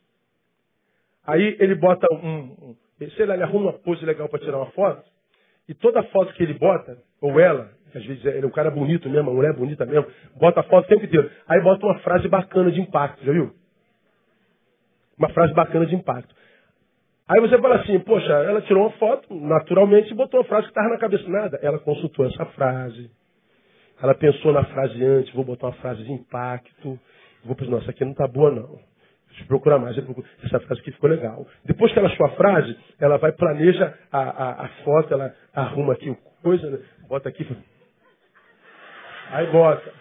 Aí 1.26 1.58
ele 1.60 1.74
bota 1.74 2.08
um, 2.14 2.76
sei 3.16 3.26
lá, 3.26 3.34
ele 3.34 3.44
arruma 3.44 3.72
uma 3.72 3.74
pose 3.74 4.06
legal 4.06 4.30
para 4.30 4.40
tirar 4.40 4.58
uma 4.58 4.72
foto, 4.72 5.04
e 5.68 5.74
toda 5.74 6.04
foto 6.04 6.32
que 6.34 6.44
ele 6.44 6.54
bota, 6.54 6.98
ou 7.20 7.40
ela, 7.40 7.72
às 7.96 8.06
vezes 8.06 8.24
ele 8.24 8.46
é 8.46 8.48
um 8.48 8.52
cara 8.52 8.70
bonito 8.70 9.10
mesmo, 9.10 9.32
a 9.32 9.34
mulher 9.34 9.50
é 9.50 9.58
bonita 9.58 9.84
mesmo, 9.86 10.06
bota 10.36 10.60
a 10.60 10.64
foto 10.64 10.86
o 10.86 10.88
tempo 10.88 11.06
inteiro. 11.06 11.32
Aí 11.48 11.60
bota 11.62 11.84
uma 11.86 11.98
frase 12.00 12.28
bacana 12.28 12.72
de 12.72 12.82
impacto, 12.82 13.26
já 13.26 13.32
viu? 13.32 13.52
Uma 15.18 15.30
frase 15.30 15.54
bacana 15.54 15.88
de 15.88 15.96
impacto. 15.96 16.36
Aí 17.28 17.42
você 17.42 17.60
fala 17.60 17.78
assim, 17.78 18.00
poxa, 18.00 18.32
ela 18.32 18.62
tirou 18.62 18.84
uma 18.84 18.92
foto, 18.98 19.34
naturalmente, 19.34 20.12
e 20.12 20.14
botou 20.14 20.40
uma 20.40 20.46
frase 20.46 20.64
que 20.64 20.72
estava 20.72 20.90
na 20.90 21.00
cabeça. 21.00 21.28
Nada. 21.28 21.60
Ela 21.62 21.80
consultou 21.80 22.26
essa 22.26 22.46
frase. 22.48 23.10
Ela 24.02 24.14
pensou 24.14 24.54
na 24.54 24.64
frase 24.66 25.04
antes, 25.04 25.34
vou 25.34 25.44
botar 25.44 25.68
uma 25.68 25.74
frase 25.74 26.04
de 26.04 26.12
impacto. 26.12 27.00
Vou 27.44 27.56
pensar, 27.56 27.72
nossa, 27.72 27.90
aqui 27.90 28.04
não 28.04 28.12
está 28.12 28.28
boa 28.28 28.52
não. 28.52 28.80
Deixa 29.30 29.44
eu 29.44 29.48
procurar 29.48 29.80
mais. 29.80 29.98
Essa 30.44 30.60
frase 30.60 30.82
aqui 30.82 30.92
ficou 30.92 31.10
legal. 31.10 31.48
Depois 31.66 31.92
que 31.92 31.98
ela 31.98 32.10
achou 32.10 32.28
a 32.28 32.32
frase, 32.32 32.78
ela 33.00 33.18
vai, 33.18 33.32
planeja 33.32 33.98
a, 34.12 34.20
a, 34.20 34.66
a 34.66 34.68
foto, 34.84 35.14
ela 35.14 35.34
arruma 35.54 35.94
aqui 35.94 36.10
o 36.12 36.18
coisa, 36.44 36.70
né? 36.70 36.80
bota 37.08 37.28
aqui. 37.28 37.48
Aí 39.32 39.52
bota. 39.52 39.92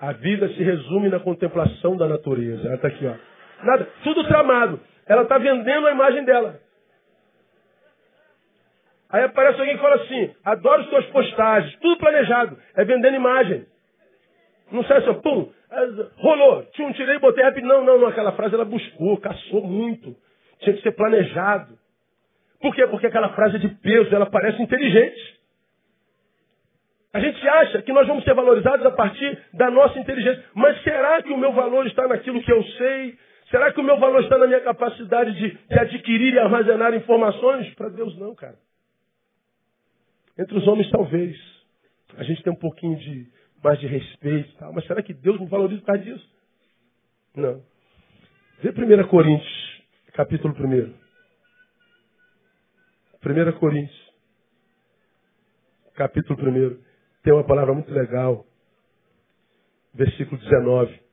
A 0.00 0.12
vida 0.12 0.48
se 0.48 0.62
resume 0.64 1.08
na 1.08 1.20
contemplação 1.20 1.96
da 1.96 2.08
natureza. 2.08 2.66
Ela 2.66 2.74
está 2.74 2.88
aqui, 2.88 3.06
ó. 3.06 3.29
Nada. 3.62 3.88
Tudo 4.02 4.26
tramado. 4.26 4.80
Ela 5.06 5.22
está 5.22 5.38
vendendo 5.38 5.86
a 5.86 5.92
imagem 5.92 6.24
dela. 6.24 6.60
Aí 9.10 9.24
aparece 9.24 9.58
alguém 9.58 9.74
que 9.74 9.82
fala 9.82 9.96
assim, 9.96 10.34
adoro 10.44 10.84
suas 10.84 11.04
postagens, 11.06 11.74
tudo 11.80 11.98
planejado, 11.98 12.56
é 12.76 12.84
vendendo 12.84 13.16
imagem. 13.16 13.66
Não 14.70 14.84
sai 14.84 14.98
assim, 14.98 15.14
pum, 15.14 15.52
rolou, 16.18 16.62
tchum, 16.72 16.92
tirei 16.92 17.18
botei 17.18 17.42
rápido. 17.42 17.66
Não, 17.66 17.84
não, 17.84 17.98
não, 17.98 18.06
aquela 18.06 18.32
frase 18.32 18.54
ela 18.54 18.64
buscou, 18.64 19.16
caçou 19.18 19.62
muito. 19.62 20.14
Tinha 20.60 20.76
que 20.76 20.82
ser 20.82 20.92
planejado. 20.92 21.76
Por 22.60 22.74
quê? 22.74 22.86
Porque 22.86 23.06
aquela 23.06 23.30
frase 23.30 23.56
é 23.56 23.58
de 23.58 23.68
peso, 23.68 24.14
ela 24.14 24.26
parece 24.26 24.62
inteligente. 24.62 25.40
A 27.12 27.18
gente 27.18 27.48
acha 27.48 27.82
que 27.82 27.92
nós 27.92 28.06
vamos 28.06 28.22
ser 28.22 28.34
valorizados 28.34 28.86
a 28.86 28.92
partir 28.92 29.36
da 29.54 29.70
nossa 29.70 29.98
inteligência. 29.98 30.44
Mas 30.54 30.80
será 30.82 31.20
que 31.20 31.32
o 31.32 31.38
meu 31.38 31.52
valor 31.52 31.84
está 31.86 32.06
naquilo 32.06 32.40
que 32.42 32.52
eu 32.52 32.62
sei, 32.62 33.18
Será 33.50 33.72
que 33.72 33.80
o 33.80 33.84
meu 33.84 33.98
valor 33.98 34.22
está 34.22 34.38
na 34.38 34.46
minha 34.46 34.60
capacidade 34.60 35.34
de, 35.34 35.50
de 35.50 35.78
adquirir 35.78 36.34
e 36.34 36.38
armazenar 36.38 36.94
informações? 36.94 37.74
Para 37.74 37.88
Deus 37.88 38.16
não, 38.16 38.34
cara. 38.34 38.56
Entre 40.38 40.56
os 40.56 40.66
homens, 40.68 40.88
talvez. 40.90 41.36
A 42.16 42.22
gente 42.22 42.42
tem 42.42 42.52
um 42.52 42.56
pouquinho 42.56 42.96
de 42.96 43.28
mais 43.62 43.78
de 43.80 43.86
respeito 43.86 44.54
tal. 44.56 44.72
Mas 44.72 44.86
será 44.86 45.02
que 45.02 45.12
Deus 45.12 45.38
me 45.40 45.46
valoriza 45.46 45.80
por 45.80 45.86
causa 45.88 46.02
disso? 46.02 46.30
Não. 47.34 47.62
Vê 48.60 48.70
1 48.70 49.08
Coríntios, 49.08 49.82
capítulo 50.14 50.54
1. 50.54 50.94
1 53.22 53.58
Coríntios, 53.58 54.12
capítulo 55.94 56.38
1. 56.40 56.78
Tem 57.22 57.32
uma 57.32 57.44
palavra 57.44 57.74
muito 57.74 57.92
legal. 57.92 58.46
Versículo 59.92 60.40
19. 60.40 61.09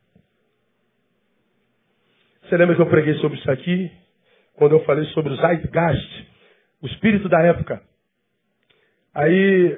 Você 2.47 2.55
lembra 2.55 2.75
que 2.75 2.81
eu 2.81 2.89
preguei 2.89 3.13
sobre 3.15 3.37
isso 3.37 3.51
aqui? 3.51 3.91
Quando 4.55 4.71
eu 4.71 4.79
falei 4.85 5.03
sobre 5.07 5.33
o 5.33 5.35
Zeitgeist, 5.35 6.27
o 6.81 6.87
espírito 6.87 7.27
da 7.27 7.41
época. 7.41 7.81
Aí, 9.13 9.77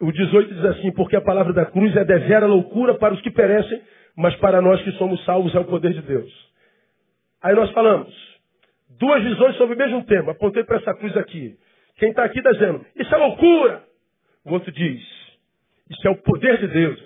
o 0.00 0.12
18 0.12 0.54
diz 0.54 0.64
assim, 0.66 0.92
porque 0.92 1.16
a 1.16 1.22
palavra 1.22 1.54
da 1.54 1.64
cruz 1.64 1.96
é 1.96 2.04
devera 2.04 2.44
loucura 2.44 2.98
para 2.98 3.14
os 3.14 3.20
que 3.22 3.30
perecem, 3.30 3.80
mas 4.14 4.36
para 4.36 4.60
nós 4.60 4.82
que 4.82 4.92
somos 4.92 5.24
salvos 5.24 5.54
é 5.54 5.58
o 5.58 5.64
poder 5.64 5.94
de 5.94 6.02
Deus. 6.02 6.30
Aí 7.42 7.54
nós 7.54 7.70
falamos, 7.70 8.12
duas 8.98 9.22
visões 9.22 9.56
sobre 9.56 9.74
o 9.74 9.78
mesmo 9.78 10.04
tema. 10.04 10.32
Apontei 10.32 10.64
para 10.64 10.76
essa 10.76 10.94
cruz 10.94 11.16
aqui. 11.16 11.56
Quem 11.96 12.10
está 12.10 12.24
aqui 12.24 12.42
dizendo, 12.42 12.84
isso 12.94 13.14
é 13.14 13.16
loucura. 13.16 13.84
O 14.44 14.52
outro 14.52 14.70
diz, 14.70 15.00
isso 15.88 16.06
é 16.06 16.10
o 16.10 16.16
poder 16.16 16.58
de 16.58 16.68
Deus. 16.68 17.02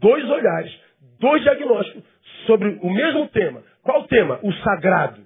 Dois 0.00 0.24
olhares, 0.28 0.83
dois 1.18 1.42
diagnósticos 1.42 2.02
sobre 2.46 2.78
o 2.82 2.90
mesmo 2.90 3.28
tema. 3.28 3.62
Qual 3.82 4.06
tema? 4.06 4.38
O 4.42 4.52
sagrado. 4.52 5.24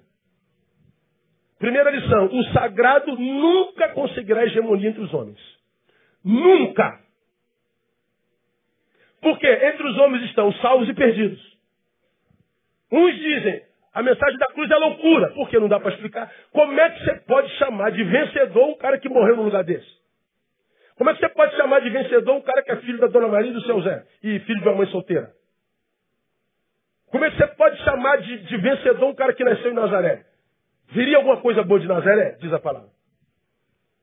Primeira 1.59 1.91
lição: 1.91 2.27
o 2.27 2.45
sagrado 2.53 3.17
nunca 3.17 3.89
conseguirá 3.91 4.45
hegemonia 4.45 4.91
entre 4.91 5.03
os 5.03 5.13
homens. 5.13 5.39
Nunca. 6.25 7.01
Porque 9.21 9.47
entre 9.47 9.87
os 9.89 9.99
homens 9.99 10.25
estão 10.25 10.53
salvos 10.55 10.89
e 10.89 10.95
perdidos. 10.95 11.41
Uns 12.91 13.15
dizem, 13.17 13.63
a 13.93 14.03
mensagem 14.03 14.39
da 14.39 14.47
cruz 14.47 14.71
é 14.71 14.77
loucura. 14.77 15.31
Por 15.33 15.49
que 15.49 15.59
não 15.59 15.69
dá 15.69 15.81
para 15.81 15.93
explicar? 15.93 16.33
Como 16.53 16.79
é 16.81 16.91
que 16.91 17.05
você 17.05 17.15
pode 17.27 17.49
chamar 17.57 17.91
de 17.91 18.05
vencedor 18.05 18.69
um 18.69 18.77
cara 18.77 18.99
que 18.99 19.09
morreu 19.09 19.37
no 19.37 19.43
lugar 19.43 19.65
desse? 19.65 19.99
Como 20.97 21.11
é 21.11 21.15
que 21.15 21.21
você 21.21 21.29
pode 21.29 21.57
chamar 21.57 21.81
de 21.81 21.91
vencedor 21.91 22.37
um 22.37 22.41
cara 22.41 22.63
que 22.63 22.73
é 22.73 22.77
filho 22.77 22.99
da 22.99 23.07
Dona 23.09 23.29
Maria 23.29 23.51
e 23.51 23.55
do 23.55 23.63
seu 23.63 23.81
Zé? 23.83 24.05
E 24.23 24.39
filho 24.41 24.61
de 24.61 24.69
uma 24.69 24.77
mãe 24.77 24.87
solteira? 24.87 25.33
Como 27.11 27.25
é 27.25 27.31
que 27.31 27.37
você 27.37 27.47
pode 27.49 27.83
chamar 27.85 28.17
de, 28.19 28.39
de 28.39 28.57
vencedor 28.57 29.09
um 29.09 29.15
cara 29.15 29.33
que 29.33 29.45
nasceu 29.45 29.71
em 29.71 29.75
Nazaré? 29.75 30.25
Viria 30.89 31.17
alguma 31.17 31.39
coisa 31.39 31.63
boa 31.63 31.81
de 31.81 31.87
Nazaré? 31.87 32.37
Diz 32.41 32.53
a 32.53 32.59
palavra. 32.59 32.89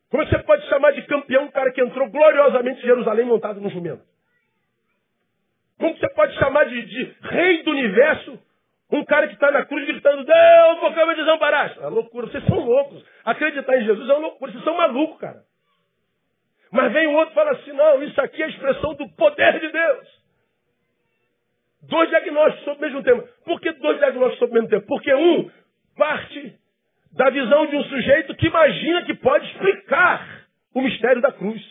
Como 0.10 0.24
é 0.24 0.26
que 0.26 0.36
você 0.36 0.44
pode 0.44 0.68
chamar 0.68 0.92
de 0.92 1.02
campeão 1.04 1.44
um 1.44 1.52
cara 1.52 1.72
que 1.72 1.82
entrou 1.82 2.10
gloriosamente 2.10 2.80
em 2.80 2.86
Jerusalém 2.86 3.26
montado 3.26 3.60
no 3.60 3.70
jumento? 3.70 4.04
Como 5.78 5.96
você 5.98 6.10
pode 6.10 6.34
chamar 6.36 6.66
de, 6.66 6.82
de 6.86 7.16
rei 7.22 7.64
do 7.64 7.72
universo 7.72 8.40
um 8.92 9.04
cara 9.04 9.28
que 9.28 9.34
está 9.34 9.52
na 9.52 9.66
cruz 9.66 9.86
gritando, 9.86 10.24
Deus, 10.24 10.80
por 10.80 10.94
que 10.94 11.06
me 11.06 11.16
desamparaste? 11.16 11.80
É 11.80 11.88
loucura, 11.88 12.28
vocês 12.28 12.46
são 12.46 12.60
loucos. 12.60 13.04
Acreditar 13.26 13.78
em 13.78 13.84
Jesus 13.84 14.10
é 14.10 14.14
loucura, 14.14 14.52
vocês 14.52 14.64
são 14.64 14.78
malucos, 14.78 15.20
cara. 15.20 15.44
Mas 16.72 16.94
vem 16.94 17.08
o 17.08 17.14
outro 17.14 17.32
e 17.32 17.36
fala 17.36 17.52
assim, 17.52 17.72
não, 17.72 18.04
isso 18.04 18.20
aqui 18.22 18.42
é 18.42 18.46
a 18.46 18.50
expressão 18.50 18.94
do 18.94 19.10
poder 19.16 19.60
de 19.60 19.72
Deus. 19.72 20.15
Dois 21.88 22.10
diagnósticos 22.10 22.66
sobre 22.66 22.80
o 22.80 22.82
mesmo 22.82 23.04
tema. 23.04 23.24
Por 23.46 23.60
que 23.62 23.72
dois 23.74 23.98
diagnósticos 23.98 24.40
sobre 24.40 24.52
o 24.52 24.62
mesmo 24.62 24.70
tema? 24.70 24.84
Porque 24.88 25.14
um 25.14 25.50
parte 25.98 26.56
da 27.16 27.30
visão 27.30 27.66
de 27.68 27.76
um 27.76 27.84
sujeito 27.84 28.36
que 28.36 28.48
imagina 28.48 29.04
que 29.04 29.14
pode 29.16 29.46
explicar 29.48 30.46
o 30.74 30.82
mistério 30.82 31.22
da 31.22 31.32
cruz. 31.32 31.62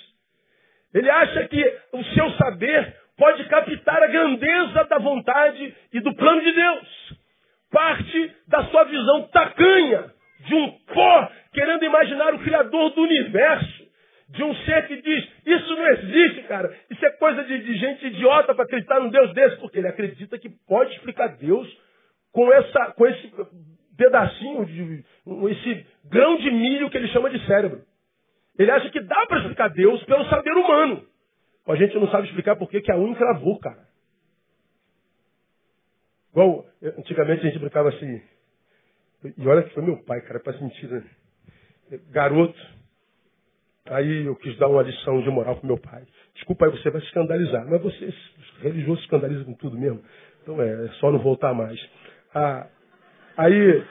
Ele 0.95 1.11
acha 1.11 1.47
que 1.49 1.79
o 1.93 2.05
seu 2.05 2.31
saber 2.33 2.97
pode 3.17 3.45
captar 3.45 4.03
a 4.03 4.07
grandeza 4.07 4.85
da 4.85 4.99
vontade 4.99 5.75
e 5.93 6.01
do 6.01 6.15
plano 6.15 6.41
de 6.41 6.53
Deus. 6.53 7.19
Parte 7.71 8.37
da 8.49 8.65
sua 8.67 8.85
visão 8.85 9.29
tacanha 9.29 10.13
de 10.47 10.55
um 10.55 10.71
pó 10.93 11.31
querendo 11.53 11.85
imaginar 11.85 12.35
o 12.35 12.39
Criador 12.39 12.91
do 12.91 13.03
universo. 13.03 13.84
De 14.29 14.43
um 14.43 14.55
ser 14.65 14.87
que 14.87 15.03
diz, 15.03 15.29
isso 15.45 15.77
não 15.77 15.87
existe, 15.89 16.43
cara. 16.45 16.75
Isso 16.91 17.05
é 17.05 17.11
coisa 17.11 17.45
de, 17.45 17.59
de 17.59 17.77
gente 17.77 18.07
idiota 18.07 18.55
para 18.55 18.65
acreditar 18.65 19.01
num 19.01 19.11
Deus 19.11 19.33
desse, 19.35 19.57
porque 19.57 19.79
ele 19.79 19.89
acredita 19.89 20.39
que 20.39 20.49
pode 20.67 20.95
explicar 20.95 21.37
Deus 21.37 21.69
com, 22.33 22.53
essa, 22.53 22.93
com 22.93 23.07
esse 23.07 23.33
pedacinho, 23.97 24.65
de, 24.65 25.05
esse 25.51 25.87
grão 26.07 26.37
de 26.37 26.51
milho 26.51 26.91
que 26.91 26.97
ele 26.97 27.09
chama 27.09 27.31
de 27.31 27.45
cérebro. 27.47 27.83
Ele 28.59 28.71
acha 28.71 28.89
que 28.91 29.01
dá 29.01 29.27
para 29.27 29.41
explicar 29.41 29.69
Deus 29.69 30.03
pelo 30.05 30.25
saber 30.29 30.53
humano. 30.53 31.07
A 31.67 31.77
gente 31.77 31.95
não 31.97 32.09
sabe 32.11 32.27
explicar 32.27 32.57
por 32.57 32.69
que 32.69 32.91
a 32.91 32.97
unha 32.97 33.13
encravou, 33.13 33.59
cara. 33.59 33.85
Igual, 36.31 36.67
antigamente 36.99 37.43
a 37.43 37.51
gente 37.51 37.59
brincava 37.59 37.89
assim. 37.91 38.21
E 39.39 39.47
olha 39.47 39.63
que 39.63 39.73
foi 39.73 39.83
meu 39.83 40.03
pai, 40.05 40.21
cara, 40.23 40.41
parece 40.41 40.63
mentira. 40.63 41.01
Né? 41.01 42.01
Garoto. 42.11 42.59
Aí 43.87 44.25
eu 44.25 44.35
quis 44.37 44.57
dar 44.57 44.69
uma 44.69 44.83
lição 44.83 45.21
de 45.21 45.31
moral 45.31 45.57
pro 45.57 45.67
meu 45.67 45.79
pai. 45.79 46.03
Desculpa 46.35 46.65
aí, 46.65 46.71
você 46.71 46.91
vai 46.91 47.01
se 47.03 47.07
escandalizar. 47.09 47.67
Mas 47.69 47.83
você, 47.83 48.15
religioso, 48.63 49.01
se 49.01 49.05
escandaliza 49.05 49.45
com 49.45 49.53
tudo 49.55 49.79
mesmo. 49.79 50.03
Então 50.43 50.61
é, 50.61 50.87
é 50.87 50.89
só 51.01 51.13
não 51.13 51.19
voltar 51.19 51.53
mais. 51.53 51.79
Ah, 52.35 52.67
aí, 53.37 53.85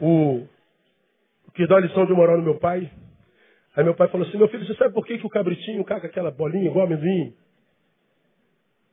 o, 0.00 0.46
quis 1.54 1.68
dar 1.68 1.76
uma 1.76 1.86
lição 1.86 2.06
de 2.06 2.12
moral 2.12 2.38
no 2.38 2.44
meu 2.44 2.58
pai. 2.58 2.88
Aí 3.76 3.82
meu 3.82 3.96
pai 3.96 4.06
falou 4.08 4.26
assim, 4.26 4.38
meu 4.38 4.48
filho, 4.48 4.64
você 4.64 4.74
sabe 4.74 4.94
por 4.94 5.04
que, 5.04 5.18
que 5.18 5.26
o 5.26 5.30
cabritinho 5.30 5.84
caga 5.84 6.06
aquela 6.06 6.30
bolinha 6.30 6.70
igual 6.70 6.86
amendoim? 6.86 7.34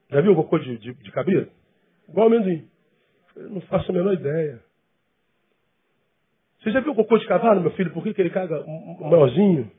Já 0.09 0.19
viu 0.21 0.31
o 0.31 0.35
cocô 0.35 0.57
de, 0.57 0.79
de, 0.79 0.93
de 0.95 1.11
cabrito? 1.11 1.51
Igual 2.09 2.25
amendoim. 2.25 2.67
Eu 3.35 3.49
não 3.51 3.61
faço 3.61 3.91
a 3.91 3.93
menor 3.93 4.13
ideia. 4.13 4.59
Você 6.59 6.71
já 6.71 6.79
viu 6.79 6.91
o 6.91 6.95
cocô 6.95 7.19
de 7.19 7.27
cavalo, 7.27 7.61
meu 7.61 7.71
filho? 7.71 7.91
Por 7.91 8.03
que, 8.03 8.15
que 8.15 8.21
ele 8.21 8.31
caga 8.31 8.63
maiorzinho? 8.99 9.71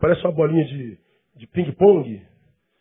Parece 0.00 0.22
uma 0.22 0.32
bolinha 0.32 0.64
de, 0.64 0.98
de 1.34 1.46
ping-pong. 1.46 2.22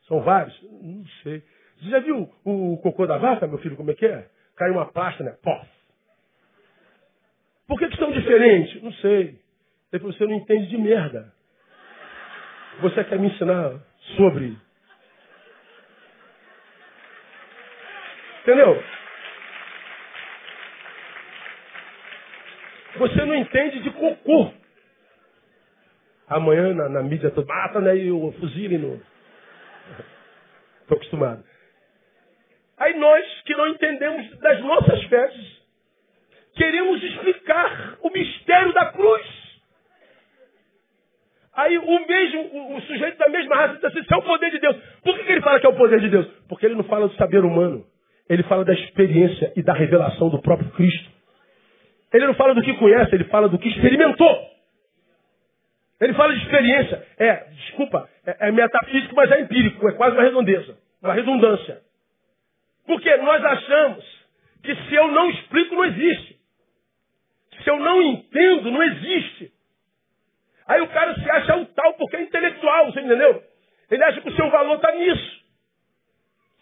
São 0.08 0.22
vários. 0.22 0.60
Não 0.82 1.06
sei. 1.24 1.44
Você 1.80 1.90
já 1.90 2.00
viu 2.00 2.30
o, 2.44 2.78
cocô 2.78 3.06
da 3.06 3.18
vaca, 3.18 3.48
meu 3.48 3.58
filho, 3.60 3.76
como 3.76 3.92
é 3.92 3.94
que 3.94 4.06
é? 4.06 4.28
Cai 4.56 4.70
uma 4.72 4.86
pasta, 4.92 5.24
né? 5.24 5.36
Pof. 5.44 5.68
Por 7.68 7.80
que, 7.80 7.90
que 7.90 7.98
são 7.98 8.12
diferentes? 8.12 8.82
Não 8.82 8.94
sei. 8.94 9.40
Ele 9.92 10.00
falou, 10.00 10.14
você 10.14 10.26
não 10.26 10.36
entende 10.36 10.68
de 10.68 10.78
merda. 10.78 11.34
Você 12.82 13.04
quer 13.04 13.18
me 13.18 13.28
ensinar 13.28 13.80
sobre. 14.18 14.58
Entendeu? 18.42 18.84
Você 22.98 23.26
não 23.26 23.36
entende 23.36 23.82
de 23.82 23.92
cocô. 23.92 24.54
Amanhã 26.28 26.74
na, 26.74 26.90
na 26.90 27.04
mídia 27.04 27.30
toda, 27.32 27.48
mata 27.48 27.80
né, 27.80 27.94
o 28.12 28.32
fuzile 28.34 28.78
no. 28.78 28.96
Estou 30.82 30.98
acostumado. 30.98 31.44
Aí 32.78 32.94
nós 32.98 33.26
que 33.46 33.56
não 33.56 33.68
entendemos 33.68 34.30
das 34.40 34.60
nossas 34.62 35.04
festas, 35.06 35.62
queremos 36.56 37.02
explicar 37.04 37.98
o 38.02 38.10
mistério 38.10 38.74
da 38.74 38.92
cruz. 38.92 39.46
Aí 41.54 41.78
o 41.78 42.08
mesmo, 42.08 42.76
o, 42.76 42.82
sujeito 42.82 43.18
da 43.18 43.30
mesma 43.30 43.56
raça 43.56 43.76
diz 43.76 43.86
assim, 43.86 44.00
isso 44.02 44.14
é 44.14 44.18
o 44.18 44.24
poder 44.24 44.52
de 44.52 44.60
Deus. 44.60 44.76
Por 45.04 45.16
que, 45.16 45.24
que 45.24 45.32
ele 45.32 45.42
fala 45.42 45.60
que 45.60 45.66
é 45.66 45.70
o 45.70 45.76
poder 45.76 46.02
de 46.02 46.10
Deus? 46.10 46.28
Porque 46.50 46.66
ele 46.66 46.76
não 46.76 46.84
fala 46.84 47.08
do 47.08 47.16
saber 47.16 47.46
humano. 47.46 47.86
Ele 48.28 48.44
fala 48.44 48.66
da 48.66 48.74
experiência 48.74 49.54
e 49.56 49.64
da 49.64 49.74
revelação 49.74 50.30
do 50.30 50.42
próprio 50.42 50.70
Cristo. 50.72 51.10
Ele 52.12 52.28
não 52.28 52.34
fala 52.34 52.54
do 52.54 52.62
que 52.62 52.74
conhece, 52.74 53.16
ele 53.16 53.26
fala 53.26 53.48
do 53.48 53.58
que 53.58 53.70
experimentou. 53.70 54.45
Ele 56.06 56.14
fala 56.14 56.34
de 56.34 56.44
experiência. 56.44 57.04
É, 57.18 57.34
desculpa, 57.50 58.08
é, 58.28 58.48
é 58.48 58.52
metafísico, 58.52 59.16
mas 59.16 59.32
é 59.32 59.42
empírico. 59.42 59.90
É 59.90 59.94
quase 59.94 60.16
uma 60.16 60.24
redondeza, 60.24 60.78
uma 61.02 61.14
redundância. 61.14 61.82
Porque 62.86 63.18
nós 63.18 63.44
achamos 63.44 64.06
que 64.64 64.76
se 64.76 64.94
eu 64.94 65.08
não 65.08 65.30
explico, 65.32 65.74
não 65.74 65.86
existe. 65.86 66.40
Se 67.64 67.70
eu 67.72 67.80
não 67.80 68.02
entendo, 68.04 68.70
não 68.70 68.84
existe. 68.84 69.52
Aí 70.68 70.80
o 70.82 70.88
cara 70.90 71.16
se 71.16 71.28
acha 71.28 71.56
o 71.58 71.66
tal 71.66 71.94
porque 71.96 72.18
é 72.18 72.22
intelectual, 72.22 72.86
você 72.86 73.02
entendeu? 73.02 73.44
Ele 73.90 74.04
acha 74.04 74.22
que 74.22 74.30
o 74.30 74.36
seu 74.36 74.50
valor 74.52 74.76
está 74.76 74.92
nisso. 74.92 75.44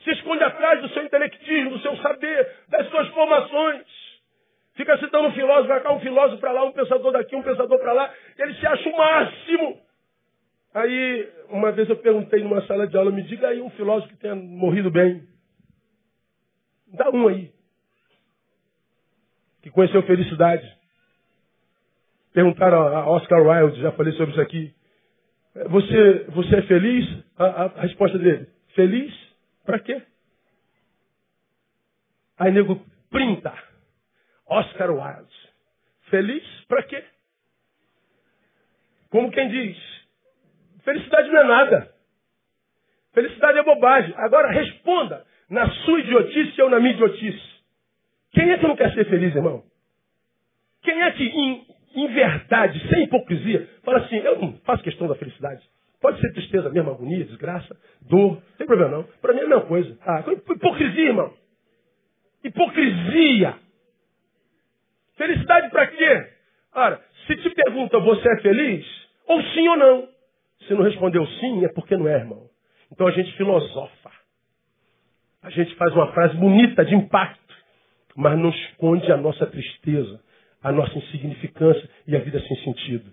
Se 0.06 0.12
esconde 0.12 0.44
atrás 0.44 0.82
do 0.82 0.90
seu 0.90 1.04
intelectismo, 1.04 1.72
do 1.72 1.80
seu 1.80 1.98
saber, 1.98 2.50
das 2.70 2.90
suas 2.90 3.10
formações. 3.10 3.84
Fica 4.76 4.98
citando 4.98 5.28
um 5.28 5.34
filósofo, 5.34 5.68
vai 5.68 5.82
cá 5.82 5.94
um 5.94 6.00
filósofo 6.00 6.40
para 6.42 6.52
lá, 6.52 6.66
um 6.66 6.72
pensador 6.72 7.12
daqui, 7.12 7.36
um 7.36 7.44
pensador 7.44 7.80
para 7.80 7.94
lá, 7.94 8.14
ele 8.40 8.54
se 8.56 8.66
acha 8.66 8.90
o 8.90 8.98
máximo. 8.98 9.82
Aí, 10.74 11.30
uma 11.50 11.72
vez 11.72 11.88
eu 11.88 11.98
perguntei 11.98 12.44
numa 12.44 12.66
sala 12.66 12.88
de 12.88 12.98
aula, 12.98 13.12
me 13.12 13.22
diga 13.24 13.50
aí 13.50 13.62
um 13.62 13.70
filósofo 13.72 14.10
que 14.10 14.20
tenha 14.20 14.36
morrido 14.36 14.90
bem. 14.90 15.28
Dá 16.88 17.10
um 17.12 17.28
aí. 17.28 17.52
Que 19.62 19.70
conheceu 19.70 20.02
felicidade. 20.04 20.68
Perguntaram 22.34 22.80
a 22.80 23.08
Oscar 23.12 23.42
Wilde, 23.46 23.80
já 23.80 23.92
falei 23.92 24.14
sobre 24.14 24.32
isso 24.32 24.42
aqui. 24.42 24.74
Você, 25.70 26.26
você 26.30 26.56
é 26.56 26.62
feliz? 26.64 27.24
A, 27.38 27.46
a, 27.46 27.66
a 27.66 27.82
resposta 27.82 28.18
dele, 28.18 28.48
feliz? 28.74 29.14
Para 29.64 29.78
quê? 29.78 30.02
Aí 32.40 32.52
nego 32.52 32.84
printa. 33.12 33.54
Oscar 34.54 34.92
Wilde. 34.92 35.34
Feliz 36.10 36.44
para 36.68 36.84
quê? 36.84 37.04
Como 39.10 39.32
quem 39.32 39.50
diz, 39.50 39.78
felicidade 40.84 41.30
não 41.30 41.40
é 41.40 41.44
nada. 41.44 41.94
Felicidade 43.14 43.60
é 43.60 43.64
bobagem. 43.64 44.14
Agora 44.18 44.52
responda 44.52 45.26
na 45.50 45.70
sua 45.70 46.00
idiotice 46.00 46.62
ou 46.62 46.70
na 46.70 46.80
minha 46.80 46.94
idiotice. 46.94 47.54
Quem 48.32 48.52
é 48.52 48.58
que 48.58 48.68
não 48.68 48.76
quer 48.76 48.92
ser 48.94 49.06
feliz, 49.06 49.36
irmão? 49.36 49.64
Quem 50.82 51.02
é 51.02 51.12
que 51.12 51.24
em, 51.24 51.68
em 51.96 52.08
verdade, 52.08 52.80
sem 52.90 53.04
hipocrisia, 53.04 53.70
fala 53.84 54.00
assim, 54.00 54.18
eu 54.18 54.40
não 54.40 54.54
faço 54.66 54.84
questão 54.84 55.08
da 55.08 55.16
felicidade. 55.16 55.64
Pode 56.02 56.20
ser 56.20 56.34
tristeza 56.34 56.70
mesmo, 56.70 56.92
agonia, 56.92 57.24
desgraça, 57.24 57.78
dor, 58.02 58.34
não 58.34 58.58
tem 58.58 58.68
problema 58.68 58.98
não. 58.98 59.04
Para 59.22 59.34
mim 59.34 59.40
é 59.40 59.46
a 59.46 59.48
mesma 59.48 59.66
coisa. 59.66 59.98
Ah, 60.02 60.24
hipocrisia, 60.28 61.06
irmão. 61.06 61.34
Hipocrisia. 62.44 63.63
Felicidade 65.16 65.70
para 65.70 65.88
quê? 65.88 66.28
Ora, 66.76 67.02
se 67.28 67.36
te 67.38 67.50
pergunta, 67.52 68.00
você 68.00 68.28
é 68.28 68.42
feliz? 68.42 68.86
Ou 69.28 69.42
sim 69.42 69.68
ou 69.70 69.78
não. 69.78 70.08
Se 70.68 70.74
não 70.74 70.84
respondeu 70.84 71.26
sim, 71.26 71.66
é 71.66 71.70
porque 71.70 71.96
não 71.96 72.08
é, 72.08 72.16
irmão. 72.16 72.50
Então 72.92 73.08
a 73.08 73.12
gente 73.12 73.32
filosofa. 73.38 74.12
A 75.42 75.50
gente 75.50 75.76
faz 75.76 75.94
uma 75.94 76.12
frase 76.14 76.36
bonita, 76.38 76.86
de 76.86 76.96
impacto, 76.96 77.56
mas 78.16 78.38
não 78.40 78.50
esconde 78.50 79.12
a 79.12 79.18
nossa 79.18 79.46
tristeza, 79.46 80.22
a 80.64 80.72
nossa 80.72 80.98
insignificância 80.98 81.90
e 82.08 82.16
a 82.16 82.20
vida 82.20 82.40
sem 82.40 82.58
sentido. 82.64 83.12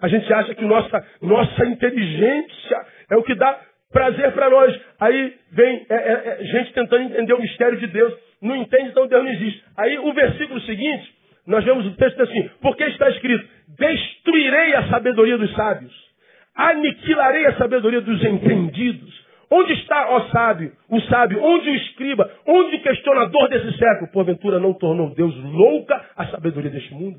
A 0.00 0.08
gente 0.08 0.32
acha 0.32 0.54
que 0.54 0.64
nossa, 0.64 1.06
nossa 1.20 1.66
inteligência 1.66 2.86
é 3.10 3.16
o 3.16 3.22
que 3.22 3.34
dá 3.34 3.60
prazer 3.90 4.32
para 4.32 4.48
nós. 4.48 4.80
Aí 5.00 5.36
vem 5.50 5.86
é, 5.88 5.94
é, 5.94 6.40
é, 6.40 6.44
gente 6.44 6.72
tentando 6.72 7.02
entender 7.02 7.34
o 7.34 7.40
mistério 7.40 7.78
de 7.78 7.86
Deus. 7.88 8.14
Não 8.40 8.56
entende, 8.56 8.90
então 8.90 9.06
Deus 9.06 9.24
não 9.24 9.30
existe. 9.32 9.64
Aí 9.76 9.98
o 9.98 10.12
versículo 10.12 10.60
seguinte, 10.62 11.12
nós 11.46 11.64
vemos 11.64 11.86
o 11.86 11.96
texto 11.96 12.22
assim, 12.22 12.50
porque 12.60 12.84
está 12.84 13.08
escrito, 13.10 13.48
destruirei 13.68 14.74
a 14.76 14.88
sabedoria 14.88 15.38
dos 15.38 15.52
sábios, 15.54 15.92
aniquilarei 16.54 17.46
a 17.46 17.56
sabedoria 17.56 18.00
dos 18.00 18.22
entendidos. 18.24 19.26
Onde 19.50 19.72
está, 19.72 20.10
ó 20.10 20.28
sábio, 20.28 20.72
o 20.90 21.00
sábio? 21.02 21.42
Onde 21.42 21.70
o 21.70 21.74
escriba? 21.74 22.30
Onde 22.46 22.76
o 22.76 22.82
questionador 22.82 23.48
desse 23.48 23.78
século? 23.78 24.12
Porventura 24.12 24.60
não 24.60 24.74
tornou 24.74 25.14
Deus 25.14 25.34
louca 25.36 26.04
a 26.14 26.26
sabedoria 26.26 26.70
deste 26.70 26.92
mundo? 26.92 27.18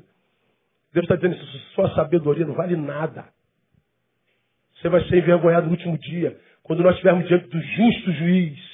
Deus 0.92 1.04
está 1.04 1.16
dizendo 1.16 1.34
isso, 1.34 1.58
sua 1.74 1.92
sabedoria 1.94 2.46
não 2.46 2.54
vale 2.54 2.76
nada. 2.76 3.24
Você 4.76 4.88
vai 4.88 5.02
ser 5.08 5.18
envergonhado 5.18 5.66
no 5.66 5.72
último 5.72 5.98
dia, 5.98 6.36
quando 6.62 6.82
nós 6.82 6.92
estivermos 6.92 7.26
diante 7.28 7.48
do 7.48 7.60
justo 7.60 8.12
juiz, 8.12 8.69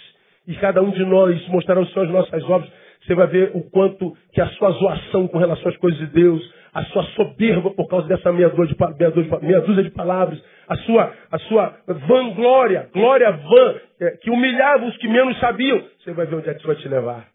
e 0.46 0.54
cada 0.56 0.82
um 0.82 0.90
de 0.90 1.04
nós 1.04 1.46
mostrará 1.48 1.80
os 1.80 1.92
seus 1.92 2.08
nossas 2.10 2.42
obras, 2.44 2.70
você 3.04 3.14
vai 3.14 3.26
ver 3.26 3.52
o 3.54 3.62
quanto 3.70 4.16
que 4.32 4.40
a 4.40 4.48
sua 4.48 4.70
zoação 4.72 5.28
com 5.28 5.38
relação 5.38 5.68
às 5.68 5.76
coisas 5.76 5.98
de 6.00 6.06
Deus, 6.06 6.42
a 6.74 6.84
sua 6.86 7.02
soberba 7.14 7.70
por 7.70 7.88
causa 7.88 8.06
dessa 8.08 8.32
meia 8.32 8.48
dúzia 8.48 8.74
de, 8.74 8.98
meia 8.98 9.10
dúzia 9.10 9.38
de, 9.38 9.46
meia 9.46 9.60
dúzia 9.60 9.82
de 9.84 9.90
palavras, 9.90 10.42
a 10.68 10.76
sua, 10.78 11.14
a 11.30 11.38
sua 11.38 11.78
vanglória, 11.86 12.88
glória 12.92 13.30
vã, 13.30 13.74
é, 14.00 14.10
que 14.18 14.30
humilhava 14.30 14.86
os 14.86 14.96
que 14.98 15.08
menos 15.08 15.38
sabiam, 15.38 15.82
você 15.98 16.12
vai 16.12 16.26
ver 16.26 16.36
onde 16.36 16.48
é 16.48 16.52
que 16.52 16.58
isso 16.58 16.66
vai 16.66 16.76
te 16.76 16.88
levar. 16.88 17.28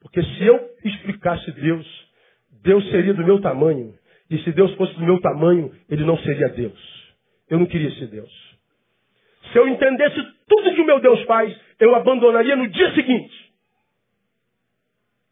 Porque 0.00 0.22
se 0.22 0.44
eu 0.44 0.60
explicasse 0.84 1.52
Deus, 1.52 1.86
Deus 2.62 2.88
seria 2.90 3.14
do 3.14 3.24
meu 3.24 3.40
tamanho. 3.40 3.94
E 4.30 4.38
se 4.38 4.52
Deus 4.52 4.72
fosse 4.74 4.94
do 4.94 5.04
meu 5.04 5.20
tamanho, 5.20 5.72
ele 5.88 6.04
não 6.04 6.16
seria 6.18 6.48
Deus. 6.48 6.78
Eu 7.48 7.58
não 7.58 7.66
queria 7.66 7.90
ser 7.92 8.06
Deus. 8.06 8.49
Se 9.52 9.58
eu 9.58 9.68
entendesse 9.68 10.16
tudo 10.48 10.74
que 10.74 10.80
o 10.80 10.86
meu 10.86 11.00
Deus 11.00 11.22
faz, 11.24 11.56
eu 11.78 11.94
abandonaria 11.94 12.56
no 12.56 12.68
dia 12.68 12.94
seguinte. 12.94 13.52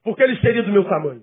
Porque 0.02 0.22
ele 0.22 0.40
seria 0.40 0.62
do 0.62 0.72
meu 0.72 0.84
tamanho. 0.84 1.22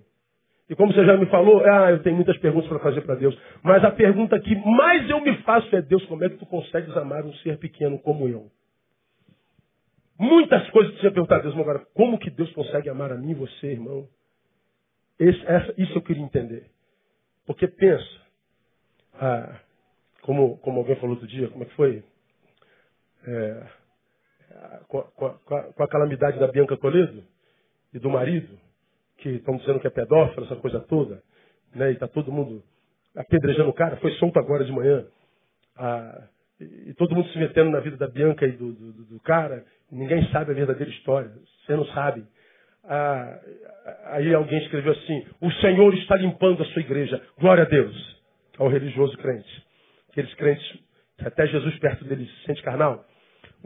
E 0.69 0.75
como 0.75 0.93
você 0.93 1.05
já 1.05 1.15
me 1.15 1.27
falou, 1.27 1.63
ah, 1.65 1.91
eu 1.91 2.01
tenho 2.01 2.15
muitas 2.15 2.37
perguntas 2.37 2.67
para 2.67 2.79
fazer 2.79 3.01
para 3.01 3.15
Deus. 3.15 3.37
Mas 3.61 3.83
a 3.83 3.91
pergunta 3.91 4.39
que 4.39 4.55
mais 4.55 5.09
eu 5.09 5.21
me 5.21 5.37
faço 5.43 5.75
é, 5.75 5.81
Deus, 5.81 6.03
como 6.05 6.23
é 6.23 6.29
que 6.29 6.37
tu 6.37 6.45
consegues 6.45 6.95
amar 6.97 7.23
um 7.23 7.33
ser 7.35 7.57
pequeno 7.57 7.99
como 7.99 8.27
eu? 8.27 8.49
Muitas 10.17 10.67
coisas 10.69 10.95
que 10.95 11.01
você 11.01 11.11
perguntar 11.11 11.37
a 11.37 11.39
Deus, 11.39 11.53
mas 11.53 11.63
agora, 11.63 11.85
como 11.93 12.17
que 12.17 12.29
Deus 12.29 12.51
consegue 12.53 12.89
amar 12.89 13.11
a 13.11 13.17
mim 13.17 13.31
e 13.31 13.35
você, 13.35 13.67
irmão? 13.67 14.07
Esse, 15.19 15.45
essa, 15.45 15.73
isso 15.77 15.93
eu 15.97 16.01
queria 16.01 16.23
entender. 16.23 16.67
Porque 17.45 17.67
pensa, 17.67 18.21
ah, 19.19 19.59
como, 20.21 20.57
como 20.59 20.79
alguém 20.79 20.95
falou 20.95 21.11
outro 21.11 21.27
dia, 21.27 21.47
como 21.49 21.63
é 21.63 21.67
que 21.67 21.75
foi? 21.75 22.03
É, 23.27 23.63
com, 24.87 25.01
com, 25.01 25.29
com, 25.73 25.83
a, 25.83 25.87
calamidade 25.87 26.39
da 26.39 26.47
Bianca 26.47 26.77
Toledo 26.77 27.23
e 27.93 27.99
do 27.99 28.09
marido, 28.09 28.57
que 29.17 29.29
estão 29.29 29.57
dizendo 29.57 29.79
que 29.79 29.87
é 29.87 29.89
pedófilo, 29.89 30.45
essa 30.45 30.55
coisa 30.55 30.79
toda, 30.81 31.21
né? 31.73 31.91
E 31.91 31.93
está 31.93 32.07
todo 32.07 32.31
mundo 32.31 32.63
apedrejando 33.15 33.69
o 33.69 33.73
cara, 33.73 33.97
foi 33.97 34.11
solto 34.13 34.37
agora 34.37 34.63
de 34.63 34.71
manhã. 34.71 35.05
Ah, 35.77 36.27
e, 36.59 36.89
e, 36.89 36.93
todo 36.93 37.15
mundo 37.15 37.29
se 37.29 37.37
metendo 37.37 37.71
na 37.71 37.79
vida 37.79 37.97
da 37.97 38.07
Bianca 38.07 38.45
e 38.45 38.51
do, 38.51 38.71
do, 38.73 38.91
do, 39.05 39.19
cara, 39.21 39.65
ninguém 39.91 40.25
sabe 40.31 40.51
a 40.51 40.55
verdadeira 40.55 40.91
história, 40.91 41.31
você 41.65 41.75
não 41.75 41.85
sabe. 41.87 42.25
Ah, 42.83 43.39
aí 44.05 44.33
alguém 44.33 44.59
escreveu 44.59 44.93
assim: 44.93 45.25
O 45.41 45.51
Senhor 45.53 45.93
está 45.95 46.15
limpando 46.15 46.61
a 46.61 46.65
sua 46.67 46.81
igreja, 46.81 47.21
glória 47.39 47.63
a 47.63 47.67
Deus, 47.67 48.21
ao 48.57 48.67
religioso 48.67 49.17
crente. 49.17 49.65
Aqueles 50.09 50.33
crentes 50.35 50.79
até 51.19 51.47
Jesus 51.47 51.77
perto 51.79 52.05
deles 52.05 52.29
se 52.29 52.45
sente 52.45 52.61
carnal. 52.61 53.05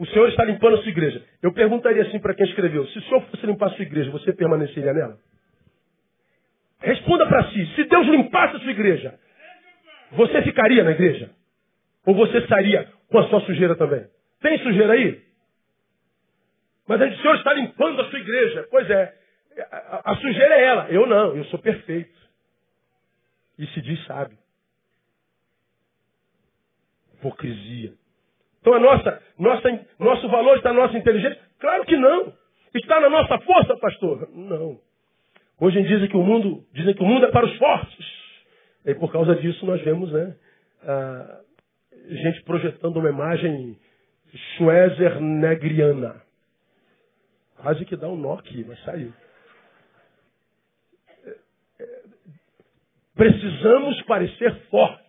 O 0.00 0.06
Senhor 0.06 0.30
está 0.30 0.44
limpando 0.44 0.76
a 0.76 0.82
sua 0.82 0.88
igreja. 0.88 1.22
Eu 1.42 1.52
perguntaria 1.52 2.00
assim 2.00 2.18
para 2.18 2.32
quem 2.32 2.46
escreveu: 2.46 2.86
se 2.86 2.98
o 2.98 3.02
Senhor 3.02 3.20
fosse 3.26 3.44
limpar 3.44 3.66
a 3.66 3.74
sua 3.74 3.82
igreja, 3.82 4.10
você 4.10 4.32
permaneceria 4.32 4.94
nela? 4.94 5.18
Responda 6.80 7.26
para 7.26 7.50
si: 7.50 7.66
se 7.74 7.84
Deus 7.84 8.06
limpasse 8.06 8.56
a 8.56 8.60
sua 8.60 8.70
igreja, 8.70 9.20
você 10.12 10.40
ficaria 10.40 10.82
na 10.82 10.92
igreja? 10.92 11.30
Ou 12.06 12.14
você 12.14 12.46
sairia 12.46 12.90
com 13.10 13.18
a 13.18 13.28
sua 13.28 13.42
sujeira 13.42 13.76
também? 13.76 14.06
Tem 14.40 14.58
sujeira 14.60 14.94
aí? 14.94 15.22
Mas 16.88 16.98
o 16.98 17.20
Senhor 17.20 17.36
está 17.36 17.52
limpando 17.52 18.00
a 18.00 18.08
sua 18.08 18.18
igreja. 18.20 18.66
Pois 18.70 18.88
é, 18.88 19.14
a, 19.70 20.12
a 20.12 20.16
sujeira 20.16 20.54
é 20.54 20.64
ela. 20.64 20.88
Eu 20.88 21.06
não, 21.06 21.36
eu 21.36 21.44
sou 21.44 21.58
perfeito. 21.58 22.18
E 23.58 23.66
se 23.66 23.82
diz 23.82 24.02
sábio. 24.06 24.38
Hipocrisia. 27.16 27.99
Então 28.60 28.74
a 28.74 28.78
nossa, 28.78 29.22
nossa, 29.38 29.86
nosso 29.98 30.28
valor 30.28 30.56
está 30.56 30.72
na 30.72 30.80
nossa 30.82 30.98
inteligência? 30.98 31.40
Claro 31.58 31.84
que 31.84 31.96
não. 31.96 32.32
Está 32.74 33.00
na 33.00 33.10
nossa 33.10 33.38
força, 33.40 33.76
pastor? 33.78 34.28
Não. 34.32 34.78
Hoje 35.60 35.82
dizem 35.82 36.08
que 36.08 36.16
o 36.16 36.22
mundo, 36.22 36.64
dizem 36.72 36.94
que 36.94 37.02
o 37.02 37.06
mundo 37.06 37.26
é 37.26 37.30
para 37.30 37.46
os 37.46 37.56
fortes. 37.56 38.06
E 38.84 38.94
por 38.94 39.10
causa 39.12 39.34
disso 39.36 39.66
nós 39.66 39.80
vemos, 39.82 40.10
né, 40.12 40.34
a 40.82 41.40
gente 42.08 42.42
projetando 42.44 42.96
uma 42.96 43.10
imagem 43.10 43.78
Schwezer-negriana. 44.56 46.22
Quase 47.56 47.84
que 47.84 47.96
dá 47.96 48.08
um 48.08 48.16
nó 48.16 48.34
aqui, 48.34 48.64
mas 48.66 48.82
saiu. 48.84 49.12
Precisamos 53.14 54.00
parecer 54.02 54.54
forte. 54.70 54.99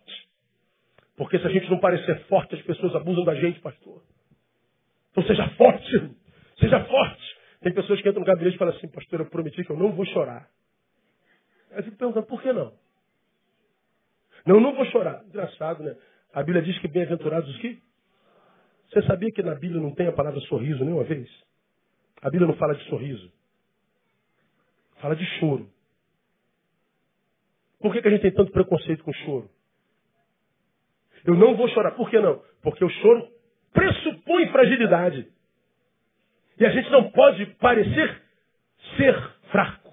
Porque 1.22 1.38
se 1.38 1.46
a 1.46 1.50
gente 1.50 1.70
não 1.70 1.78
parecer 1.78 2.18
forte, 2.26 2.56
as 2.56 2.62
pessoas 2.62 2.96
abusam 2.96 3.22
da 3.24 3.32
gente, 3.36 3.60
pastor. 3.60 4.02
Então 5.12 5.22
seja 5.22 5.48
forte. 5.50 6.10
Seja 6.58 6.84
forte. 6.84 7.36
Tem 7.60 7.72
pessoas 7.72 8.02
que 8.02 8.08
entram 8.08 8.22
no 8.22 8.26
gabinete 8.26 8.56
e 8.56 8.58
falam 8.58 8.74
assim, 8.74 8.88
pastor, 8.88 9.20
eu 9.20 9.26
prometi 9.26 9.64
que 9.64 9.70
eu 9.70 9.76
não 9.76 9.92
vou 9.92 10.04
chorar. 10.06 10.48
Aí 11.70 11.82
fico 11.84 11.96
perguntando, 11.96 12.26
por 12.26 12.42
que 12.42 12.52
não? 12.52 12.72
Não, 14.44 14.58
não 14.58 14.74
vou 14.74 14.84
chorar. 14.86 15.22
Engraçado, 15.24 15.84
né? 15.84 15.96
A 16.34 16.42
Bíblia 16.42 16.60
diz 16.60 16.76
que 16.80 16.88
bem-aventurados 16.88 17.48
os 17.50 17.60
que? 17.60 17.80
Você 18.88 19.02
sabia 19.02 19.30
que 19.30 19.44
na 19.44 19.54
Bíblia 19.54 19.80
não 19.80 19.94
tem 19.94 20.08
a 20.08 20.12
palavra 20.12 20.40
sorriso 20.40 20.84
nenhuma 20.84 21.04
vez? 21.04 21.30
A 22.20 22.30
Bíblia 22.30 22.48
não 22.48 22.56
fala 22.56 22.74
de 22.74 22.82
sorriso. 22.88 23.32
Fala 25.00 25.14
de 25.14 25.24
choro. 25.38 25.70
Por 27.78 27.92
que, 27.92 28.02
que 28.02 28.08
a 28.08 28.10
gente 28.10 28.22
tem 28.22 28.32
tanto 28.32 28.50
preconceito 28.50 29.04
com 29.04 29.12
choro? 29.12 29.48
Eu 31.24 31.34
não 31.34 31.56
vou 31.56 31.68
chorar. 31.68 31.92
Por 31.92 32.10
que 32.10 32.18
não? 32.18 32.42
Porque 32.62 32.84
o 32.84 32.88
choro 32.88 33.28
pressupõe 33.72 34.48
fragilidade. 34.48 35.26
E 36.58 36.66
a 36.66 36.70
gente 36.70 36.90
não 36.90 37.10
pode 37.10 37.46
parecer 37.56 38.22
ser 38.96 39.18
fraco. 39.50 39.92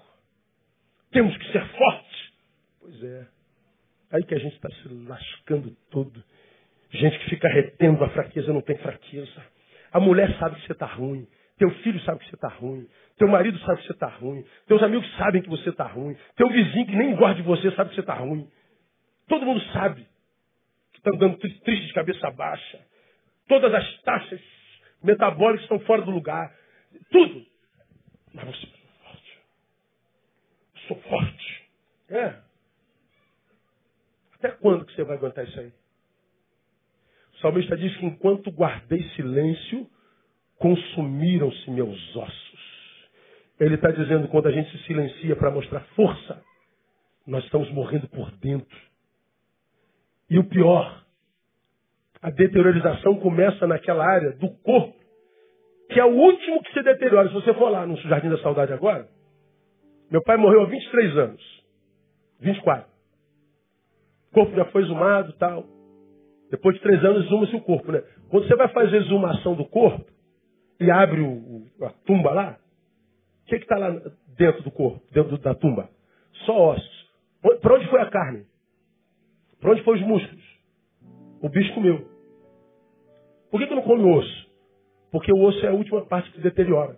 Temos 1.10 1.36
que 1.36 1.52
ser 1.52 1.64
fortes. 1.66 2.32
Pois 2.80 3.02
é. 3.02 3.26
Aí 4.12 4.24
que 4.24 4.34
a 4.34 4.38
gente 4.38 4.54
está 4.54 4.68
se 4.70 4.88
lascando 5.06 5.76
todo. 5.90 6.22
Gente 6.90 7.18
que 7.20 7.30
fica 7.30 7.48
retendo 7.48 8.02
a 8.04 8.10
fraqueza, 8.10 8.52
não 8.52 8.60
tem 8.60 8.76
fraqueza. 8.78 9.44
A 9.92 10.00
mulher 10.00 10.36
sabe 10.38 10.56
que 10.56 10.66
você 10.66 10.72
está 10.72 10.86
ruim. 10.86 11.26
Teu 11.56 11.70
filho 11.82 12.00
sabe 12.00 12.20
que 12.20 12.28
você 12.28 12.34
está 12.34 12.48
ruim. 12.48 12.88
Teu 13.16 13.28
marido 13.28 13.58
sabe 13.60 13.80
que 13.80 13.86
você 13.86 13.92
está 13.92 14.08
ruim. 14.08 14.44
Teus 14.66 14.82
amigos 14.82 15.16
sabem 15.16 15.42
que 15.42 15.48
você 15.48 15.70
está 15.70 15.84
ruim. 15.84 16.16
Teu 16.36 16.48
vizinho 16.48 16.86
que 16.86 16.96
nem 16.96 17.14
gosta 17.14 17.34
de 17.36 17.42
você 17.42 17.70
sabe 17.72 17.90
que 17.90 17.96
você 17.96 18.00
está 18.00 18.14
ruim. 18.14 18.48
Todo 19.28 19.44
mundo 19.44 19.60
sabe 19.72 20.06
que 21.02 21.08
está 21.08 21.10
andando 21.14 21.38
triste 21.38 21.86
de 21.86 21.92
cabeça 21.92 22.30
baixa. 22.30 22.80
Todas 23.48 23.72
as 23.72 24.02
taxas 24.02 24.40
metabólicos 25.02 25.62
estão 25.62 25.80
fora 25.80 26.02
do 26.02 26.10
lugar. 26.10 26.54
Tudo. 27.10 27.44
Mas 28.34 28.44
você 28.44 28.66
é 28.66 29.04
forte. 29.04 29.38
Eu 30.74 30.80
sou 30.88 30.96
forte. 31.02 31.68
É. 32.10 32.34
Até 34.34 34.50
quando 34.52 34.84
que 34.84 34.94
você 34.94 35.04
vai 35.04 35.16
aguentar 35.16 35.46
isso 35.46 35.58
aí? 35.58 35.72
O 37.34 37.38
salmista 37.38 37.76
diz 37.76 37.96
que 37.96 38.06
enquanto 38.06 38.50
guardei 38.50 39.02
silêncio, 39.10 39.88
consumiram-se 40.58 41.70
meus 41.70 42.16
ossos. 42.16 42.60
Ele 43.58 43.74
está 43.74 43.90
dizendo 43.90 44.28
quando 44.28 44.48
a 44.48 44.52
gente 44.52 44.70
se 44.70 44.84
silencia 44.84 45.34
para 45.36 45.50
mostrar 45.50 45.80
força, 45.94 46.42
nós 47.26 47.44
estamos 47.44 47.70
morrendo 47.72 48.08
por 48.08 48.30
dentro. 48.32 48.89
E 50.30 50.38
o 50.38 50.44
pior, 50.44 51.04
a 52.22 52.30
deteriorização 52.30 53.16
começa 53.16 53.66
naquela 53.66 54.06
área 54.06 54.30
do 54.36 54.48
corpo 54.62 55.00
que 55.90 55.98
é 55.98 56.04
o 56.04 56.14
último 56.14 56.62
que 56.62 56.72
se 56.72 56.82
deteriora. 56.82 57.28
Se 57.28 57.34
você 57.34 57.52
for 57.54 57.68
lá 57.68 57.84
no 57.84 57.96
Jardim 57.96 58.30
da 58.30 58.38
Saudade 58.38 58.72
agora, 58.72 59.08
meu 60.10 60.22
pai 60.22 60.36
morreu 60.36 60.62
há 60.62 60.66
23 60.66 61.18
anos. 61.18 61.64
24. 62.40 62.88
O 64.30 64.34
corpo 64.34 64.54
já 64.54 64.64
foi 64.66 64.82
exumado 64.82 65.32
tal. 65.34 65.64
Depois 66.50 66.76
de 66.76 66.82
três 66.82 67.04
anos, 67.04 67.26
exuma-se 67.26 67.56
o 67.56 67.60
corpo, 67.60 67.92
né? 67.92 68.02
Quando 68.28 68.46
você 68.46 68.56
vai 68.56 68.68
fazer 68.68 68.96
a 68.96 69.00
exumação 69.00 69.54
do 69.54 69.64
corpo 69.64 70.04
e 70.80 70.90
abre 70.90 71.20
o, 71.20 71.66
a 71.82 71.90
tumba 72.06 72.32
lá, 72.32 72.58
o 73.42 73.46
que 73.46 73.56
está 73.56 73.76
lá 73.76 73.90
dentro 74.36 74.62
do 74.62 74.70
corpo, 74.70 75.00
dentro 75.12 75.38
da 75.38 75.54
tumba? 75.54 75.88
Só 76.44 76.72
ossos. 76.72 77.10
Para 77.60 77.74
onde 77.74 77.88
foi 77.88 78.00
a 78.00 78.10
carne? 78.10 78.46
Para 79.60 79.72
onde 79.72 79.82
foram 79.82 80.00
os 80.00 80.06
músculos? 80.06 80.44
O 81.42 81.48
bicho 81.48 81.74
comeu. 81.74 82.08
Por 83.50 83.60
que, 83.60 83.66
que 83.66 83.74
não 83.74 83.82
come 83.82 84.04
osso? 84.04 84.50
Porque 85.10 85.32
o 85.32 85.42
osso 85.42 85.64
é 85.66 85.68
a 85.68 85.72
última 85.74 86.04
parte 86.06 86.30
que 86.30 86.36
se 86.36 86.42
deteriora. 86.42 86.96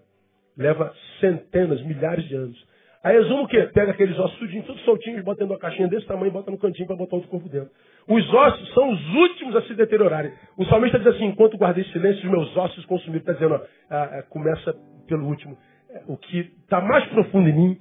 Leva 0.56 0.94
centenas, 1.20 1.82
milhares 1.82 2.24
de 2.28 2.34
anos. 2.34 2.72
Aí 3.02 3.16
exuma 3.16 3.42
o 3.42 3.48
quê? 3.48 3.68
Pega 3.74 3.90
aqueles 3.90 4.16
ossos 4.16 4.38
tudinhos, 4.38 4.64
tudo 4.64 4.78
soltinhos, 4.80 5.24
bota 5.24 5.40
dentro 5.40 5.48
de 5.48 5.52
uma 5.54 5.58
caixinha 5.58 5.88
desse 5.88 6.06
tamanho, 6.06 6.30
bota 6.30 6.50
no 6.50 6.58
cantinho 6.58 6.86
para 6.86 6.94
botar 6.94 7.16
outro 7.16 7.30
corpo 7.30 7.48
dentro. 7.48 7.70
Os 8.06 8.32
ossos 8.32 8.74
são 8.74 8.90
os 8.90 9.14
últimos 9.14 9.56
a 9.56 9.62
se 9.62 9.74
deteriorarem. 9.74 10.32
O 10.56 10.64
salmista 10.66 10.98
diz 10.98 11.08
assim, 11.08 11.24
enquanto 11.24 11.56
guardei 11.56 11.82
silêncio, 11.84 12.24
os 12.24 12.30
meus 12.30 12.56
ossos 12.56 12.84
consumiram. 12.86 13.20
Está 13.20 13.32
dizendo, 13.32 13.54
ó, 13.54 13.60
ah, 13.90 14.18
ah, 14.18 14.22
começa 14.28 14.76
pelo 15.08 15.26
último. 15.26 15.58
O 16.06 16.16
que 16.16 16.52
está 16.62 16.80
mais 16.80 17.04
profundo 17.06 17.48
em 17.48 17.52
mim 17.52 17.78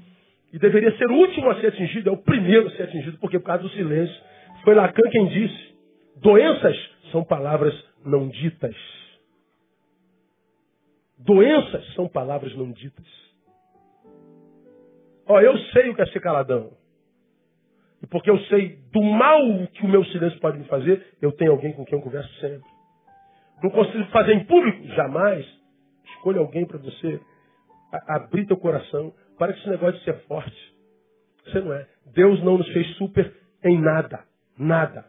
e 0.52 0.58
deveria 0.58 0.96
ser 0.98 1.10
o 1.10 1.14
último 1.14 1.50
a 1.52 1.62
ser 1.62 1.68
atingido, 1.68 2.10
é 2.10 2.12
o 2.12 2.18
primeiro 2.18 2.68
a 2.68 2.72
ser 2.72 2.84
atingido, 2.84 3.18
porque 3.20 3.38
por 3.38 3.46
causa 3.46 3.64
do 3.64 3.70
silêncio. 3.70 4.31
Foi 4.64 4.76
Lacan 4.76 5.10
quem 5.12 5.28
disse: 5.28 5.76
doenças 6.18 6.78
são 7.12 7.24
palavras 7.24 7.74
não 8.06 8.28
ditas. 8.28 8.76
Doenças 11.18 11.94
são 11.94 12.08
palavras 12.08 12.56
não 12.56 12.72
ditas. 12.72 13.06
Ó, 15.28 15.40
eu 15.40 15.58
sei 15.72 15.90
o 15.90 15.96
que 15.96 16.02
é 16.02 16.06
ser 16.08 16.20
caladão. 16.20 16.72
E 18.02 18.08
porque 18.08 18.30
eu 18.30 18.40
sei 18.46 18.80
do 18.92 19.02
mal 19.02 19.42
que 19.74 19.86
o 19.86 19.90
meu 19.90 20.04
silêncio 20.06 20.40
pode 20.40 20.58
me 20.58 20.66
fazer, 20.66 21.16
eu 21.22 21.32
tenho 21.32 21.52
alguém 21.52 21.74
com 21.74 21.86
quem 21.86 21.98
eu 21.98 22.04
converso 22.04 22.34
sempre. 22.40 22.70
Não 23.62 23.70
consigo 23.70 24.04
fazer 24.06 24.34
em 24.34 24.46
público? 24.46 24.88
Jamais. 24.96 25.46
Escolha 26.16 26.40
alguém 26.40 26.66
para 26.66 26.80
você 26.80 27.22
abrir 28.08 28.48
teu 28.48 28.58
coração. 28.58 29.14
Para 29.38 29.54
que 29.54 29.60
esse 29.60 29.70
negócio 29.70 30.00
de 30.00 30.04
ser 30.04 30.18
forte. 30.26 30.76
Você 31.46 31.62
não 31.62 31.74
é. 31.74 31.88
Deus 32.14 32.44
não 32.44 32.58
nos 32.58 32.68
fez 32.70 32.88
super 32.96 33.32
em 33.64 33.80
nada. 33.80 34.31
Nada. 34.58 35.06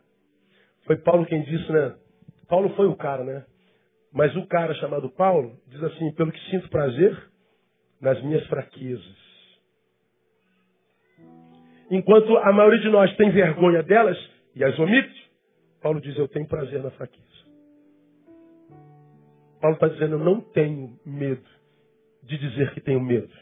Foi 0.87 0.97
Paulo 0.97 1.27
quem 1.27 1.43
disse, 1.43 1.71
né? 1.71 1.95
Paulo 2.49 2.71
foi 2.71 2.87
o 2.87 2.97
cara, 2.97 3.25
né? 3.25 3.45
Mas 4.13 4.35
o 4.37 4.47
cara 4.47 4.75
chamado 4.75 5.09
Paulo 5.11 5.59
diz 5.69 5.83
assim: 5.83 6.13
pelo 6.13 6.33
que 6.33 6.51
sinto 6.51 6.69
prazer 6.69 7.17
nas 8.01 8.21
minhas 8.23 8.47
fraquezas. 8.47 9.23
Enquanto 11.91 12.37
a 12.39 12.53
maioria 12.53 12.81
de 12.81 12.89
nós 12.89 13.15
tem 13.17 13.31
vergonha 13.31 13.83
delas 13.83 14.19
e 14.55 14.65
as 14.65 14.79
omite, 14.79 15.31
Paulo 15.81 16.01
diz: 16.01 16.17
eu 16.17 16.29
tenho 16.29 16.47
prazer 16.47 16.83
na 16.83 16.91
fraqueza. 16.91 17.27
Paulo 19.61 19.75
está 19.75 19.89
dizendo: 19.89 20.15
eu 20.17 20.19
não 20.19 20.41
tenho 20.41 20.99
medo 21.07 21.49
de 22.23 22.39
dizer 22.39 22.73
que 22.75 22.81
tenho 22.81 23.01
medo. 23.01 23.33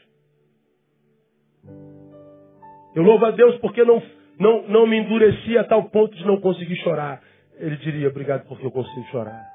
Eu 2.93 3.03
louvo 3.03 3.25
a 3.25 3.31
Deus 3.31 3.57
porque 3.59 3.83
não, 3.83 4.01
não, 4.41 4.67
não 4.67 4.87
me 4.87 4.97
endureci 4.97 5.55
a 5.55 5.63
tal 5.63 5.83
ponto 5.83 6.15
de 6.15 6.25
não 6.25 6.41
conseguir 6.41 6.75
chorar. 6.77 7.21
Ele 7.59 7.77
diria, 7.77 8.07
obrigado 8.07 8.47
porque 8.47 8.65
eu 8.65 8.71
consigo 8.71 9.05
chorar. 9.11 9.45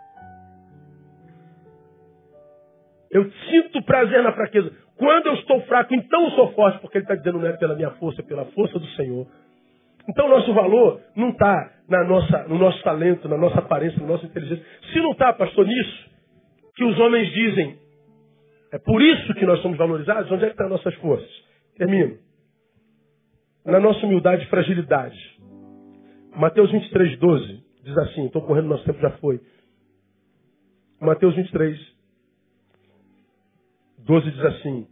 Eu 3.11 3.29
sinto 3.51 3.83
prazer 3.83 4.23
na 4.23 4.33
fraqueza. 4.33 4.73
Quando 4.97 5.27
eu 5.27 5.35
estou 5.35 5.61
fraco, 5.63 5.93
então 5.93 6.27
eu 6.27 6.31
sou 6.31 6.53
forte, 6.53 6.79
porque 6.79 6.99
ele 6.99 7.05
está 7.05 7.17
dizendo 7.17 7.41
não 7.41 7.49
é 7.49 7.57
pela 7.57 7.75
minha 7.75 7.91
força, 7.93 8.21
é 8.21 8.25
pela 8.25 8.45
força 8.47 8.79
do 8.79 8.87
Senhor. 8.91 9.27
Então 10.09 10.29
nosso 10.29 10.55
valor 10.55 11.01
não 11.17 11.31
está 11.31 11.73
no 12.49 12.57
nosso 12.57 12.81
talento, 12.85 13.29
na 13.29 13.37
nossa 13.37 13.59
aparência, 13.59 14.01
na 14.01 14.07
nossa 14.07 14.25
inteligência. 14.25 14.65
Se 14.93 15.01
não 15.01 15.11
está, 15.11 15.33
pastor, 15.33 15.67
nisso 15.67 16.11
que 16.77 16.85
os 16.85 16.97
homens 17.01 17.29
dizem, 17.33 17.77
é 18.73 18.79
por 18.79 19.03
isso 19.03 19.35
que 19.35 19.47
nós 19.47 19.61
somos 19.63 19.79
valorizados, 19.79 20.31
onde 20.31 20.45
é 20.45 20.47
que 20.47 20.53
estão 20.53 20.69
tá 20.69 20.73
nossas 20.73 20.95
forças? 20.97 21.31
Termino. 21.77 22.26
Na 23.67 23.81
nossa 23.81 24.07
humildade 24.07 24.45
e 24.45 24.49
fragilidade. 24.49 25.19
Mateus 26.37 26.71
23, 26.71 27.19
12 27.19 27.67
diz 27.83 27.99
assim, 27.99 28.27
estou 28.27 28.43
correndo, 28.43 28.69
nosso 28.69 28.85
tempo 28.85 29.01
já 29.01 29.11
foi. 29.19 29.41
Mateus 31.01 31.35
23, 31.37 31.79
12 33.99 34.31
diz 34.31 34.45
assim, 34.45 34.87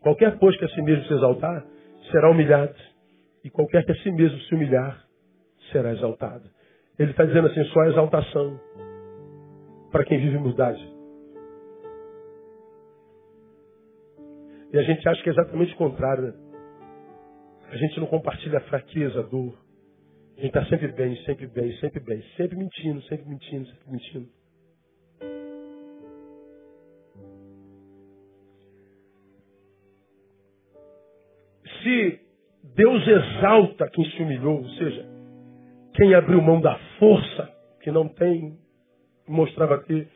qualquer 0.00 0.38
pois 0.38 0.56
que 0.56 0.64
a 0.64 0.68
si 0.68 0.82
mesmo 0.82 1.04
se 1.04 1.14
exaltar, 1.14 1.64
será 2.10 2.30
humilhado, 2.30 2.74
e 3.44 3.50
qualquer 3.50 3.84
que 3.84 3.92
a 3.92 3.96
si 3.96 4.10
mesmo 4.10 4.38
se 4.40 4.54
humilhar, 4.54 5.04
será 5.70 5.92
exaltado. 5.92 6.48
Ele 6.98 7.10
está 7.10 7.24
dizendo 7.24 7.48
assim, 7.48 7.64
só 7.64 7.80
a 7.80 7.88
exaltação 7.88 8.60
para 9.90 10.04
quem 10.04 10.18
vive 10.18 10.36
humildade. 10.36 10.82
E 14.72 14.78
a 14.78 14.82
gente 14.82 15.06
acha 15.06 15.22
que 15.22 15.28
é 15.28 15.32
exatamente 15.32 15.74
o 15.74 15.76
contrário. 15.76 16.24
Né? 16.24 16.41
A 17.72 17.76
gente 17.78 17.98
não 17.98 18.06
compartilha 18.06 18.58
a 18.58 18.60
fraqueza, 18.60 19.20
a 19.20 19.22
dor. 19.22 19.58
A 20.36 20.40
gente 20.42 20.48
está 20.48 20.66
sempre 20.66 20.88
bem, 20.88 21.16
sempre 21.24 21.46
bem, 21.46 21.74
sempre 21.78 22.00
bem. 22.00 22.22
Sempre 22.36 22.58
mentindo, 22.58 23.00
sempre 23.04 23.26
mentindo, 23.26 23.66
sempre 23.66 23.90
mentindo. 23.90 24.28
Se 31.82 32.20
Deus 32.74 33.08
exalta 33.08 33.88
quem 33.88 34.04
se 34.04 34.22
humilhou, 34.22 34.58
ou 34.58 34.68
seja, 34.68 35.06
quem 35.94 36.14
abriu 36.14 36.42
mão 36.42 36.60
da 36.60 36.78
força, 36.98 37.50
que 37.80 37.90
não 37.90 38.06
tem, 38.06 38.58
mostrava 39.26 39.78
ter, 39.84 40.08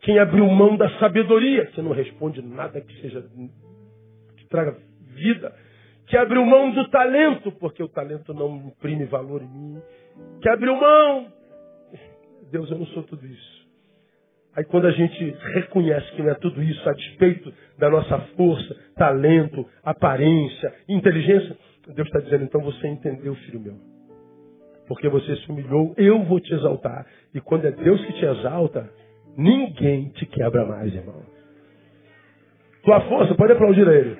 quem 0.00 0.18
abriu 0.18 0.46
mão 0.46 0.78
da 0.78 0.88
sabedoria, 0.98 1.66
que 1.66 1.82
não 1.82 1.92
responde 1.92 2.40
nada 2.40 2.80
que 2.80 3.00
seja 3.02 3.22
traga 4.48 4.78
vida, 5.14 5.54
que 6.06 6.16
abriu 6.16 6.44
mão 6.44 6.70
do 6.70 6.88
talento, 6.88 7.50
porque 7.52 7.82
o 7.82 7.88
talento 7.88 8.32
não 8.32 8.56
imprime 8.56 9.04
valor 9.06 9.42
em 9.42 9.48
mim, 9.48 9.82
que 10.40 10.48
abriu 10.48 10.76
mão. 10.76 11.26
Deus, 12.50 12.70
eu 12.70 12.78
não 12.78 12.86
sou 12.86 13.02
tudo 13.02 13.26
isso. 13.26 13.56
Aí 14.54 14.64
quando 14.64 14.86
a 14.86 14.90
gente 14.90 15.36
reconhece 15.54 16.10
que 16.12 16.22
não 16.22 16.30
é 16.30 16.34
tudo 16.34 16.62
isso, 16.62 16.88
a 16.88 16.92
despeito 16.92 17.52
da 17.76 17.90
nossa 17.90 18.18
força, 18.36 18.74
talento, 18.96 19.68
aparência, 19.84 20.74
inteligência, 20.88 21.56
Deus 21.88 22.08
está 22.08 22.20
dizendo, 22.20 22.44
então 22.44 22.60
você 22.62 22.88
entendeu, 22.88 23.34
filho 23.34 23.60
meu. 23.60 23.74
Porque 24.88 25.08
você 25.08 25.36
se 25.36 25.50
humilhou, 25.50 25.92
eu 25.96 26.22
vou 26.24 26.40
te 26.40 26.54
exaltar. 26.54 27.04
E 27.34 27.40
quando 27.40 27.66
é 27.66 27.70
Deus 27.72 28.02
que 28.06 28.12
te 28.14 28.24
exalta, 28.24 28.88
ninguém 29.36 30.08
te 30.10 30.24
quebra 30.24 30.64
mais, 30.64 30.94
irmão. 30.94 31.22
Tua 32.82 33.00
força, 33.02 33.34
pode 33.34 33.52
aplaudir 33.52 33.86
a 33.86 33.92
ele. 33.92 34.16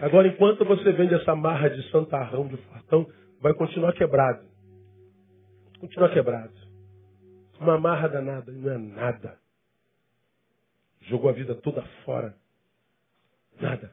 Agora, 0.00 0.28
enquanto 0.28 0.64
você 0.64 0.92
vende 0.92 1.14
essa 1.14 1.34
marra 1.34 1.68
de 1.68 1.82
santarrão, 1.90 2.46
de 2.46 2.56
fartão, 2.56 3.06
vai 3.40 3.52
continuar 3.54 3.92
quebrado. 3.92 4.46
Continuar 5.80 6.10
quebrado. 6.10 6.52
Uma 7.60 7.78
marra 7.78 8.08
danada, 8.08 8.52
não 8.52 8.72
é 8.72 8.78
nada. 8.78 9.36
Jogou 11.02 11.30
a 11.30 11.32
vida 11.32 11.54
toda 11.56 11.82
fora. 12.04 12.34
Nada. 13.60 13.92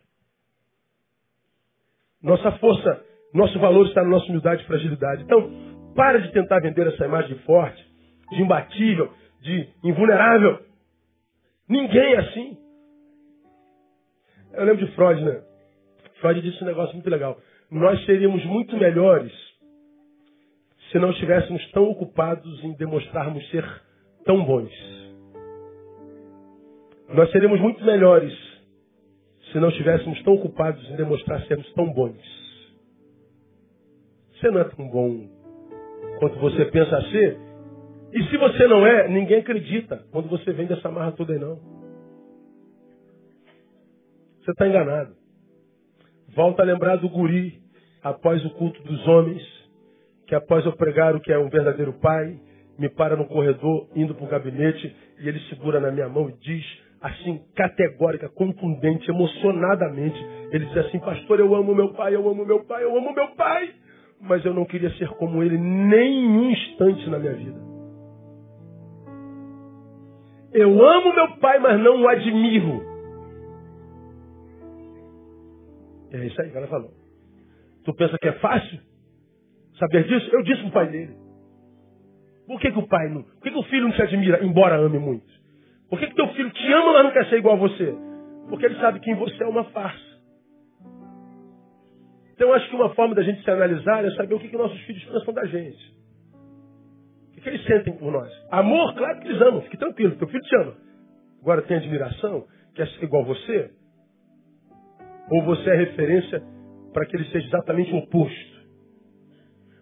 Nossa 2.22 2.52
força, 2.54 3.04
nosso 3.34 3.60
valor 3.60 3.88
está 3.88 4.04
na 4.04 4.10
nossa 4.10 4.26
humildade 4.28 4.64
e 4.64 4.68
fragilidade. 4.68 5.24
Então, 5.24 5.94
para 5.96 6.20
de 6.20 6.32
tentar 6.32 6.60
vender 6.60 6.88
essa 6.88 7.06
imagem 7.06 7.38
forte, 7.40 7.84
de 8.32 8.42
imbatível, 8.42 9.12
de 9.42 9.70
invulnerável. 9.84 10.60
Ninguém 11.68 12.14
é 12.14 12.20
assim. 12.20 12.58
Eu 14.54 14.66
lembro 14.66 14.86
de 14.86 14.96
Freud, 14.96 15.24
né? 15.24 15.55
Freud 16.20 16.42
disse 16.42 16.64
um 16.64 16.68
negócio 16.68 16.94
muito 16.94 17.10
legal. 17.10 17.38
Nós 17.70 18.04
seríamos 18.06 18.44
muito 18.46 18.78
melhores 18.78 19.32
se 20.92 21.00
não 21.00 21.12
estivéssemos 21.12 21.72
tão 21.72 21.90
ocupados 21.90 22.64
em 22.64 22.74
demonstrarmos 22.74 23.50
ser 23.50 23.66
tão 24.24 24.44
bons. 24.46 24.72
Nós 27.10 27.32
seríamos 27.32 27.60
muito 27.60 27.84
melhores 27.84 28.34
se 29.52 29.60
não 29.60 29.70
estivéssemos 29.70 30.22
tão 30.24 30.34
ocupados 30.34 30.90
em 30.90 30.96
demonstrar 30.96 31.42
sermos 31.48 31.72
tão 31.74 31.92
bons. 31.92 32.18
Você 34.34 34.52
não 34.52 34.62
é 34.62 34.64
tão 34.66 34.90
bom 34.90 35.28
quanto 36.20 36.40
você 36.40 36.66
pensa 36.66 37.02
ser. 37.12 37.38
E 38.14 38.24
se 38.30 38.38
você 38.38 38.68
não 38.68 38.86
é, 38.86 39.08
ninguém 39.08 39.40
acredita 39.40 40.04
quando 40.12 40.30
você 40.30 40.52
vem 40.54 40.68
dessa 40.68 40.90
marra 40.90 41.12
toda 41.12 41.34
aí 41.34 41.40
não. 41.40 41.56
Você 44.42 44.52
está 44.52 44.68
enganado. 44.68 45.25
Volta 46.36 46.64
a 46.64 46.66
lembrar 46.66 46.98
do 46.98 47.08
guri, 47.08 47.62
após 48.04 48.44
o 48.44 48.50
culto 48.52 48.82
dos 48.84 49.08
homens, 49.08 49.42
que 50.28 50.36
após 50.36 50.66
eu 50.66 50.74
pregar 50.74 51.16
o 51.16 51.22
que 51.22 51.32
é 51.32 51.40
um 51.40 51.50
verdadeiro 51.50 51.94
pai, 51.94 52.38
me 52.78 52.90
para 52.90 53.16
no 53.16 53.26
corredor, 53.26 53.88
indo 53.96 54.14
para 54.14 54.26
o 54.26 54.30
gabinete, 54.30 54.94
e 55.18 55.30
ele 55.30 55.40
segura 55.50 55.80
na 55.80 55.92
minha 55.92 56.10
mão 56.10 56.30
e 56.30 56.34
diz, 56.34 56.66
assim, 57.02 57.42
categórica, 57.56 58.28
contundente, 58.28 59.10
emocionadamente, 59.10 60.22
ele 60.52 60.66
diz 60.66 60.78
assim, 60.78 61.00
pastor, 61.00 61.40
eu 61.40 61.56
amo 61.56 61.74
meu 61.74 61.94
pai, 61.94 62.14
eu 62.14 62.28
amo 62.28 62.46
meu 62.46 62.66
pai, 62.66 62.84
eu 62.84 62.98
amo 62.98 63.14
meu 63.14 63.30
pai, 63.30 63.72
mas 64.20 64.44
eu 64.44 64.54
não 64.54 64.66
queria 64.66 64.90
ser 64.98 65.08
como 65.12 65.42
ele 65.42 65.58
nem 65.58 66.28
um 66.28 66.52
instante 66.52 67.10
na 67.10 67.18
minha 67.18 67.34
vida. 67.34 67.60
Eu 70.52 70.86
amo 70.86 71.14
meu 71.14 71.38
pai, 71.38 71.60
mas 71.60 71.80
não 71.80 72.02
o 72.02 72.08
admiro. 72.10 72.95
É 76.12 76.26
isso 76.26 76.42
aí 76.42 76.50
que 76.50 76.58
ela 76.58 76.68
falou. 76.68 76.92
Tu 77.84 77.94
pensa 77.94 78.18
que 78.18 78.28
é 78.28 78.34
fácil 78.40 78.80
saber 79.80 80.06
disso? 80.08 80.30
Eu 80.34 80.44
disse 80.44 80.62
pro 80.64 80.72
pai 80.72 80.90
dele. 80.90 81.16
Por 82.48 82.60
que, 82.60 82.72
que 82.72 82.80
o 82.80 82.88
pai 82.88 83.10
não. 83.10 83.24
Por 83.24 83.42
que, 83.42 83.52
que 83.52 83.58
o 83.58 83.64
filho 83.64 83.84
não 83.84 83.92
te 83.92 84.02
admira, 84.02 84.44
embora 84.44 84.78
ame 84.78 85.00
muito? 85.00 85.26
Por 85.90 86.00
que, 86.00 86.08
que 86.08 86.16
teu 86.16 86.28
filho 86.30 86.50
te 86.52 86.74
ama, 86.74 86.94
mas 86.94 87.04
não 87.06 87.12
quer 87.12 87.28
ser 87.30 87.38
igual 87.38 87.56
a 87.56 87.60
você? 87.60 87.96
Porque 88.50 88.66
ele 88.66 88.76
sabe 88.76 89.00
que 89.00 89.12
em 89.12 89.16
você 89.16 89.44
é 89.44 89.48
uma 89.48 89.64
farsa. 89.66 90.16
Então 92.34 92.54
acho 92.54 92.70
que 92.70 92.76
uma 92.76 92.94
forma 92.94 93.16
da 93.16 93.24
gente 93.24 93.44
se 93.44 93.50
analisar 93.50 94.04
é 94.04 94.12
saber 94.12 94.36
o 94.36 94.40
que, 94.40 94.50
que 94.50 94.58
nossos 94.58 94.80
filhos 94.82 95.04
pensam 95.06 95.34
da 95.34 95.46
gente. 95.46 95.96
O 97.30 97.32
que, 97.34 97.42
que 97.42 97.50
eles 97.50 97.64
sentem 97.66 97.96
por 97.98 98.12
nós. 98.12 98.32
Amor, 98.52 98.94
claro 98.94 99.20
que 99.22 99.28
eles 99.28 99.42
amam, 99.42 99.62
fique 99.62 99.78
tranquilo, 99.78 100.16
teu 100.18 100.28
filho 100.28 100.42
te 100.42 100.56
ama. 100.58 100.76
agora 101.42 101.62
tem 101.62 101.78
admiração, 101.78 102.46
quer 102.76 102.88
ser 102.90 103.06
igual 103.06 103.24
você? 103.24 103.72
Ou 105.32 105.44
você 105.44 105.70
é 105.70 105.76
referência 105.76 106.42
para 106.94 107.06
que 107.06 107.16
ele 107.16 107.26
seja 107.26 107.48
exatamente 107.48 107.94
o 107.94 107.98
oposto? 107.98 108.56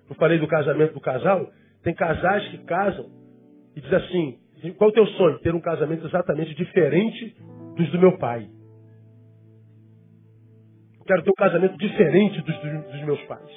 Eu 0.09 0.15
falei 0.15 0.37
do 0.37 0.47
casamento 0.47 0.93
do 0.93 1.01
casal, 1.01 1.51
tem 1.83 1.93
casais 1.93 2.47
que 2.49 2.59
casam 2.59 3.09
e 3.75 3.81
diz 3.81 3.93
assim, 3.93 4.39
qual 4.77 4.89
é 4.89 4.91
o 4.91 4.95
teu 4.95 5.07
sonho? 5.07 5.39
Ter 5.39 5.53
um 5.53 5.61
casamento 5.61 6.05
exatamente 6.05 6.53
diferente 6.55 7.35
dos 7.75 7.89
do 7.89 7.99
meu 7.99 8.17
pai. 8.17 8.47
Eu 10.99 11.05
quero 11.05 11.23
ter 11.23 11.31
um 11.31 11.33
casamento 11.33 11.77
diferente 11.77 12.41
dos, 12.41 12.57
dos 12.57 13.03
meus 13.03 13.21
pais. 13.23 13.49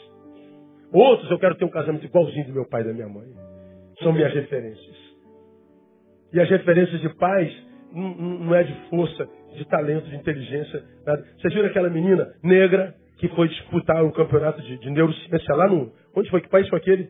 Outros, 0.93 1.31
eu 1.31 1.39
quero 1.39 1.55
ter 1.57 1.65
um 1.65 1.71
casamento 1.71 2.05
igualzinho 2.05 2.47
do 2.47 2.55
meu 2.55 2.69
pai 2.69 2.83
e 2.83 2.85
da 2.87 2.93
minha 2.93 3.09
mãe. 3.09 3.29
São 4.03 4.13
minhas 4.13 4.33
referências. 4.33 4.97
E 6.33 6.41
as 6.41 6.49
referências 6.49 7.01
de 7.01 7.09
pais 7.17 7.66
não, 7.93 8.55
é 8.55 8.63
de 8.63 8.75
força, 8.89 9.29
de 9.57 9.65
talento, 9.67 10.09
de 10.09 10.17
inteligência. 10.17 10.83
Nada. 11.07 11.25
Vocês 11.39 11.55
viram 11.55 11.69
aquela 11.69 11.89
menina 11.89 12.33
negra 12.43 12.95
que 13.19 13.29
foi 13.29 13.49
disputar 13.49 14.03
o 14.03 14.09
um 14.09 14.13
campeonato 14.13 14.61
de, 14.63 14.79
de 14.79 14.91
neurociência 14.91 15.55
lá 15.55 15.67
no. 15.69 15.93
Onde 16.15 16.31
foi? 16.31 16.41
Que 16.41 16.49
país 16.49 16.69
foi 16.69 16.79
aquele? 16.79 17.09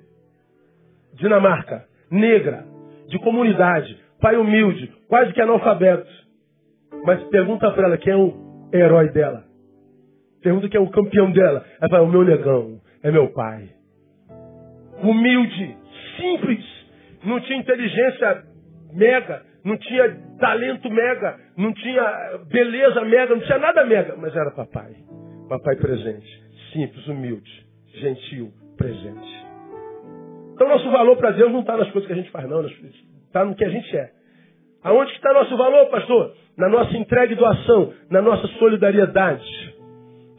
Dinamarca. 1.15 1.85
Negra. 2.11 2.65
De 3.09 3.19
comunidade. 3.19 3.99
Pai 4.21 4.37
humilde. 4.37 4.93
Quase 5.09 5.33
que 5.33 5.41
analfabeto. 5.41 6.09
Mas 7.05 7.23
pergunta 7.25 7.71
para 7.73 7.87
ela 7.87 7.99
quem 7.99 8.13
é 8.13 8.17
o 8.17 8.71
herói 8.73 9.11
dela. 9.11 9.45
Pergunta 10.43 10.69
quem 10.69 10.81
é 10.81 10.83
o 10.83 10.91
campeão 10.91 11.31
dela. 11.31 11.65
Ela 11.81 11.91
fala, 11.91 12.03
o 12.05 12.11
meu 12.11 12.25
negão. 12.25 12.81
É 13.03 13.11
meu 13.11 13.29
pai. 13.33 13.69
Humilde. 15.03 15.77
Simples. 16.17 16.65
Não 17.25 17.41
tinha 17.41 17.59
inteligência 17.59 18.45
mega. 18.93 19.43
Não 19.67 19.77
tinha 19.79 20.17
talento 20.39 20.89
mega. 20.89 21.41
Não 21.57 21.75
tinha 21.75 22.39
beleza 22.49 23.01
mega. 23.05 23.35
Não 23.35 23.43
tinha 23.43 23.59
nada 23.59 23.85
mega. 23.85 24.15
Mas 24.17 24.35
era 24.37 24.53
papai. 24.53 24.95
Papai 25.49 25.75
presente. 25.75 26.45
Simples, 26.73 27.05
humilde. 27.09 27.67
Gentil, 27.95 28.53
presente. 28.79 29.47
Então 30.55 30.69
nosso 30.69 30.89
valor 30.89 31.17
para 31.17 31.33
Deus 31.33 31.51
não 31.51 31.61
está 31.61 31.77
nas 31.77 31.91
coisas 31.91 32.07
que 32.07 32.13
a 32.13 32.17
gente 32.17 32.31
faz, 32.31 32.49
não. 32.49 32.65
Está 32.65 33.45
no 33.45 33.57
que 33.57 33.65
a 33.65 33.69
gente 33.69 33.97
é. 33.97 34.11
Aonde 34.85 35.11
está 35.13 35.33
nosso 35.33 35.57
valor, 35.57 35.87
pastor? 35.87 36.33
Na 36.57 36.69
nossa 36.69 36.97
entrega 36.97 37.33
e 37.33 37.37
doação, 37.37 37.93
na 38.09 38.23
nossa 38.23 38.47
solidariedade. 38.59 39.75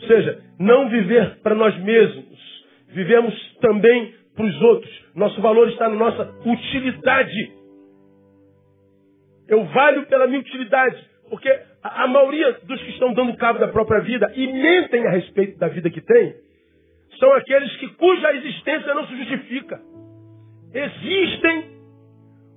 Ou 0.02 0.08
seja, 0.08 0.40
não 0.58 0.90
viver 0.90 1.40
para 1.44 1.54
nós 1.54 1.78
mesmos. 1.84 2.64
Vivemos 2.88 3.36
também 3.60 4.14
para 4.34 4.46
os 4.46 4.62
outros. 4.62 5.06
Nosso 5.14 5.42
valor 5.42 5.68
está 5.68 5.90
na 5.90 5.96
nossa 5.96 6.34
utilidade. 6.46 7.58
Eu 9.48 9.64
valho 9.66 10.06
pela 10.08 10.28
minha 10.28 10.40
utilidade. 10.40 11.04
Porque 11.30 11.50
a, 11.84 12.04
a 12.04 12.08
maioria 12.08 12.54
dos 12.64 12.82
que 12.82 12.92
estão 12.92 13.14
dando 13.14 13.36
cabo 13.38 13.60
da 13.60 13.68
própria 13.68 14.02
vida 14.02 14.32
e 14.36 14.48
mentem 14.48 15.06
a 15.06 15.12
respeito 15.12 15.58
da 15.58 15.68
vida 15.68 15.90
que 15.90 16.02
tem, 16.02 16.36
são 17.20 17.34
aqueles 17.34 17.76
que 17.78 17.88
cuja 17.90 18.34
existência 18.34 18.94
não 18.94 19.08
se 19.08 19.18
justifica. 19.18 19.80
Existem, 20.74 21.72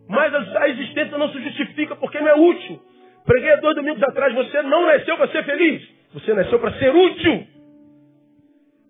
mas 0.08 0.34
a, 0.34 0.62
a 0.62 0.68
existência 0.68 1.16
não 1.16 1.30
se 1.32 1.42
justifica 1.42 1.96
porque 1.96 2.20
não 2.20 2.28
é 2.28 2.34
útil. 2.34 2.80
Preguei 3.24 3.56
dois 3.58 3.76
domingos 3.76 4.02
atrás, 4.02 4.34
você 4.34 4.62
não 4.62 4.86
nasceu 4.86 5.16
para 5.16 5.28
ser 5.28 5.44
feliz. 5.44 5.88
Você 6.14 6.34
nasceu 6.34 6.58
para 6.58 6.72
ser 6.78 6.94
útil. 6.94 7.46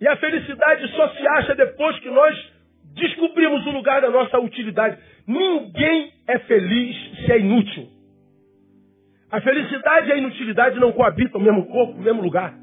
E 0.00 0.08
a 0.08 0.16
felicidade 0.16 0.88
só 0.96 1.08
se 1.10 1.26
acha 1.28 1.54
depois 1.54 1.98
que 1.98 2.08
nós 2.08 2.52
descobrimos 2.94 3.66
o 3.66 3.70
lugar 3.70 4.00
da 4.00 4.10
nossa 4.10 4.38
utilidade. 4.38 4.98
Ninguém 5.26 6.12
é 6.26 6.38
feliz 6.40 6.96
se 7.24 7.32
é 7.32 7.38
inútil. 7.38 7.88
A 9.30 9.40
felicidade 9.40 10.08
e 10.08 10.12
a 10.12 10.16
inutilidade 10.16 10.78
não 10.80 10.92
coabitam 10.92 11.40
no 11.40 11.46
mesmo 11.46 11.66
corpo, 11.66 11.94
no 11.94 12.02
mesmo 12.02 12.20
lugar. 12.20 12.54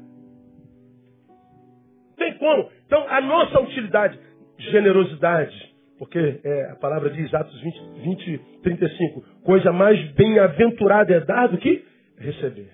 Tem 2.16 2.34
como. 2.34 2.70
Então, 2.86 3.06
a 3.08 3.20
nossa 3.20 3.60
utilidade, 3.60 4.18
generosidade, 4.58 5.74
porque 5.98 6.40
é, 6.44 6.70
a 6.72 6.76
palavra 6.76 7.10
diz, 7.10 7.32
Atos 7.32 7.60
20, 7.60 7.80
20 8.02 8.38
35, 8.62 9.24
coisa 9.44 9.72
mais 9.72 10.00
bem-aventurada 10.12 11.14
é 11.14 11.20
dar 11.20 11.48
do 11.48 11.58
que 11.58 11.84
receber. 12.18 12.70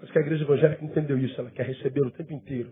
Mas 0.00 0.10
que 0.10 0.18
a 0.18 0.22
igreja 0.22 0.44
evangélica 0.44 0.84
entendeu 0.84 1.18
isso, 1.18 1.40
ela 1.40 1.50
quer 1.50 1.66
receber 1.66 2.02
o 2.02 2.10
tempo 2.10 2.32
inteiro. 2.32 2.70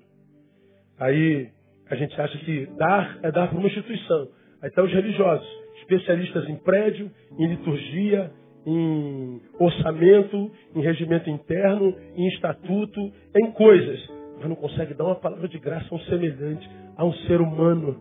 Aí 0.98 1.50
a 1.88 1.94
gente 1.94 2.20
acha 2.20 2.36
que 2.38 2.66
dar 2.76 3.18
é 3.22 3.30
dar 3.30 3.48
para 3.48 3.58
uma 3.58 3.68
instituição. 3.68 4.28
Aí 4.62 4.68
estão 4.68 4.84
os 4.84 4.92
religiosos, 4.92 5.46
especialistas 5.80 6.48
em 6.48 6.56
prédio, 6.56 7.10
em 7.38 7.46
liturgia, 7.46 8.32
em 8.66 9.40
orçamento, 9.58 10.50
em 10.74 10.80
regimento 10.80 11.30
interno, 11.30 11.94
em 12.16 12.28
estatuto, 12.28 13.00
em 13.36 13.52
coisas. 13.52 14.00
Mas 14.38 14.48
não 14.48 14.56
consegue 14.56 14.94
dar 14.94 15.04
uma 15.04 15.14
palavra 15.14 15.48
de 15.48 15.58
graça 15.58 15.86
a 15.90 15.94
um 15.94 16.00
semelhante, 16.00 16.68
a 16.96 17.04
um 17.04 17.12
ser 17.26 17.40
humano. 17.40 17.96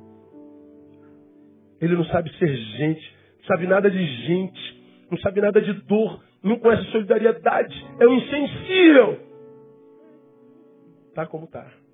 Ele 1.79 1.95
não 1.95 2.05
sabe 2.05 2.31
ser 2.37 2.55
gente, 2.55 3.15
não 3.39 3.45
sabe 3.45 3.67
nada 3.67 3.91
de 3.91 4.05
gente, 4.25 4.83
não 5.11 5.17
sabe 5.19 5.41
nada 5.41 5.61
de 5.61 5.73
dor, 5.73 6.23
não 6.43 6.57
conhece 6.57 6.89
solidariedade, 6.91 7.85
é 7.99 8.07
um 8.07 8.13
insensível. 8.15 9.19
Tá 11.13 11.27
como 11.27 11.47
tá. 11.47 11.84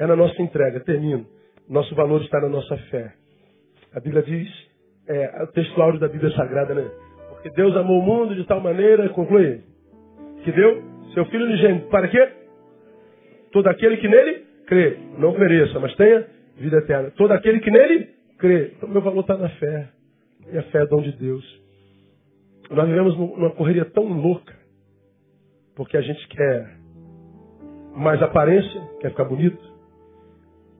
É 0.00 0.06
na 0.06 0.16
nossa 0.16 0.40
entrega, 0.40 0.80
termino. 0.80 1.26
Nosso 1.68 1.94
valor 1.94 2.22
está 2.22 2.40
na 2.40 2.48
nossa 2.48 2.74
fé. 2.90 3.12
A 3.94 4.00
Bíblia 4.00 4.22
diz, 4.22 4.48
é, 5.06 5.42
o 5.42 5.46
texto 5.48 5.76
da 5.98 6.08
Bíblia 6.08 6.30
Sagrada, 6.32 6.74
né? 6.74 6.90
Porque 7.28 7.50
Deus 7.50 7.76
amou 7.76 7.98
o 7.98 8.02
mundo 8.02 8.34
de 8.34 8.44
tal 8.44 8.62
maneira, 8.62 9.10
conclui, 9.10 9.60
que 10.42 10.52
deu 10.52 10.82
seu 11.12 11.26
Filho 11.26 11.44
unigênito. 11.44 11.88
Para 11.88 12.08
quê? 12.08 12.28
Todo 13.52 13.66
aquele 13.66 13.98
que 13.98 14.08
nele 14.08 14.46
crê, 14.66 14.96
não 15.18 15.34
pereça, 15.34 15.78
mas 15.78 15.94
tenha 15.96 16.26
vida 16.56 16.78
eterna. 16.78 17.10
Todo 17.10 17.32
aquele 17.32 17.60
que 17.60 17.70
nele 17.70 18.08
crê. 18.38 18.72
Então 18.78 18.88
meu 18.88 19.02
valor 19.02 19.20
está 19.20 19.36
na 19.36 19.50
fé. 19.50 19.88
E 20.50 20.56
a 20.56 20.62
fé 20.64 20.78
é 20.82 20.86
dom 20.86 21.02
de 21.02 21.12
Deus. 21.12 21.44
Nós 22.70 22.88
vivemos 22.88 23.16
numa 23.16 23.50
correria 23.50 23.84
tão 23.84 24.04
louca, 24.04 24.54
porque 25.76 25.96
a 25.96 26.00
gente 26.00 26.26
quer 26.28 26.70
mais 27.94 28.22
aparência, 28.22 28.80
quer 29.00 29.10
ficar 29.10 29.24
bonito. 29.24 29.70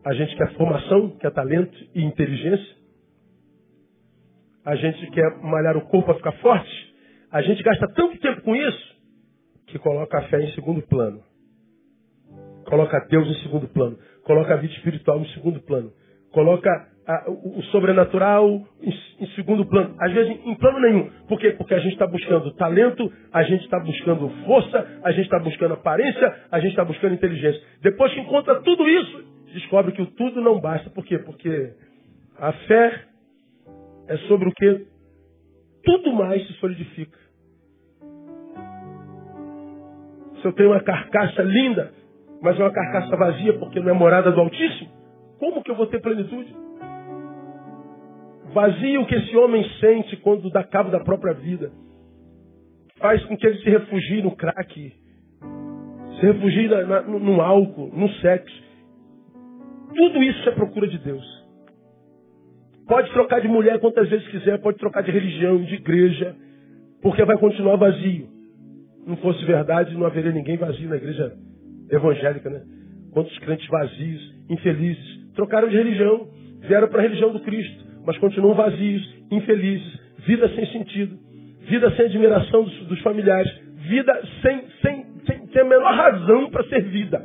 A 0.04 0.14
gente 0.14 0.34
quer 0.36 0.52
formação, 0.54 1.10
quer 1.18 1.30
talento 1.32 1.76
e 1.94 2.02
inteligência. 2.02 2.76
A 4.64 4.74
gente 4.76 5.10
quer 5.10 5.38
malhar 5.42 5.76
o 5.76 5.82
corpo 5.82 6.06
para 6.06 6.14
ficar 6.14 6.32
forte. 6.40 6.94
A 7.30 7.42
gente 7.42 7.62
gasta 7.62 7.86
tanto 7.88 8.18
tempo 8.18 8.42
com 8.42 8.56
isso 8.56 8.90
que 9.66 9.78
coloca 9.78 10.18
a 10.18 10.22
fé 10.22 10.42
em 10.42 10.52
segundo 10.52 10.82
plano. 10.82 11.22
Coloca 12.64 13.06
Deus 13.10 13.28
em 13.28 13.42
segundo 13.42 13.68
plano. 13.68 13.98
Coloca 14.24 14.54
a 14.54 14.56
vida 14.56 14.72
espiritual 14.74 15.20
em 15.20 15.28
segundo 15.28 15.60
plano. 15.60 15.92
Coloca 16.32 16.70
a, 17.06 17.30
o, 17.30 17.58
o, 17.58 17.62
sobrenatural 17.64 18.48
em, 18.80 18.94
em, 19.20 19.26
segundo 19.34 19.66
plano. 19.66 19.96
Às 20.00 20.12
vezes 20.12 20.38
em 20.44 20.54
plano 20.54 20.80
nenhum. 20.80 21.10
Por 21.28 21.38
quê? 21.38 21.50
Porque 21.50 21.74
a 21.74 21.78
gente 21.80 21.92
está 21.92 22.06
buscando 22.06 22.52
talento, 22.54 23.12
a 23.32 23.42
gente 23.42 23.64
está 23.64 23.80
buscando 23.80 24.28
força, 24.46 25.00
a 25.02 25.10
gente 25.10 25.24
está 25.24 25.38
buscando 25.38 25.74
aparência, 25.74 26.34
a 26.50 26.60
gente 26.60 26.70
está 26.70 26.84
buscando 26.84 27.14
inteligência. 27.14 27.60
Depois 27.82 28.12
que 28.12 28.20
encontra 28.20 28.60
tudo 28.62 28.88
isso, 28.88 29.24
descobre 29.52 29.92
que 29.92 30.02
o 30.02 30.06
tudo 30.06 30.40
não 30.40 30.60
basta. 30.60 30.90
Por 30.90 31.04
quê? 31.04 31.18
Porque 31.18 31.72
a 32.38 32.52
fé 32.52 33.04
é 34.08 34.16
sobre 34.28 34.48
o 34.48 34.52
que 34.52 34.86
tudo 35.84 36.12
mais 36.12 36.46
se 36.46 36.52
solidifica. 36.54 37.18
Se 40.40 40.46
eu 40.46 40.52
tenho 40.52 40.70
uma 40.70 40.80
carcaça 40.80 41.42
linda, 41.42 41.92
mas 42.42 42.58
é 42.58 42.62
uma 42.62 42.72
carcaça 42.72 43.16
vazia 43.16 43.58
porque 43.58 43.80
não 43.80 43.90
é 43.90 43.92
morada 43.92 44.32
do 44.32 44.40
Altíssimo, 44.40 44.90
como 45.38 45.62
que 45.62 45.70
eu 45.70 45.76
vou 45.76 45.86
ter 45.86 46.00
plenitude? 46.00 46.54
Vazio 48.52 49.06
que 49.06 49.14
esse 49.14 49.36
homem 49.36 49.64
sente 49.78 50.16
quando 50.18 50.50
dá 50.50 50.64
cabo 50.64 50.90
da 50.90 51.00
própria 51.00 51.34
vida 51.34 51.70
faz 53.00 53.24
com 53.24 53.36
que 53.36 53.46
ele 53.46 53.58
se 53.58 53.70
refugie 53.70 54.22
no 54.22 54.36
crack, 54.36 54.92
se 56.18 56.26
refugie 56.26 56.68
na, 56.68 56.82
na, 56.82 57.02
no 57.02 57.40
álcool, 57.40 57.90
no 57.94 58.08
sexo. 58.14 58.69
Tudo 59.94 60.22
isso 60.22 60.48
é 60.48 60.52
procura 60.52 60.86
de 60.86 60.98
Deus. 60.98 61.24
Pode 62.86 63.10
trocar 63.12 63.40
de 63.40 63.48
mulher 63.48 63.78
quantas 63.78 64.08
vezes 64.08 64.26
quiser, 64.28 64.58
pode 64.58 64.78
trocar 64.78 65.02
de 65.02 65.10
religião, 65.10 65.62
de 65.62 65.74
igreja, 65.74 66.34
porque 67.00 67.24
vai 67.24 67.38
continuar 67.38 67.76
vazio. 67.76 68.28
Não 69.06 69.16
fosse 69.18 69.44
verdade, 69.44 69.96
não 69.96 70.06
haveria 70.06 70.32
ninguém 70.32 70.56
vazio 70.56 70.88
na 70.88 70.96
igreja 70.96 71.32
evangélica, 71.90 72.50
né? 72.50 72.62
Quantos 73.12 73.36
crentes 73.38 73.68
vazios, 73.68 74.34
infelizes, 74.48 75.32
trocaram 75.34 75.68
de 75.68 75.76
religião, 75.76 76.28
vieram 76.60 76.88
para 76.88 77.00
a 77.00 77.02
religião 77.02 77.32
do 77.32 77.40
Cristo, 77.40 77.84
mas 78.04 78.18
continuam 78.18 78.54
vazios, 78.54 79.02
infelizes, 79.30 80.00
vida 80.26 80.48
sem 80.54 80.66
sentido, 80.66 81.18
vida 81.68 81.90
sem 81.96 82.06
admiração 82.06 82.64
dos, 82.64 82.86
dos 82.86 83.00
familiares, 83.00 83.50
vida 83.88 84.20
sem, 84.42 84.64
sem, 84.82 85.06
sem, 85.26 85.46
sem 85.46 85.62
a 85.62 85.64
menor 85.64 85.94
razão 85.94 86.50
para 86.50 86.64
ser 86.64 86.82
vida. 86.82 87.24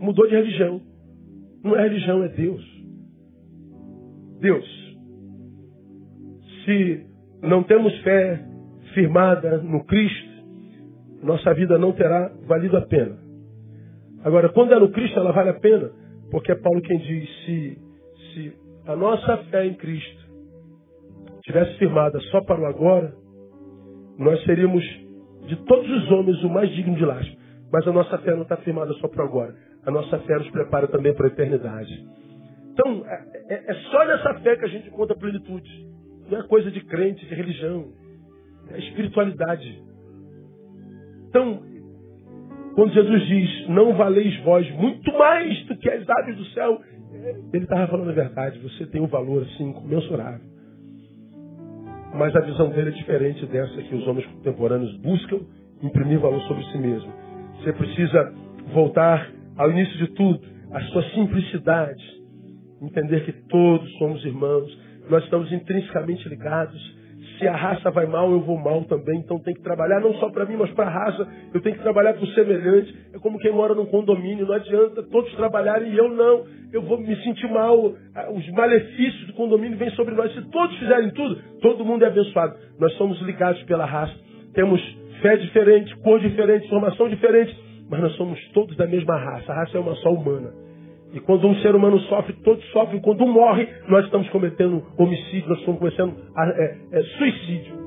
Mudou 0.00 0.26
de 0.26 0.34
religião. 0.34 0.80
Não 1.64 1.74
é 1.76 1.82
religião, 1.82 2.22
é 2.22 2.28
Deus. 2.28 2.62
Deus 4.40 4.84
se 6.64 7.06
não 7.42 7.62
temos 7.62 7.96
fé 8.00 8.40
firmada 8.94 9.58
no 9.58 9.84
Cristo, 9.84 10.34
nossa 11.22 11.52
vida 11.54 11.78
não 11.78 11.92
terá 11.92 12.30
valido 12.46 12.76
a 12.76 12.82
pena. 12.82 13.16
Agora, 14.24 14.48
quando 14.48 14.72
é 14.72 14.78
no 14.78 14.90
Cristo, 14.90 15.18
ela 15.18 15.32
vale 15.32 15.50
a 15.50 15.60
pena, 15.60 15.90
porque 16.30 16.52
é 16.52 16.54
Paulo 16.54 16.80
quem 16.80 16.98
diz: 16.98 17.28
se, 17.44 17.78
se 18.32 18.52
a 18.86 18.96
nossa 18.96 19.36
fé 19.50 19.66
em 19.66 19.74
Cristo 19.74 20.24
tivesse 21.42 21.78
firmada 21.78 22.18
só 22.30 22.40
para 22.42 22.60
o 22.60 22.66
agora, 22.66 23.14
nós 24.18 24.42
seríamos 24.44 24.82
de 25.46 25.56
todos 25.64 25.90
os 25.90 26.10
homens 26.10 26.42
o 26.42 26.48
mais 26.48 26.70
digno 26.70 26.96
de 26.96 27.04
lástima. 27.04 27.42
Mas 27.70 27.86
a 27.86 27.92
nossa 27.92 28.16
fé 28.18 28.34
não 28.34 28.42
está 28.42 28.56
firmada 28.58 28.92
só 28.94 29.08
para 29.08 29.24
agora. 29.24 29.54
A 29.86 29.90
nossa 29.90 30.18
fé 30.20 30.38
nos 30.38 30.50
prepara 30.50 30.88
também 30.88 31.14
para 31.14 31.26
a 31.26 31.30
eternidade. 31.30 32.04
Então, 32.72 33.04
é, 33.06 33.54
é, 33.54 33.70
é 33.70 33.74
só 33.90 34.04
nessa 34.06 34.34
fé 34.40 34.56
que 34.56 34.64
a 34.64 34.68
gente 34.68 34.88
encontra 34.88 35.16
plenitude. 35.16 35.86
Não 36.30 36.38
é 36.38 36.42
coisa 36.48 36.70
de 36.70 36.80
crente, 36.84 37.24
de 37.26 37.34
religião. 37.34 37.92
É 38.70 38.78
espiritualidade. 38.78 39.82
Então, 41.28 41.62
quando 42.74 42.92
Jesus 42.92 43.26
diz, 43.26 43.68
não 43.68 43.94
valeis 43.94 44.36
vós 44.42 44.68
muito 44.72 45.12
mais 45.16 45.64
do 45.66 45.76
que 45.76 45.88
as 45.88 46.08
aves 46.08 46.36
do 46.36 46.44
céu, 46.46 46.80
ele 47.52 47.64
estava 47.64 47.86
falando 47.86 48.10
a 48.10 48.14
verdade. 48.14 48.58
Você 48.60 48.86
tem 48.86 49.00
um 49.00 49.06
valor 49.06 49.42
assim, 49.42 49.72
comensurável. 49.72 50.54
Mas 52.14 52.34
a 52.34 52.40
visão 52.40 52.70
dele 52.70 52.90
é 52.90 52.92
diferente 52.92 53.44
dessa 53.46 53.82
que 53.82 53.94
os 53.94 54.06
homens 54.06 54.26
contemporâneos 54.26 54.96
buscam 54.98 55.40
imprimir 55.82 56.18
valor 56.18 56.40
sobre 56.42 56.64
si 56.64 56.78
mesmo. 56.78 57.12
Você 57.58 57.72
precisa 57.72 58.32
voltar 58.72 59.30
ao 59.56 59.70
início 59.70 59.96
de 59.98 60.08
tudo, 60.14 60.40
à 60.72 60.80
sua 60.82 61.02
simplicidade. 61.10 62.02
Entender 62.82 63.24
que 63.24 63.32
todos 63.48 63.90
somos 63.98 64.24
irmãos, 64.24 64.70
nós 65.08 65.22
estamos 65.24 65.50
intrinsecamente 65.52 66.28
ligados. 66.28 67.04
Se 67.38 67.48
a 67.48 67.56
raça 67.56 67.90
vai 67.90 68.06
mal, 68.06 68.30
eu 68.30 68.40
vou 68.40 68.56
mal 68.56 68.84
também. 68.84 69.18
Então 69.18 69.40
tem 69.40 69.54
que 69.54 69.62
trabalhar 69.62 70.00
não 70.00 70.14
só 70.14 70.30
para 70.30 70.44
mim, 70.44 70.56
mas 70.56 70.70
para 70.70 70.86
a 70.86 70.90
raça. 70.90 71.26
Eu 71.52 71.60
tenho 71.60 71.76
que 71.76 71.82
trabalhar 71.82 72.14
para 72.14 72.22
o 72.22 72.26
semelhante. 72.28 72.94
É 73.12 73.18
como 73.18 73.38
quem 73.38 73.52
mora 73.52 73.74
num 73.74 73.86
condomínio. 73.86 74.46
Não 74.46 74.54
adianta 74.54 75.02
todos 75.04 75.34
trabalharem 75.34 75.92
e 75.92 75.98
eu 75.98 76.10
não. 76.10 76.44
Eu 76.72 76.82
vou 76.82 76.98
me 76.98 77.16
sentir 77.22 77.50
mal. 77.50 77.76
Os 78.34 78.50
malefícios 78.50 79.26
do 79.26 79.32
condomínio 79.32 79.76
vêm 79.76 79.90
sobre 79.90 80.14
nós. 80.14 80.32
Se 80.32 80.42
todos 80.50 80.76
fizerem 80.78 81.10
tudo, 81.10 81.36
todo 81.60 81.84
mundo 81.84 82.04
é 82.04 82.08
abençoado. 82.08 82.54
Nós 82.78 82.92
somos 82.94 83.20
ligados 83.22 83.62
pela 83.64 83.84
raça. 83.84 84.14
Temos 84.52 84.80
fé 85.20 85.36
diferente, 85.36 85.96
cor 85.96 86.20
diferente, 86.20 86.68
formação 86.68 87.08
diferente. 87.08 87.63
Mas 87.90 88.00
nós 88.00 88.12
somos 88.16 88.38
todos 88.52 88.76
da 88.76 88.86
mesma 88.86 89.16
raça. 89.16 89.52
A 89.52 89.56
raça 89.56 89.76
é 89.76 89.80
uma 89.80 89.94
só 89.96 90.10
humana. 90.12 90.52
E 91.14 91.20
quando 91.20 91.46
um 91.46 91.54
ser 91.56 91.74
humano 91.76 91.98
sofre, 92.00 92.32
todos 92.42 92.64
sofrem. 92.72 93.00
Quando 93.00 93.22
um 93.22 93.32
morre, 93.32 93.68
nós 93.88 94.04
estamos 94.04 94.28
cometendo 94.30 94.82
homicídio, 94.98 95.48
nós 95.48 95.58
estamos 95.60 95.78
cometendo 95.78 96.12
é, 96.36 96.76
é, 96.92 97.02
suicídio. 97.02 97.84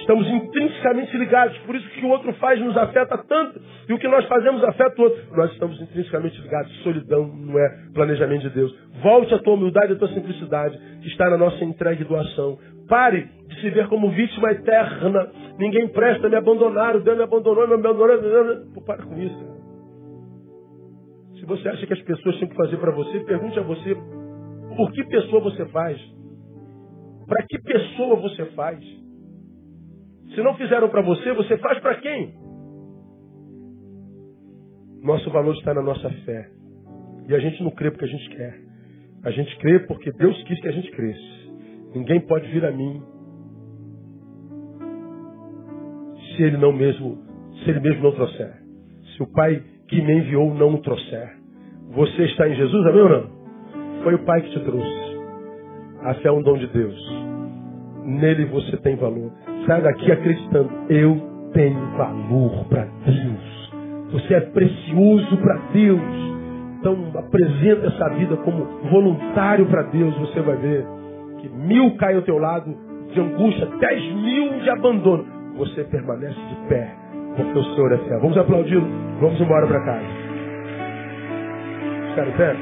Estamos 0.00 0.26
intrinsecamente 0.26 1.16
ligados, 1.18 1.56
por 1.58 1.76
isso 1.76 1.88
que 1.90 2.04
o 2.04 2.08
outro 2.08 2.32
faz 2.34 2.58
nos 2.60 2.76
afeta 2.76 3.18
tanto, 3.28 3.60
e 3.88 3.92
o 3.92 3.98
que 3.98 4.08
nós 4.08 4.24
fazemos 4.26 4.64
afeta 4.64 5.00
o 5.00 5.04
outro. 5.04 5.22
Nós 5.36 5.52
estamos 5.52 5.80
intrinsecamente 5.80 6.40
ligados. 6.40 6.72
Solidão 6.82 7.28
não 7.28 7.58
é 7.58 7.68
planejamento 7.92 8.42
de 8.42 8.50
Deus. 8.50 8.74
Volte 9.02 9.34
a 9.34 9.38
tua 9.38 9.54
humildade, 9.54 9.92
a 9.92 9.96
tua 9.96 10.08
simplicidade, 10.08 10.78
que 11.02 11.08
está 11.08 11.30
na 11.30 11.36
nossa 11.36 11.62
entrega 11.64 12.00
e 12.00 12.04
doação. 12.04 12.58
Pare 12.88 13.28
de 13.46 13.60
se 13.60 13.70
ver 13.70 13.88
como 13.88 14.10
vítima 14.10 14.50
eterna. 14.52 15.30
Ninguém 15.58 15.88
presta, 15.88 16.28
me 16.28 16.36
abandonaram, 16.36 17.00
Deus 17.00 17.16
me 17.16 17.24
abandonou, 17.24 17.68
me 17.68 17.74
abandonou. 17.74 18.08
Para 18.84 19.02
com 19.02 19.18
isso 19.18 19.58
você 21.48 21.66
acha 21.66 21.86
que 21.86 21.92
as 21.94 22.02
pessoas 22.02 22.38
têm 22.38 22.48
que 22.48 22.54
fazer 22.54 22.76
para 22.76 22.92
você, 22.92 23.20
pergunte 23.20 23.58
a 23.58 23.62
você 23.62 23.94
por 24.76 24.92
que 24.92 25.02
pessoa 25.04 25.42
você 25.42 25.64
faz. 25.66 25.98
Para 27.26 27.44
que 27.48 27.58
pessoa 27.58 28.16
você 28.16 28.44
faz? 28.52 28.78
Se 30.34 30.42
não 30.42 30.54
fizeram 30.56 30.90
para 30.90 31.00
você, 31.00 31.32
você 31.32 31.56
faz 31.58 31.80
para 31.80 31.96
quem? 31.96 32.34
Nosso 35.02 35.30
valor 35.30 35.54
está 35.54 35.72
na 35.72 35.82
nossa 35.82 36.10
fé. 36.10 36.50
E 37.28 37.34
a 37.34 37.38
gente 37.38 37.62
não 37.62 37.70
crê 37.70 37.90
porque 37.90 38.04
a 38.04 38.08
gente 38.08 38.28
quer. 38.30 38.60
A 39.24 39.30
gente 39.30 39.58
crê 39.58 39.80
porque 39.80 40.12
Deus 40.12 40.42
quis 40.44 40.60
que 40.60 40.68
a 40.68 40.72
gente 40.72 40.90
cresça. 40.90 41.47
Ninguém 41.94 42.20
pode 42.20 42.46
vir 42.48 42.64
a 42.64 42.72
mim 42.72 43.02
se 46.36 46.42
ele 46.42 46.56
não 46.56 46.72
mesmo, 46.72 47.18
se 47.62 47.70
ele 47.70 47.80
mesmo 47.80 48.02
não 48.02 48.12
trouxer. 48.12 48.52
Se 49.16 49.22
o 49.22 49.26
Pai 49.32 49.62
que 49.88 50.00
me 50.00 50.18
enviou 50.18 50.54
não 50.54 50.74
o 50.74 50.78
trouxer. 50.78 51.36
Você 51.90 52.24
está 52.24 52.48
em 52.48 52.54
Jesus, 52.54 52.86
amém 52.86 53.02
ou 53.02 53.08
não? 53.08 54.02
Foi 54.04 54.14
o 54.14 54.24
Pai 54.24 54.40
que 54.42 54.50
te 54.50 54.60
trouxe. 54.60 55.08
A 56.02 56.14
fé 56.14 56.28
é 56.28 56.32
um 56.32 56.42
dom 56.42 56.56
de 56.58 56.66
Deus. 56.68 56.96
Nele 58.04 58.44
você 58.46 58.76
tem 58.78 58.96
valor. 58.96 59.32
Sai 59.66 59.82
daqui 59.82 60.12
acreditando. 60.12 60.70
Eu 60.88 61.20
tenho 61.52 61.80
valor 61.96 62.64
para 62.66 62.84
Deus. 63.04 63.72
Você 64.12 64.34
é 64.34 64.40
precioso 64.40 65.36
para 65.38 65.56
Deus. 65.72 66.00
Então 66.78 66.96
apresenta 67.16 67.88
essa 67.88 68.08
vida 68.10 68.36
como 68.38 68.64
voluntário 68.90 69.66
para 69.66 69.82
Deus. 69.82 70.16
Você 70.18 70.40
vai 70.40 70.56
ver 70.56 70.86
que 71.38 71.48
mil 71.48 71.96
caem 71.96 72.16
ao 72.16 72.22
teu 72.22 72.38
lado 72.38 72.74
de 73.12 73.20
angústia, 73.20 73.66
dez 73.78 74.14
mil 74.14 74.60
de 74.60 74.70
abandono. 74.70 75.24
Você 75.56 75.84
permanece 75.84 76.34
de 76.34 76.68
pé, 76.68 76.94
porque 77.36 77.58
o 77.58 77.64
Senhor 77.74 77.92
é 77.92 77.98
fé. 77.98 78.18
Vamos 78.18 78.36
aplaudir. 78.38 78.80
Vamos 79.20 79.40
embora 79.40 79.66
para 79.66 79.84
casa 79.84 80.28
ficar 82.18 82.28
em 82.28 82.36
pé? 82.36 82.56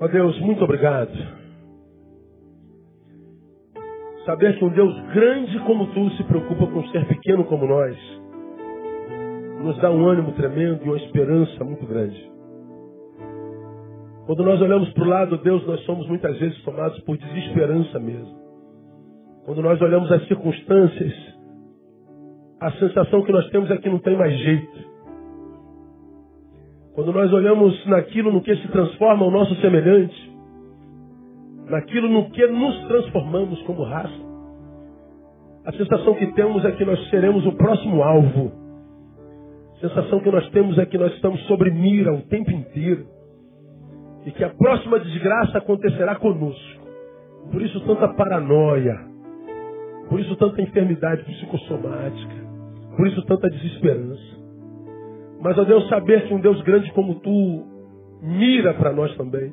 Ó 0.00 0.04
oh 0.04 0.08
Deus, 0.08 0.40
muito 0.40 0.64
obrigado. 0.64 1.12
Saber 4.26 4.58
que 4.58 4.64
um 4.64 4.68
Deus 4.70 5.00
grande 5.12 5.58
como 5.60 5.86
tu 5.92 6.10
se 6.10 6.24
preocupa 6.24 6.66
com 6.66 6.80
um 6.80 6.88
ser 6.88 7.06
pequeno 7.06 7.44
como 7.44 7.66
nós, 7.66 7.96
nos 9.62 9.78
dá 9.78 9.90
um 9.90 10.06
ânimo 10.06 10.32
tremendo 10.32 10.80
e 10.84 10.88
uma 10.88 10.96
esperança 10.96 11.64
muito 11.64 11.86
grande. 11.86 12.30
Quando 14.26 14.44
nós 14.44 14.60
olhamos 14.60 14.88
para 14.92 15.02
o 15.02 15.08
lado, 15.08 15.38
Deus, 15.38 15.66
nós 15.66 15.80
somos 15.84 16.06
muitas 16.08 16.38
vezes 16.38 16.62
tomados 16.62 16.98
por 17.00 17.16
desesperança 17.16 17.98
mesmo. 17.98 18.40
Quando 19.44 19.62
nós 19.62 19.80
olhamos 19.80 20.10
as 20.12 20.26
circunstâncias, 20.28 21.12
a 22.60 22.70
sensação 22.72 23.22
que 23.22 23.32
nós 23.32 23.48
temos 23.50 23.70
é 23.70 23.76
que 23.76 23.88
não 23.88 23.98
tem 23.98 24.16
mais 24.16 24.32
jeito. 24.38 24.92
Quando 26.94 27.12
nós 27.12 27.32
olhamos 27.32 27.86
naquilo 27.86 28.30
no 28.30 28.42
que 28.42 28.54
se 28.54 28.68
transforma 28.68 29.26
o 29.26 29.30
nosso 29.30 29.54
semelhante, 29.56 30.32
naquilo 31.68 32.08
no 32.08 32.30
que 32.30 32.46
nos 32.46 32.86
transformamos 32.86 33.60
como 33.62 33.82
raça, 33.82 34.32
a 35.64 35.72
sensação 35.72 36.14
que 36.14 36.26
temos 36.34 36.64
é 36.64 36.72
que 36.72 36.84
nós 36.84 37.10
seremos 37.10 37.44
o 37.46 37.52
próximo 37.52 38.02
alvo. 38.02 38.61
A 39.82 39.88
sensação 39.88 40.20
que 40.20 40.30
nós 40.30 40.48
temos 40.50 40.78
é 40.78 40.86
que 40.86 40.96
nós 40.96 41.12
estamos 41.14 41.40
sobre 41.46 41.68
mira 41.72 42.14
o 42.14 42.22
tempo 42.22 42.52
inteiro. 42.52 43.04
E 44.24 44.30
que 44.30 44.44
a 44.44 44.50
próxima 44.50 45.00
desgraça 45.00 45.58
acontecerá 45.58 46.14
conosco. 46.14 46.82
Por 47.50 47.60
isso 47.60 47.80
tanta 47.80 48.06
paranoia. 48.14 48.96
Por 50.08 50.20
isso 50.20 50.36
tanta 50.36 50.62
enfermidade 50.62 51.24
psicossomática. 51.24 52.34
Por 52.96 53.08
isso 53.08 53.24
tanta 53.26 53.50
desesperança. 53.50 54.40
Mas, 55.40 55.58
ó 55.58 55.64
Deus, 55.64 55.88
saber 55.88 56.28
que 56.28 56.34
um 56.34 56.40
Deus 56.40 56.62
grande 56.62 56.92
como 56.92 57.16
Tu 57.16 57.66
mira 58.22 58.74
para 58.74 58.92
nós 58.92 59.12
também. 59.16 59.52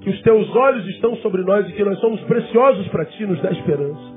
Que 0.00 0.08
os 0.08 0.22
Teus 0.22 0.48
olhos 0.56 0.86
estão 0.88 1.14
sobre 1.16 1.42
nós 1.42 1.68
e 1.68 1.72
que 1.74 1.84
nós 1.84 1.98
somos 2.00 2.22
preciosos 2.22 2.88
para 2.88 3.04
Ti, 3.04 3.26
nos 3.26 3.42
dá 3.42 3.50
esperança. 3.50 4.16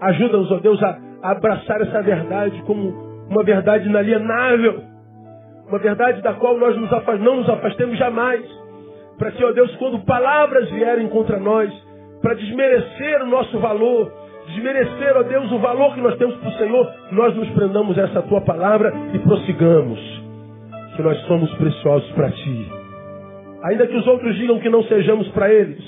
Ajuda-nos, 0.00 0.50
ó 0.50 0.58
Deus, 0.58 0.82
a, 0.82 0.98
abraçar 1.22 1.80
essa 1.82 2.02
verdade 2.02 2.60
como 2.62 3.05
uma 3.28 3.42
verdade 3.42 3.88
inalienável. 3.88 4.82
Uma 5.68 5.78
verdade 5.78 6.22
da 6.22 6.34
qual 6.34 6.56
nós 6.58 6.76
nos 6.76 6.90
não 7.20 7.36
nos 7.36 7.48
afastemos 7.48 7.98
jamais. 7.98 8.42
Para 9.18 9.32
que, 9.32 9.44
ó 9.44 9.52
Deus, 9.52 9.74
quando 9.76 10.04
palavras 10.04 10.70
vierem 10.70 11.08
contra 11.08 11.38
nós, 11.38 11.72
para 12.22 12.34
desmerecer 12.34 13.22
o 13.22 13.26
nosso 13.26 13.58
valor, 13.58 14.12
desmerecer, 14.46 15.16
ó 15.16 15.22
Deus, 15.22 15.50
o 15.50 15.58
valor 15.58 15.94
que 15.94 16.00
nós 16.00 16.16
temos 16.18 16.36
para 16.36 16.48
o 16.48 16.52
Senhor, 16.52 16.92
nós 17.12 17.34
nos 17.34 17.48
prendamos 17.50 17.98
a 17.98 18.02
essa 18.02 18.22
tua 18.22 18.40
palavra 18.42 18.92
e 19.12 19.18
prossigamos. 19.18 19.98
Que 20.94 21.02
nós 21.02 21.18
somos 21.26 21.52
preciosos 21.54 22.10
para 22.12 22.30
ti. 22.30 22.72
Ainda 23.64 23.86
que 23.86 23.96
os 23.96 24.06
outros 24.06 24.36
digam 24.36 24.58
que 24.60 24.68
não 24.68 24.82
sejamos 24.84 25.28
para 25.28 25.52
eles, 25.52 25.82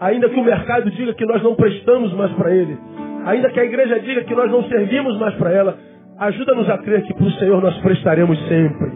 ainda 0.00 0.28
que 0.28 0.38
o 0.38 0.44
mercado 0.44 0.90
diga 0.90 1.14
que 1.14 1.26
nós 1.26 1.42
não 1.42 1.54
prestamos 1.54 2.12
mais 2.12 2.32
para 2.32 2.54
ele, 2.54 2.78
ainda 3.24 3.50
que 3.50 3.58
a 3.58 3.64
igreja 3.64 3.98
diga 4.00 4.22
que 4.24 4.34
nós 4.34 4.50
não 4.50 4.62
servimos 4.64 5.18
mais 5.18 5.34
para 5.34 5.50
ela, 5.50 5.76
ajuda-nos 6.18 6.68
a 6.70 6.78
crer 6.78 7.02
que 7.02 7.14
para 7.14 7.26
o 7.26 7.30
Senhor 7.32 7.62
nós 7.62 7.76
prestaremos 7.78 8.38
sempre. 8.48 8.92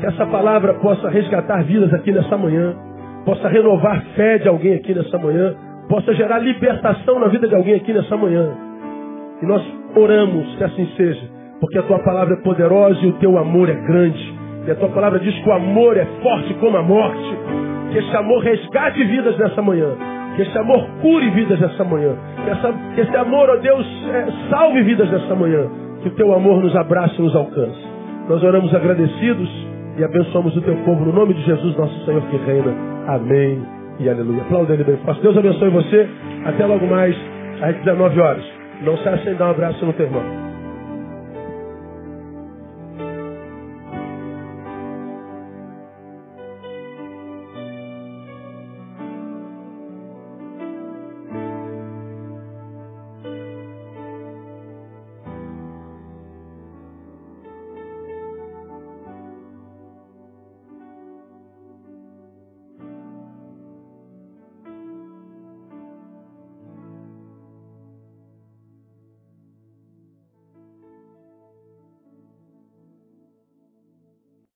Que 0.00 0.06
essa 0.06 0.26
palavra 0.26 0.74
possa 0.74 1.08
resgatar 1.08 1.64
vidas 1.64 1.92
aqui 1.94 2.12
nessa 2.12 2.36
manhã, 2.36 2.74
possa 3.24 3.48
renovar 3.48 4.02
fé 4.14 4.38
de 4.38 4.48
alguém 4.48 4.74
aqui 4.74 4.94
nessa 4.94 5.18
manhã, 5.18 5.54
possa 5.88 6.14
gerar 6.14 6.38
libertação 6.38 7.18
na 7.18 7.28
vida 7.28 7.48
de 7.48 7.54
alguém 7.54 7.74
aqui 7.74 7.92
nessa 7.92 8.16
manhã. 8.16 8.52
E 9.42 9.46
nós 9.46 9.62
oramos 9.94 10.54
que 10.56 10.64
assim 10.64 10.86
seja, 10.96 11.22
porque 11.60 11.78
a 11.78 11.82
tua 11.84 11.98
palavra 12.00 12.34
é 12.34 12.42
poderosa 12.42 12.98
e 13.02 13.08
o 13.08 13.14
teu 13.14 13.38
amor 13.38 13.68
é 13.68 13.74
grande. 13.74 14.36
E 14.66 14.70
a 14.70 14.74
tua 14.74 14.88
palavra 14.88 15.18
diz 15.20 15.34
que 15.42 15.48
o 15.48 15.52
amor 15.52 15.96
é 15.96 16.04
forte 16.22 16.52
como 16.54 16.76
a 16.76 16.82
morte. 16.82 17.38
Que 17.92 17.98
esse 17.98 18.16
amor 18.16 18.42
resgate 18.42 19.02
vidas 19.04 19.38
nessa 19.38 19.62
manhã. 19.62 19.94
Que 20.34 20.42
esse 20.42 20.58
amor 20.58 20.86
cure 21.00 21.30
vidas 21.30 21.58
nessa 21.60 21.84
manhã. 21.84 22.14
Que, 22.44 22.50
essa, 22.50 22.72
que 22.94 23.00
esse 23.00 23.16
amor, 23.16 23.48
ó 23.48 23.56
Deus, 23.56 23.86
é, 24.12 24.26
salve 24.50 24.82
vidas 24.82 25.10
nessa 25.10 25.34
manhã. 25.36 25.85
Que 26.06 26.10
o 26.10 26.14
teu 26.14 26.32
amor 26.32 26.62
nos 26.62 26.76
abrace 26.76 27.16
e 27.18 27.22
nos 27.22 27.34
alcance. 27.34 27.84
Nós 28.28 28.40
oramos 28.44 28.72
agradecidos 28.72 29.48
e 29.98 30.04
abençoamos 30.04 30.56
o 30.56 30.60
teu 30.60 30.76
povo 30.84 31.04
no 31.04 31.12
nome 31.12 31.34
de 31.34 31.42
Jesus, 31.42 31.76
nosso 31.76 32.04
Senhor 32.04 32.22
que 32.30 32.36
reina. 32.36 32.72
Amém 33.08 33.60
e 33.98 34.08
aleluia. 34.08 34.42
Aplauda 34.42 34.74
ele 34.74 34.84
bem 34.84 34.96
forte. 34.98 35.20
Deus 35.20 35.36
abençoe 35.36 35.68
você. 35.68 36.08
Até 36.44 36.64
logo 36.64 36.86
mais, 36.86 37.12
às 37.60 37.74
19 37.78 38.20
horas. 38.20 38.44
Não 38.82 38.96
se 38.98 39.24
sem 39.24 39.34
dar 39.34 39.48
um 39.48 39.50
abraço 39.50 39.84
no 39.84 39.92
teu 39.94 40.06
irmão. 40.06 40.22